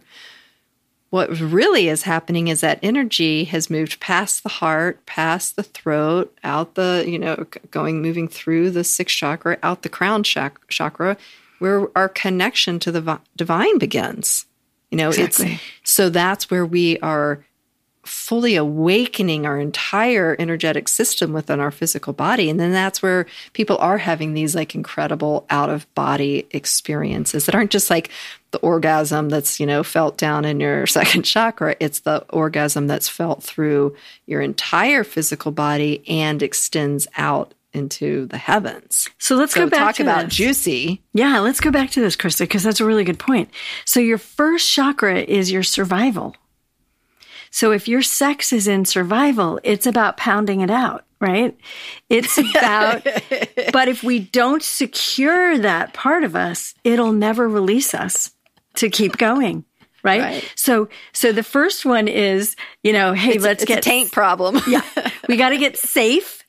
what 1.11 1.29
really 1.41 1.89
is 1.89 2.03
happening 2.03 2.47
is 2.47 2.61
that 2.61 2.79
energy 2.81 3.43
has 3.43 3.69
moved 3.69 3.99
past 3.99 4.43
the 4.43 4.49
heart, 4.49 5.05
past 5.05 5.57
the 5.57 5.63
throat, 5.63 6.35
out 6.41 6.75
the, 6.75 7.03
you 7.05 7.19
know, 7.19 7.45
going, 7.69 8.01
moving 8.01 8.29
through 8.29 8.71
the 8.71 8.85
sixth 8.85 9.17
chakra, 9.17 9.57
out 9.61 9.81
the 9.81 9.89
crown 9.89 10.23
chakra, 10.23 11.17
where 11.59 11.95
our 11.97 12.07
connection 12.07 12.79
to 12.79 12.93
the 12.93 13.19
divine 13.35 13.77
begins. 13.77 14.45
You 14.89 14.97
know, 14.97 15.09
exactly. 15.09 15.53
it's 15.53 15.61
so 15.83 16.09
that's 16.09 16.49
where 16.49 16.65
we 16.65 16.97
are 16.99 17.43
fully 18.03 18.55
awakening 18.55 19.45
our 19.45 19.59
entire 19.59 20.35
energetic 20.39 20.87
system 20.87 21.33
within 21.33 21.59
our 21.59 21.71
physical 21.71 22.13
body. 22.13 22.49
And 22.49 22.59
then 22.59 22.71
that's 22.71 23.01
where 23.01 23.27
people 23.53 23.77
are 23.77 23.97
having 23.97 24.33
these 24.33 24.55
like 24.55 24.73
incredible 24.73 25.45
out 25.49 25.69
of 25.69 25.93
body 25.93 26.47
experiences 26.51 27.45
that 27.45 27.55
aren't 27.55 27.71
just 27.71 27.89
like 27.89 28.09
the 28.51 28.59
orgasm 28.59 29.29
that's, 29.29 29.59
you 29.59 29.65
know, 29.65 29.83
felt 29.83 30.17
down 30.17 30.45
in 30.45 30.59
your 30.59 30.87
second 30.87 31.23
chakra. 31.23 31.75
It's 31.79 31.99
the 31.99 32.25
orgasm 32.29 32.87
that's 32.87 33.07
felt 33.09 33.43
through 33.43 33.95
your 34.25 34.41
entire 34.41 35.03
physical 35.03 35.51
body 35.51 36.03
and 36.07 36.41
extends 36.41 37.07
out 37.17 37.53
into 37.73 38.25
the 38.27 38.37
heavens. 38.37 39.09
So 39.17 39.35
let's 39.35 39.53
so 39.53 39.65
go 39.65 39.69
back 39.69 39.79
talk 39.79 39.95
to 39.95 40.03
about 40.03 40.25
this. 40.25 40.35
juicy. 40.35 41.01
Yeah, 41.13 41.39
let's 41.39 41.59
go 41.59 41.71
back 41.71 41.91
to 41.91 42.01
this, 42.01 42.15
Krista, 42.15 42.39
because 42.39 42.63
that's 42.63 42.79
a 42.81 42.85
really 42.85 43.03
good 43.03 43.19
point. 43.19 43.49
So 43.85 43.99
your 43.99 44.17
first 44.17 44.69
chakra 44.69 45.19
is 45.21 45.51
your 45.51 45.63
survival. 45.63 46.35
So 47.51 47.71
if 47.71 47.87
your 47.87 48.01
sex 48.01 48.53
is 48.53 48.67
in 48.67 48.85
survival, 48.85 49.59
it's 49.63 49.85
about 49.85 50.17
pounding 50.17 50.61
it 50.61 50.71
out, 50.71 51.05
right? 51.19 51.55
It's 52.09 52.37
about, 52.57 53.03
but 53.71 53.87
if 53.87 54.03
we 54.03 54.19
don't 54.19 54.63
secure 54.63 55.57
that 55.59 55.93
part 55.93 56.23
of 56.23 56.35
us, 56.35 56.73
it'll 56.83 57.13
never 57.13 57.47
release 57.47 57.93
us 57.93 58.31
to 58.75 58.89
keep 58.89 59.17
going. 59.17 59.65
Right? 60.03 60.21
right? 60.21 60.53
So, 60.55 60.89
so 61.13 61.31
the 61.31 61.43
first 61.43 61.85
one 61.85 62.07
is, 62.07 62.55
you 62.81 62.91
know, 62.91 63.13
hey, 63.13 63.35
it's, 63.35 63.43
let's 63.43 63.61
it's 63.61 63.67
get 63.67 63.77
a 63.79 63.81
taint 63.81 64.11
problem. 64.11 64.59
yeah, 64.67 64.81
we 65.29 65.37
got 65.37 65.49
to 65.49 65.57
get 65.59 65.77
safe 65.77 66.40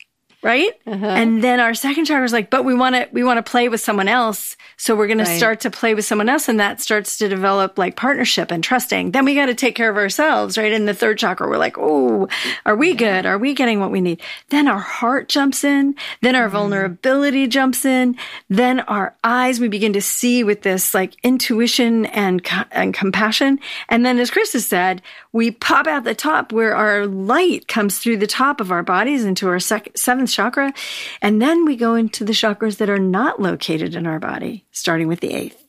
right? 0.43 0.73
Uh-huh. 0.85 1.05
And 1.05 1.43
then 1.43 1.59
our 1.59 1.73
second 1.73 2.05
chakra 2.05 2.25
is 2.25 2.33
like, 2.33 2.49
but 2.49 2.65
we 2.65 2.75
want 2.75 2.95
to 2.95 3.07
we 3.11 3.23
want 3.23 3.43
to 3.43 3.49
play 3.49 3.69
with 3.69 3.81
someone 3.81 4.09
else, 4.09 4.57
so 4.77 4.95
we're 4.95 5.07
going 5.07 5.19
right. 5.19 5.27
to 5.27 5.37
start 5.37 5.61
to 5.61 5.71
play 5.71 5.95
with 5.95 6.05
someone 6.05 6.29
else, 6.29 6.49
and 6.49 6.59
that 6.59 6.81
starts 6.81 7.17
to 7.17 7.29
develop 7.29 7.77
like 7.77 7.95
partnership 7.95 8.51
and 8.51 8.63
trusting. 8.63 9.11
Then 9.11 9.25
we 9.25 9.35
got 9.35 9.47
to 9.47 9.55
take 9.55 9.75
care 9.75 9.89
of 9.89 9.95
ourselves, 9.95 10.57
right? 10.57 10.71
In 10.71 10.85
the 10.85 10.93
third 10.93 11.17
chakra, 11.17 11.47
we're 11.47 11.57
like, 11.57 11.77
oh, 11.77 12.27
are 12.65 12.75
we 12.75 12.93
good? 12.93 13.25
Are 13.25 13.37
we 13.37 13.53
getting 13.53 13.79
what 13.79 13.91
we 13.91 14.01
need? 14.01 14.21
Then 14.49 14.67
our 14.67 14.79
heart 14.79 15.29
jumps 15.29 15.63
in. 15.63 15.95
Then 16.21 16.35
our 16.35 16.49
mm. 16.49 16.51
vulnerability 16.51 17.47
jumps 17.47 17.85
in. 17.85 18.17
Then 18.49 18.81
our 18.81 19.15
eyes, 19.23 19.59
we 19.59 19.69
begin 19.69 19.93
to 19.93 20.01
see 20.01 20.43
with 20.43 20.61
this 20.61 20.93
like 20.93 21.15
intuition 21.23 22.05
and 22.07 22.45
and 22.71 22.93
compassion. 22.93 23.59
And 23.87 24.05
then, 24.05 24.19
as 24.19 24.29
Krista 24.29 24.59
said, 24.59 25.01
we 25.31 25.51
pop 25.51 25.87
out 25.87 26.03
the 26.03 26.15
top 26.15 26.51
where 26.51 26.75
our 26.75 27.07
light 27.07 27.67
comes 27.67 27.99
through 27.99 28.17
the 28.17 28.27
top 28.27 28.59
of 28.59 28.71
our 28.71 28.83
bodies 28.83 29.23
into 29.23 29.47
our 29.47 29.59
sec- 29.59 29.97
seventh 29.97 30.32
chakra. 30.33 30.73
And 31.21 31.41
then 31.41 31.65
we 31.65 31.75
go 31.75 31.95
into 31.95 32.23
the 32.25 32.33
chakras 32.33 32.77
that 32.77 32.89
are 32.89 32.99
not 32.99 33.41
located 33.41 33.95
in 33.95 34.07
our 34.07 34.19
body, 34.19 34.65
starting 34.71 35.07
with 35.07 35.19
the 35.19 35.33
eighth. 35.33 35.63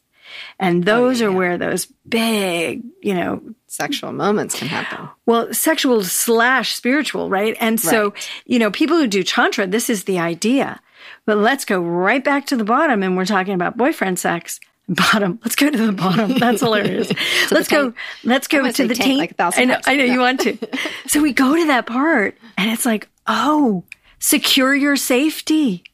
And 0.59 0.89
oh, 0.89 0.93
those 0.93 1.21
oh, 1.21 1.25
yeah. 1.25 1.31
are 1.31 1.37
where 1.37 1.59
those 1.59 1.87
big, 2.09 2.83
you 3.03 3.15
know, 3.15 3.43
sexual 3.67 4.13
moments 4.13 4.59
can 4.59 4.69
happen. 4.69 5.09
Well, 5.27 5.53
sexual 5.53 6.03
slash 6.05 6.75
spiritual, 6.75 7.29
right? 7.29 7.57
And 7.61 7.81
so, 7.81 8.11
right. 8.11 8.31
you 8.47 8.59
know, 8.59 8.71
people 8.71 8.97
who 8.97 9.07
do 9.07 9.23
Tantra, 9.23 9.67
this 9.67 9.91
is 9.91 10.05
the 10.05 10.19
idea. 10.19 10.81
But 11.27 11.39
let's 11.39 11.65
go 11.65 11.81
right 11.81 12.23
back 12.23 12.47
to 12.47 12.57
the 12.57 12.65
bottom 12.65 13.03
and 13.03 13.17
we're 13.17 13.25
talking 13.25 13.55
about 13.55 13.77
boyfriend 13.77 14.19
sex. 14.19 14.61
Bottom. 14.89 15.39
Let's 15.43 15.57
go 15.57 15.71
to 15.71 15.87
the 15.87 15.93
bottom. 15.93 16.37
That's 16.37 16.61
hilarious. 16.61 17.11
let's 17.51 17.69
go. 17.69 17.95
Let's 18.23 18.49
go 18.49 18.71
to 18.71 18.87
the 18.87 18.95
taint. 18.95 19.19
Like 19.19 19.35
I 19.39 19.65
know. 19.65 19.79
I 19.87 19.97
know 19.97 20.05
you 20.05 20.21
want 20.21 20.41
to. 20.41 20.59
so 21.07 21.23
we 21.23 21.33
go 21.33 21.57
to 21.57 21.67
that 21.69 21.87
part, 21.87 22.37
and 22.59 22.71
it's 22.71 22.85
like, 22.85 23.09
oh, 23.27 23.83
secure 24.25 24.75
your 24.75 24.97
safety. 24.97 25.85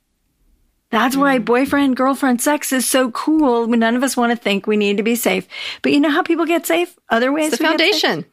That's 0.91 1.17
why 1.17 1.39
mm. 1.39 1.45
boyfriend 1.45 1.97
girlfriend 1.97 2.41
sex 2.41 2.73
is 2.73 2.87
so 2.87 3.11
cool. 3.11 3.67
When 3.67 3.81
none 3.81 3.97
of 3.97 4.05
us 4.05 4.17
want 4.17 4.31
to 4.31 4.37
think 4.37 4.67
we 4.67 4.77
need 4.77 4.99
to 4.99 5.03
be 5.03 5.17
safe, 5.17 5.49
but 5.83 5.91
you 5.91 5.99
know 5.99 6.11
how 6.11 6.23
people 6.23 6.47
get 6.47 6.65
safe? 6.65 6.97
Other 7.09 7.33
ways. 7.33 7.49
It's 7.49 7.59
the 7.59 7.65
foundation. 7.65 8.25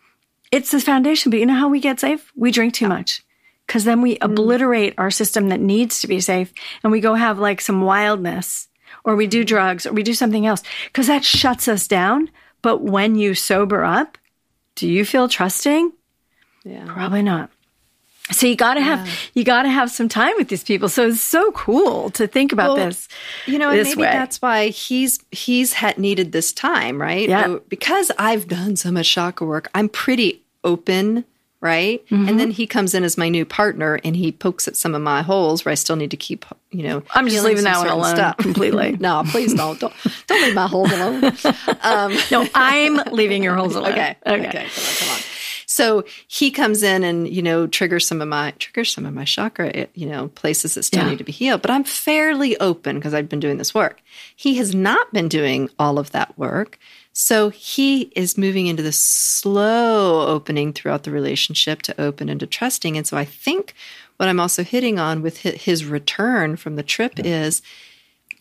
It's 0.52 0.70
the 0.70 0.80
foundation. 0.80 1.32
But 1.32 1.40
you 1.40 1.48
know 1.48 1.56
how 1.56 1.70
we 1.70 1.80
get 1.80 2.00
safe? 2.00 2.32
We 2.36 2.52
drink 2.52 2.76
too 2.76 2.88
much 2.88 3.24
because 3.66 3.86
then 3.86 4.04
we 4.04 4.16
mm. 4.16 4.24
obliterate 4.24 4.94
our 5.00 5.10
system 5.10 5.50
that 5.50 5.60
needs 5.60 6.02
to 6.02 6.08
be 6.08 6.20
safe, 6.20 6.54
and 6.84 6.92
we 6.92 7.00
go 7.00 7.16
have 7.16 7.40
like 7.40 7.60
some 7.60 7.82
wildness, 7.82 8.68
or 9.04 9.16
we 9.16 9.26
do 9.26 9.44
drugs, 9.44 9.88
or 9.88 9.94
we 9.94 10.04
do 10.04 10.14
something 10.14 10.46
else 10.46 10.62
because 10.86 11.08
that 11.08 11.26
shuts 11.26 11.68
us 11.68 11.88
down. 11.88 12.30
But 12.62 12.84
when 12.84 13.16
you 13.16 13.34
sober 13.34 13.84
up, 13.84 14.20
do 14.76 14.88
you 14.88 15.06
feel 15.06 15.28
trusting? 15.28 15.92
Yeah. 16.64 16.86
Probably 16.86 17.24
not. 17.24 17.50
So 18.32 18.46
you 18.46 18.56
got 18.56 18.74
to 18.74 18.82
have 18.82 19.08
yeah. 19.08 19.14
you 19.34 19.44
got 19.44 19.64
to 19.64 19.70
have 19.70 19.90
some 19.90 20.10
time 20.10 20.34
with 20.38 20.50
these 20.50 20.64
people. 20.64 20.90
So 20.90 21.08
it's 21.08 21.22
so 21.22 21.52
cool 21.52 22.10
to 22.12 22.28
think 22.28 22.52
about 22.52 22.76
well, 22.76 22.88
this. 22.88 23.08
You 23.46 23.58
know, 23.58 23.70
and 23.70 23.84
maybe 23.84 24.02
way. 24.02 24.08
that's 24.08 24.42
why 24.42 24.68
he's 24.68 25.20
he's 25.32 25.74
had 25.74 25.98
needed 25.98 26.32
this 26.32 26.52
time, 26.52 27.02
right? 27.02 27.28
Yeah. 27.28 27.58
Because 27.70 28.12
I've 28.18 28.48
done 28.48 28.76
so 28.76 28.92
much 28.92 29.10
chakra 29.10 29.48
work, 29.48 29.70
I'm 29.74 29.90
pretty 29.90 30.42
open 30.64 31.26
right? 31.60 32.06
Mm-hmm. 32.08 32.30
And 32.30 32.40
then 32.40 32.52
he 32.52 32.68
comes 32.68 32.94
in 32.94 33.04
as 33.04 33.18
my 33.18 33.30
new 33.30 33.46
partner 33.46 34.00
and 34.04 34.16
he 34.16 34.32
pokes 34.32 34.68
at 34.68 34.76
some 34.76 34.94
of 34.94 35.02
my 35.02 35.22
holes 35.22 35.66
where 35.66 35.72
I 35.72 35.76
still 35.76 35.96
need 35.96 36.12
to 36.12 36.18
keep, 36.18 36.46
you 36.72 36.84
know, 36.84 37.04
I'm 37.12 37.28
just 37.28 37.44
leaving 37.44 37.64
that 37.64 37.78
one 37.80 37.88
alone 37.88 38.16
stuff. 38.16 38.38
completely. 38.38 38.92
no, 39.00 39.24
please 39.28 39.54
don't. 39.54 39.80
Don't 39.80 39.94
don't 40.28 40.42
leave 40.44 40.56
my 40.56 40.68
holes 40.68 40.92
alone. 40.92 41.22
No, 42.32 42.48
I'm 42.54 42.98
leaving 43.12 43.44
your 43.44 43.56
holes 43.56 43.76
alone. 43.76 43.92
Okay. 43.94 44.16
Okay. 44.26 44.52
Come 44.52 44.62
on. 44.62 44.70
Come 44.98 45.10
on. 45.10 45.22
So 45.78 46.04
he 46.28 46.50
comes 46.50 46.82
in 46.82 47.04
and 47.04 47.28
you 47.28 47.44
know 47.44 47.68
triggers 47.68 48.08
some 48.08 48.20
of 48.20 48.28
my 48.28 48.52
triggers 48.58 48.92
some 48.92 49.06
of 49.06 49.14
my 49.14 49.26
chakra, 49.26 49.70
eh, 49.76 49.86
you 49.94 50.08
know, 50.08 50.30
places 50.30 50.74
that 50.74 50.84
still 50.84 51.04
Yeah. 51.04 51.10
need 51.12 51.20
to 51.20 51.24
be 51.24 51.32
healed. 51.32 51.62
But 51.62 51.70
I'm 51.70 51.84
fairly 51.84 52.58
open 52.60 52.96
because 52.96 53.14
I've 53.14 53.30
been 53.30 53.40
doing 53.40 53.58
this 53.60 53.76
work. 53.76 54.02
He 54.36 54.56
has 54.58 54.74
not 54.74 55.14
been 55.14 55.28
doing 55.30 55.70
all 55.78 56.00
of 56.00 56.10
that 56.14 56.36
work. 56.36 56.80
So 57.14 57.50
he 57.50 58.12
is 58.16 58.40
moving 58.40 58.66
into 58.66 58.82
this 58.82 58.98
slow 58.98 60.26
opening 60.28 60.74
throughout 60.74 61.04
the 61.04 61.12
relationship 61.12 61.84
to 61.84 62.02
open 62.02 62.28
into 62.28 62.48
trusting. 62.48 62.98
And 62.98 63.06
so 63.06 63.16
I 63.16 63.26
think 63.26 63.76
what 64.18 64.30
I'm 64.30 64.40
also 64.40 64.64
hitting 64.64 64.98
on 64.98 65.22
with 65.22 65.38
his 65.42 65.86
return 65.86 66.56
from 66.58 66.76
the 66.76 66.84
trip 66.84 67.14
is 67.18 67.62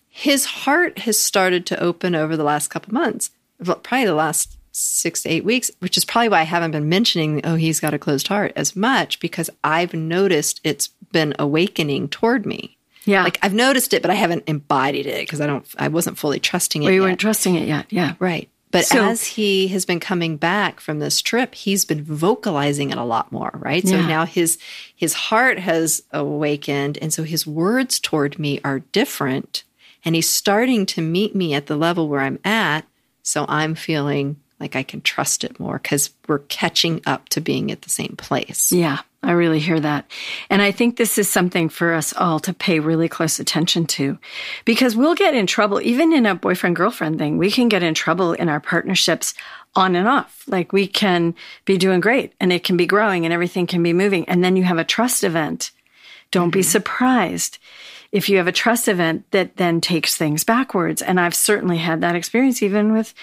his 0.09 0.47
heart 0.47 1.01
has 1.01 1.19
started 1.19 1.67
to 1.67 1.83
open 1.83 2.15
over 2.15 2.35
the 2.35 2.45
last 2.45 2.69
couple 2.69 2.95
months, 2.95 3.31
probably 3.63 4.07
the 4.07 4.15
last 4.15 4.57
six 4.77 5.23
to 5.23 5.29
eight 5.31 5.45
weeks, 5.45 5.71
which 5.79 5.97
is 5.97 6.05
probably 6.05 6.29
why 6.29 6.41
I 6.41 6.45
haven't 6.45 6.73
been 6.73 6.89
mentioning, 6.89 7.41
oh, 7.45 7.55
he's 7.55 7.81
got 7.81 7.95
a 7.95 7.99
closed 7.99 8.29
heart 8.29 8.53
as 8.57 8.77
much 8.77 9.21
because 9.21 9.49
I've 9.65 9.95
noticed 9.95 10.61
it's 10.65 10.89
been 11.13 11.35
awakening 11.39 12.09
toward 12.09 12.45
me. 12.45 12.77
Yeah. 13.05 13.23
Like 13.23 13.39
I've 13.43 13.55
noticed 13.55 13.95
it, 13.95 14.03
but 14.03 14.11
I 14.11 14.15
haven't 14.15 14.45
embodied 14.47 15.07
it 15.07 15.21
because 15.23 15.41
I 15.41 15.47
don't, 15.47 15.67
I 15.79 15.89
wasn't 15.89 16.19
fully 16.19 16.41
trusting 16.41 16.83
it. 16.83 16.87
Well, 16.87 16.93
you 16.95 17.01
yet. 17.03 17.07
weren't 17.09 17.21
trusting 17.21 17.55
it 17.55 17.67
yet. 17.67 17.87
Yeah. 17.91 18.15
Right. 18.19 18.51
But 18.73 18.85
So- 18.85 19.05
as 19.05 19.25
he 19.25 19.69
has 19.69 19.87
been 19.87 20.01
coming 20.01 20.37
back 20.37 20.81
from 20.81 20.99
this 20.99 21.23
trip, 21.23 21.55
he's 21.55 21.85
been 21.85 22.03
vocalizing 22.03 22.91
it 22.91 22.99
a 22.99 23.05
lot 23.05 23.33
more, 23.33 23.53
right? 23.55 23.87
So 23.87 24.03
now 24.03 24.27
his 24.27 24.59
his 24.95 25.15
heart 25.15 25.59
has 25.59 26.03
awakened 26.13 26.99
and 26.99 27.15
so 27.15 27.23
his 27.23 27.47
words 27.47 27.99
toward 28.01 28.39
me 28.39 28.61
are 28.65 28.81
different 28.81 29.63
and 30.05 30.15
he's 30.15 30.29
starting 30.29 30.85
to 30.87 31.01
meet 31.01 31.35
me 31.35 31.55
at 31.55 31.67
the 31.67 31.77
level 31.77 32.09
where 32.09 32.21
I'm 32.21 32.39
at, 32.45 32.83
so 33.23 33.47
I'm 33.49 33.75
feeling 33.75 34.37
like 34.61 34.77
I 34.77 34.83
can 34.83 35.01
trust 35.01 35.45
it 35.45 35.61
more 35.61 35.79
cuz 35.79 36.11
we're 36.29 36.41
catching 36.41 37.03
up 37.07 37.29
to 37.31 37.41
being 37.41 37.71
at 37.71 37.83
the 37.83 37.91
same 37.91 38.15
place. 38.17 38.73
Yeah, 38.73 39.01
I 39.23 39.33
really 39.33 39.59
hear 39.59 39.81
that. 39.81 40.09
And 40.51 40.63
I 40.63 40.71
think 40.71 40.97
this 40.97 41.19
is 41.19 41.29
something 41.29 41.69
for 41.69 41.95
us 41.95 42.15
all 42.17 42.39
to 42.41 42.55
pay 42.55 42.79
really 42.79 43.09
close 43.09 43.41
attention 43.41 43.87
to 43.87 44.19
because 44.65 44.95
we'll 44.95 45.17
get 45.17 45.35
in 45.35 45.47
trouble, 45.47 45.81
even 45.81 46.13
in 46.13 46.27
a 46.27 46.35
boyfriend 46.35 46.77
girlfriend 46.77 47.19
thing. 47.19 47.37
We 47.37 47.51
can 47.51 47.69
get 47.69 47.83
in 47.83 47.95
trouble 47.95 48.35
in 48.35 48.49
our 48.49 48.61
partnerships 48.61 49.35
on 49.75 49.97
and 49.97 50.07
off. 50.07 50.45
Like 50.47 50.73
we 50.73 50.87
can 50.87 51.35
be 51.65 51.77
doing 51.77 52.01
great 52.01 52.35
and 52.41 52.53
it 52.53 52.63
can 52.65 52.77
be 52.77 52.87
growing 52.87 53.25
and 53.25 53.35
everything 53.35 53.67
can 53.67 53.83
be 53.83 53.93
moving. 53.93 54.29
And 54.29 54.45
then 54.45 54.57
you 54.57 54.63
have 54.63 54.79
a 54.79 54.85
trust 54.85 55.25
event. 55.25 55.73
Don't 56.31 56.51
be 56.51 56.61
mm-hmm. 56.61 56.71
surprised 56.71 57.59
if 58.13 58.29
you 58.29 58.37
have 58.39 58.47
a 58.47 58.53
trust 58.53 58.89
event 58.89 59.31
that 59.31 59.57
then 59.57 59.81
takes 59.81 60.17
things 60.17 60.45
backwards. 60.45 61.03
And 61.03 61.21
I've 61.21 61.35
certainly 61.35 61.79
had 61.79 62.01
that 62.01 62.15
experience 62.15 62.63
even 62.63 62.93
with 62.93 63.15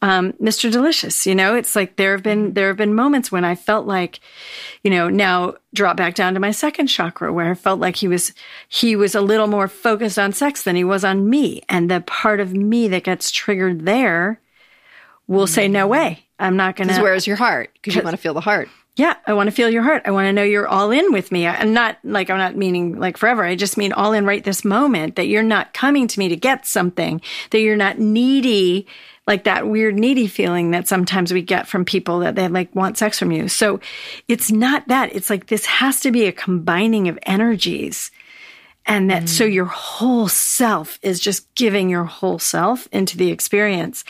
um, 0.00 0.32
Mr. 0.34 0.70
Delicious. 0.70 1.26
You 1.26 1.34
know, 1.34 1.54
it's 1.54 1.76
like 1.76 1.96
there 1.96 2.12
have 2.12 2.22
been 2.22 2.54
there 2.54 2.68
have 2.68 2.76
been 2.76 2.94
moments 2.94 3.30
when 3.30 3.44
I 3.44 3.54
felt 3.54 3.86
like, 3.86 4.20
you 4.82 4.90
know, 4.90 5.08
now 5.08 5.54
drop 5.74 5.96
back 5.96 6.14
down 6.14 6.34
to 6.34 6.40
my 6.40 6.50
second 6.50 6.88
chakra 6.88 7.32
where 7.32 7.50
I 7.50 7.54
felt 7.54 7.80
like 7.80 7.96
he 7.96 8.08
was 8.08 8.32
he 8.68 8.96
was 8.96 9.14
a 9.14 9.20
little 9.20 9.46
more 9.46 9.68
focused 9.68 10.18
on 10.18 10.32
sex 10.32 10.62
than 10.62 10.76
he 10.76 10.84
was 10.84 11.04
on 11.04 11.30
me, 11.30 11.62
and 11.68 11.90
the 11.90 12.00
part 12.00 12.40
of 12.40 12.52
me 12.52 12.88
that 12.88 13.04
gets 13.04 13.30
triggered 13.30 13.86
there 13.86 14.40
will 15.28 15.46
say, 15.46 15.68
"No 15.68 15.86
way, 15.86 16.26
I'm 16.38 16.56
not 16.56 16.76
gonna 16.76 17.00
where's 17.00 17.26
your 17.26 17.36
heart? 17.36 17.70
Cuz 17.82 17.94
you 17.94 18.02
want 18.02 18.16
to 18.16 18.20
feel 18.22 18.34
the 18.34 18.40
heart. 18.40 18.68
Yeah, 18.96 19.16
I 19.26 19.32
want 19.32 19.46
to 19.46 19.52
feel 19.52 19.70
your 19.70 19.82
heart. 19.82 20.02
I 20.04 20.10
want 20.10 20.26
to 20.26 20.34
know 20.34 20.42
you're 20.42 20.68
all 20.68 20.90
in 20.90 21.12
with 21.12 21.32
me. 21.32 21.46
I'm 21.46 21.72
not 21.72 21.96
like 22.04 22.28
I'm 22.28 22.36
not 22.36 22.56
meaning 22.56 22.98
like 22.98 23.16
forever. 23.16 23.42
I 23.42 23.54
just 23.54 23.78
mean 23.78 23.94
all 23.94 24.12
in 24.12 24.26
right 24.26 24.44
this 24.44 24.66
moment 24.66 25.16
that 25.16 25.28
you're 25.28 25.42
not 25.42 25.72
coming 25.72 26.06
to 26.08 26.18
me 26.18 26.28
to 26.28 26.36
get 26.36 26.66
something, 26.66 27.22
that 27.50 27.60
you're 27.60 27.74
not 27.74 27.98
needy, 27.98 28.86
like 29.26 29.44
that 29.44 29.66
weird 29.66 29.98
needy 29.98 30.26
feeling 30.26 30.72
that 30.72 30.88
sometimes 30.88 31.32
we 31.32 31.40
get 31.40 31.66
from 31.66 31.86
people 31.86 32.18
that 32.18 32.34
they 32.34 32.48
like 32.48 32.74
want 32.74 32.98
sex 32.98 33.18
from 33.18 33.32
you. 33.32 33.48
So 33.48 33.80
it's 34.28 34.50
not 34.50 34.88
that. 34.88 35.14
It's 35.14 35.30
like 35.30 35.46
this 35.46 35.64
has 35.64 36.00
to 36.00 36.10
be 36.10 36.26
a 36.26 36.32
combining 36.32 37.08
of 37.08 37.18
energies. 37.22 38.10
And 38.84 39.10
that 39.10 39.28
so 39.28 39.46
mm. 39.46 39.54
your 39.54 39.66
whole 39.66 40.28
self 40.28 40.98
is 41.02 41.18
just 41.20 41.54
giving 41.54 41.88
your 41.88 42.04
whole 42.04 42.38
self 42.38 42.88
into 42.92 43.16
the 43.16 43.30
experience. 43.30 44.04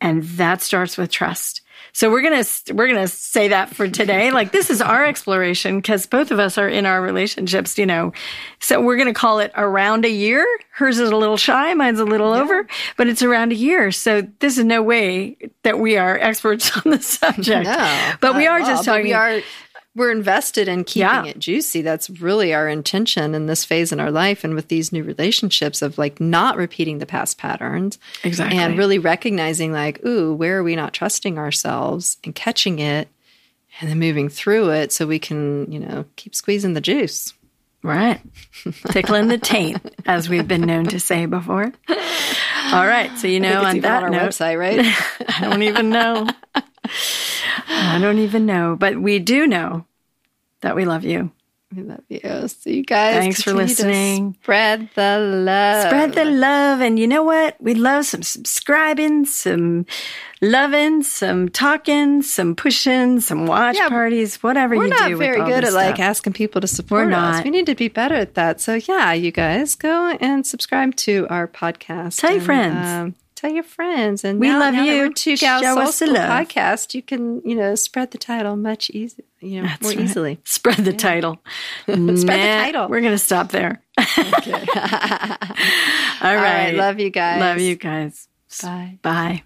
And 0.00 0.24
that 0.24 0.60
starts 0.62 0.98
with 0.98 1.10
trust. 1.10 1.59
So 1.92 2.10
we're 2.10 2.22
going 2.22 2.42
to 2.42 2.74
we're 2.74 2.88
going 2.88 3.00
to 3.00 3.08
say 3.08 3.48
that 3.48 3.74
for 3.74 3.88
today. 3.88 4.30
Like 4.30 4.52
this 4.52 4.70
is 4.70 4.80
our 4.80 5.04
exploration 5.04 5.82
cuz 5.82 6.06
both 6.06 6.30
of 6.30 6.38
us 6.38 6.58
are 6.58 6.68
in 6.68 6.86
our 6.86 7.02
relationships, 7.02 7.78
you 7.78 7.86
know. 7.86 8.12
So 8.60 8.80
we're 8.80 8.96
going 8.96 9.12
to 9.12 9.18
call 9.18 9.40
it 9.40 9.52
around 9.56 10.04
a 10.04 10.10
year. 10.10 10.46
Hers 10.72 10.98
is 10.98 11.10
a 11.10 11.16
little 11.16 11.36
shy, 11.36 11.74
mine's 11.74 12.00
a 12.00 12.04
little 12.04 12.32
over, 12.32 12.66
but 12.96 13.06
it's 13.06 13.22
around 13.22 13.52
a 13.52 13.54
year. 13.54 13.90
So 13.92 14.22
this 14.38 14.56
is 14.56 14.64
no 14.64 14.82
way 14.82 15.36
that 15.62 15.78
we 15.78 15.96
are 15.96 16.18
experts 16.18 16.70
on 16.84 16.92
the 16.92 17.02
subject. 17.02 17.66
No, 17.66 18.12
but 18.20 18.36
we 18.36 18.46
are 18.46 18.60
just 18.60 18.84
talking 18.84 19.04
We 19.04 19.12
are 19.12 19.42
we're 19.96 20.12
invested 20.12 20.68
in 20.68 20.84
keeping 20.84 21.00
Yeah. 21.02 21.24
it 21.24 21.38
juicy. 21.38 21.82
That's 21.82 22.08
really 22.10 22.54
our 22.54 22.68
intention 22.68 23.34
in 23.34 23.46
this 23.46 23.64
phase 23.64 23.90
in 23.92 23.98
our 24.00 24.10
life, 24.10 24.44
and 24.44 24.54
with 24.54 24.68
these 24.68 24.92
new 24.92 25.02
relationships 25.02 25.82
of 25.82 25.98
like 25.98 26.20
not 26.20 26.56
repeating 26.56 26.98
the 26.98 27.06
past 27.06 27.38
patterns, 27.38 27.98
Exactly. 28.22 28.58
and 28.58 28.78
really 28.78 28.98
recognizing 28.98 29.72
like, 29.72 30.04
ooh, 30.06 30.32
where 30.34 30.58
are 30.58 30.62
we 30.62 30.76
not 30.76 30.92
trusting 30.94 31.38
ourselves 31.38 32.18
and 32.24 32.34
catching 32.34 32.78
it, 32.78 33.08
and 33.80 33.90
then 33.90 33.98
moving 33.98 34.28
through 34.28 34.70
it 34.70 34.92
so 34.92 35.06
we 35.06 35.18
can, 35.18 35.70
you 35.72 35.78
know, 35.80 36.04
keep 36.16 36.34
squeezing 36.34 36.74
the 36.74 36.80
juice. 36.80 37.32
Right. 37.82 38.20
Tickling 38.90 39.28
the 39.28 39.38
taint, 39.38 39.78
as 40.06 40.28
we've 40.28 40.46
been 40.46 40.62
known 40.62 40.86
to 40.88 41.00
say 41.00 41.26
before. 41.26 41.72
All 42.72 42.86
right. 42.86 43.10
So, 43.16 43.26
you 43.26 43.40
know, 43.40 43.62
on 43.62 43.80
that 43.80 44.02
on 44.02 44.04
our 44.04 44.10
note, 44.10 44.30
website, 44.30 44.58
right? 44.58 44.80
I 45.28 45.48
don't 45.48 45.62
even 45.62 45.88
know. 45.88 46.26
I 47.68 47.98
don't 48.00 48.18
even 48.18 48.44
know. 48.44 48.76
But 48.78 49.00
we 49.00 49.18
do 49.18 49.46
know 49.46 49.86
that 50.60 50.76
we 50.76 50.84
love 50.84 51.04
you. 51.04 51.30
We 51.74 51.82
love 51.82 52.02
you. 52.08 52.20
So 52.48 52.68
you 52.70 52.82
guys, 52.82 53.14
Thanks 53.16 53.42
for 53.42 53.52
listening. 53.52 54.36
Spread 54.42 54.90
the 54.94 55.18
love. 55.18 55.86
Spread 55.86 56.14
the 56.14 56.24
love. 56.24 56.80
And 56.80 56.98
you 56.98 57.06
know 57.06 57.22
what? 57.22 57.56
We 57.60 57.74
love 57.74 58.06
some 58.06 58.22
subscribing, 58.22 59.24
some 59.24 59.86
loving, 60.40 61.02
some 61.04 61.48
talking, 61.48 62.22
some 62.22 62.56
pushing, 62.56 63.20
some 63.20 63.46
watch 63.46 63.76
Yeah, 63.76 63.88
parties, 63.88 64.42
whatever 64.42 64.74
you 64.74 64.82
do. 64.82 64.88
We're 64.88 65.10
not 65.10 65.18
very 65.18 65.44
good 65.44 65.64
at 65.64 65.72
like 65.72 66.00
asking 66.00 66.32
people 66.32 66.60
to 66.60 66.66
support 66.66 67.06
We're 67.06 67.14
us. 67.14 67.44
We 67.44 67.50
need 67.50 67.66
to 67.66 67.76
be 67.76 67.88
better 67.88 68.16
at 68.16 68.34
that. 68.34 68.60
So 68.60 68.74
yeah, 68.74 69.12
you 69.12 69.30
guys 69.30 69.76
go 69.76 70.16
and 70.20 70.44
subscribe 70.44 70.96
to 70.96 71.26
our 71.30 71.46
podcast. 71.46 72.18
Tell 72.18 72.32
your 72.32 72.40
friends. 72.40 72.86
Um, 72.86 73.14
tell 73.40 73.50
your 73.50 73.62
friends. 73.62 74.24
And 74.24 74.38
We 74.40 74.48
now, 74.48 74.60
love 74.60 74.74
now 74.74 74.84
you. 74.84 75.12
two 75.14 75.36
gals 75.36 75.62
Show 75.62 75.78
us 75.80 75.96
school 75.96 76.12
love. 76.12 76.28
podcast. 76.28 76.94
You 76.94 77.02
can 77.02 77.40
you 77.44 77.54
know 77.54 77.74
spread 77.74 78.10
the 78.10 78.18
title 78.18 78.56
much 78.56 78.90
easier, 78.90 79.24
you 79.40 79.62
know, 79.62 79.68
That's 79.68 79.82
more 79.82 79.92
right. 79.92 80.00
easily. 80.00 80.40
Spread 80.44 80.78
the 80.78 80.92
title. 80.92 81.40
Spread 81.84 81.98
the 82.06 82.24
title. 82.24 82.88
We're 82.88 83.00
going 83.00 83.12
to 83.12 83.18
stop 83.18 83.50
there. 83.50 83.82
Okay. 84.00 84.52
All 84.52 86.28
All 86.30 86.36
right. 86.36 86.42
right. 86.42 86.74
Love 86.74 86.98
you 87.00 87.10
guys. 87.10 87.40
Love 87.40 87.58
you 87.60 87.76
guys. 87.76 88.28
Bye. 88.62 88.98
Bye. 89.02 89.42